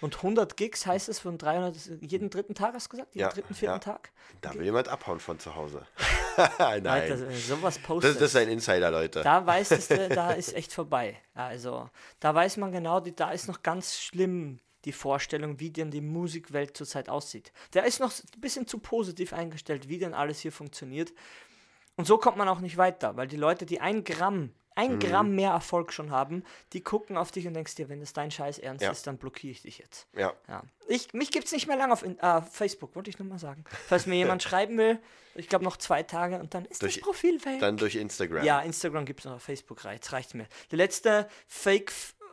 Und 0.00 0.16
100 0.16 0.56
Gigs 0.56 0.86
heißt 0.86 1.10
es 1.10 1.18
von 1.18 1.36
300, 1.36 1.76
jeden 2.00 2.30
dritten 2.30 2.54
Tag, 2.54 2.72
hast 2.72 2.86
du 2.86 2.90
gesagt? 2.92 3.14
Jeden 3.14 3.20
Ja, 3.28 3.28
dritten, 3.28 3.54
vierten 3.54 3.74
ja. 3.74 3.78
Tag? 3.80 4.12
Da 4.40 4.54
will 4.54 4.64
jemand 4.64 4.88
abhauen 4.88 5.20
von 5.20 5.38
zu 5.38 5.54
Hause. 5.56 5.86
Nein, 6.58 6.84
wenn 6.84 7.18
du 7.28 7.34
sowas 7.36 7.74
das, 7.74 7.82
postest. 7.82 8.20
das 8.20 8.30
ist 8.30 8.36
ein 8.36 8.48
Insider, 8.48 8.90
Leute. 8.90 9.22
Da 9.22 9.44
weiß 9.46 9.70
es, 9.72 9.88
der- 9.88 10.08
da 10.08 10.32
ist 10.32 10.54
echt 10.54 10.72
vorbei. 10.72 11.16
Also, 11.34 11.88
da 12.20 12.34
weiß 12.34 12.56
man 12.58 12.72
genau, 12.72 13.00
die, 13.00 13.14
da 13.14 13.30
ist 13.30 13.48
noch 13.48 13.62
ganz 13.62 13.98
schlimm 13.98 14.58
die 14.84 14.92
Vorstellung, 14.92 15.60
wie 15.60 15.70
denn 15.70 15.90
die 15.90 16.00
Musikwelt 16.00 16.76
zurzeit 16.76 17.08
aussieht. 17.08 17.52
Der 17.74 17.84
ist 17.84 18.00
noch 18.00 18.10
ein 18.12 18.40
bisschen 18.40 18.66
zu 18.66 18.78
positiv 18.78 19.32
eingestellt, 19.32 19.88
wie 19.88 19.98
denn 19.98 20.14
alles 20.14 20.40
hier 20.40 20.52
funktioniert. 20.52 21.12
Und 21.96 22.06
so 22.06 22.16
kommt 22.16 22.38
man 22.38 22.48
auch 22.48 22.60
nicht 22.60 22.78
weiter, 22.78 23.16
weil 23.16 23.26
die 23.28 23.36
Leute, 23.36 23.66
die 23.66 23.80
ein 23.80 24.04
Gramm, 24.04 24.52
ein 24.76 24.94
Mhm. 24.94 24.98
Gramm 25.00 25.34
mehr 25.34 25.50
Erfolg 25.50 25.92
schon 25.92 26.10
haben, 26.10 26.44
die 26.72 26.80
gucken 26.80 27.16
auf 27.16 27.30
dich 27.32 27.46
und 27.46 27.54
denkst 27.54 27.74
dir, 27.74 27.88
wenn 27.88 28.00
das 28.00 28.12
dein 28.12 28.30
Scheiß 28.30 28.58
ernst 28.58 28.82
Ja. 28.84 28.90
ist, 28.90 29.06
dann 29.06 29.18
blockiere 29.18 29.50
ich 29.52 29.62
dich 29.62 29.78
jetzt. 29.78 30.06
Ja. 30.16 30.32
Ja. 30.48 30.62
Ich, 30.88 31.12
mich 31.12 31.30
gibt 31.30 31.46
es 31.46 31.52
nicht 31.52 31.66
mehr 31.66 31.76
lange 31.76 31.92
auf 31.92 32.02
äh, 32.04 32.42
Facebook, 32.50 32.94
wollte 32.96 33.10
ich 33.10 33.18
nur 33.18 33.28
mal 33.28 33.38
sagen. 33.38 33.64
Falls 33.88 34.06
mir 34.06 34.14
jemand 34.16 34.42
schreiben 34.42 34.78
will, 34.78 34.98
ich 35.34 35.48
glaube 35.48 35.64
noch 35.64 35.76
zwei 35.76 36.02
Tage 36.02 36.38
und 36.40 36.54
dann 36.54 36.64
ist 36.64 36.82
Durch- 36.82 36.94
das 36.94 37.02
Profil 37.02 37.44
weg. 37.44 37.60
Dann 37.60 37.76
durch 37.76 37.94
Instagram. 37.96 38.44
Ja, 38.44 38.60
Instagram 38.60 39.04
gibt 39.04 39.20
es 39.20 39.26
noch, 39.26 39.40
Facebook 39.40 39.84
reicht, 39.84 40.12
reicht 40.12 40.34
mir. 40.34 40.46
Die 40.70 40.76
letzte 40.76 41.28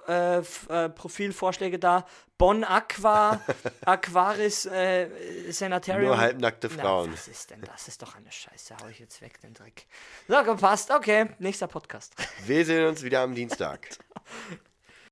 Fake-Profilvorschläge 0.08 1.80
da, 1.80 2.06
Bonn 2.38 2.64
Aqua, 2.64 3.42
Aquaris 3.86 4.66
äh, 4.66 5.10
Sanitarium. 5.52 6.08
Nur 6.08 6.18
halbnackte 6.18 6.70
Na, 6.76 6.82
Frauen. 6.84 7.14
was 7.14 7.28
ist 7.28 7.50
denn 7.50 7.62
das? 7.62 7.88
Ist 7.88 8.02
doch 8.02 8.16
eine 8.16 8.32
Scheiße, 8.32 8.76
hau 8.82 8.88
ich 8.88 9.00
jetzt 9.00 9.22
weg, 9.22 9.42
den 9.42 9.54
Dreck. 9.54 9.86
So, 10.28 10.56
passt, 10.56 10.92
okay, 10.92 11.30
nächster 11.40 11.68
Podcast. 11.68 12.14
Wir 12.46 12.66
sehen 12.66 12.88
uns 12.88 13.04
wieder 13.04 13.22
am 13.22 13.34
Dienstag. 13.36 13.90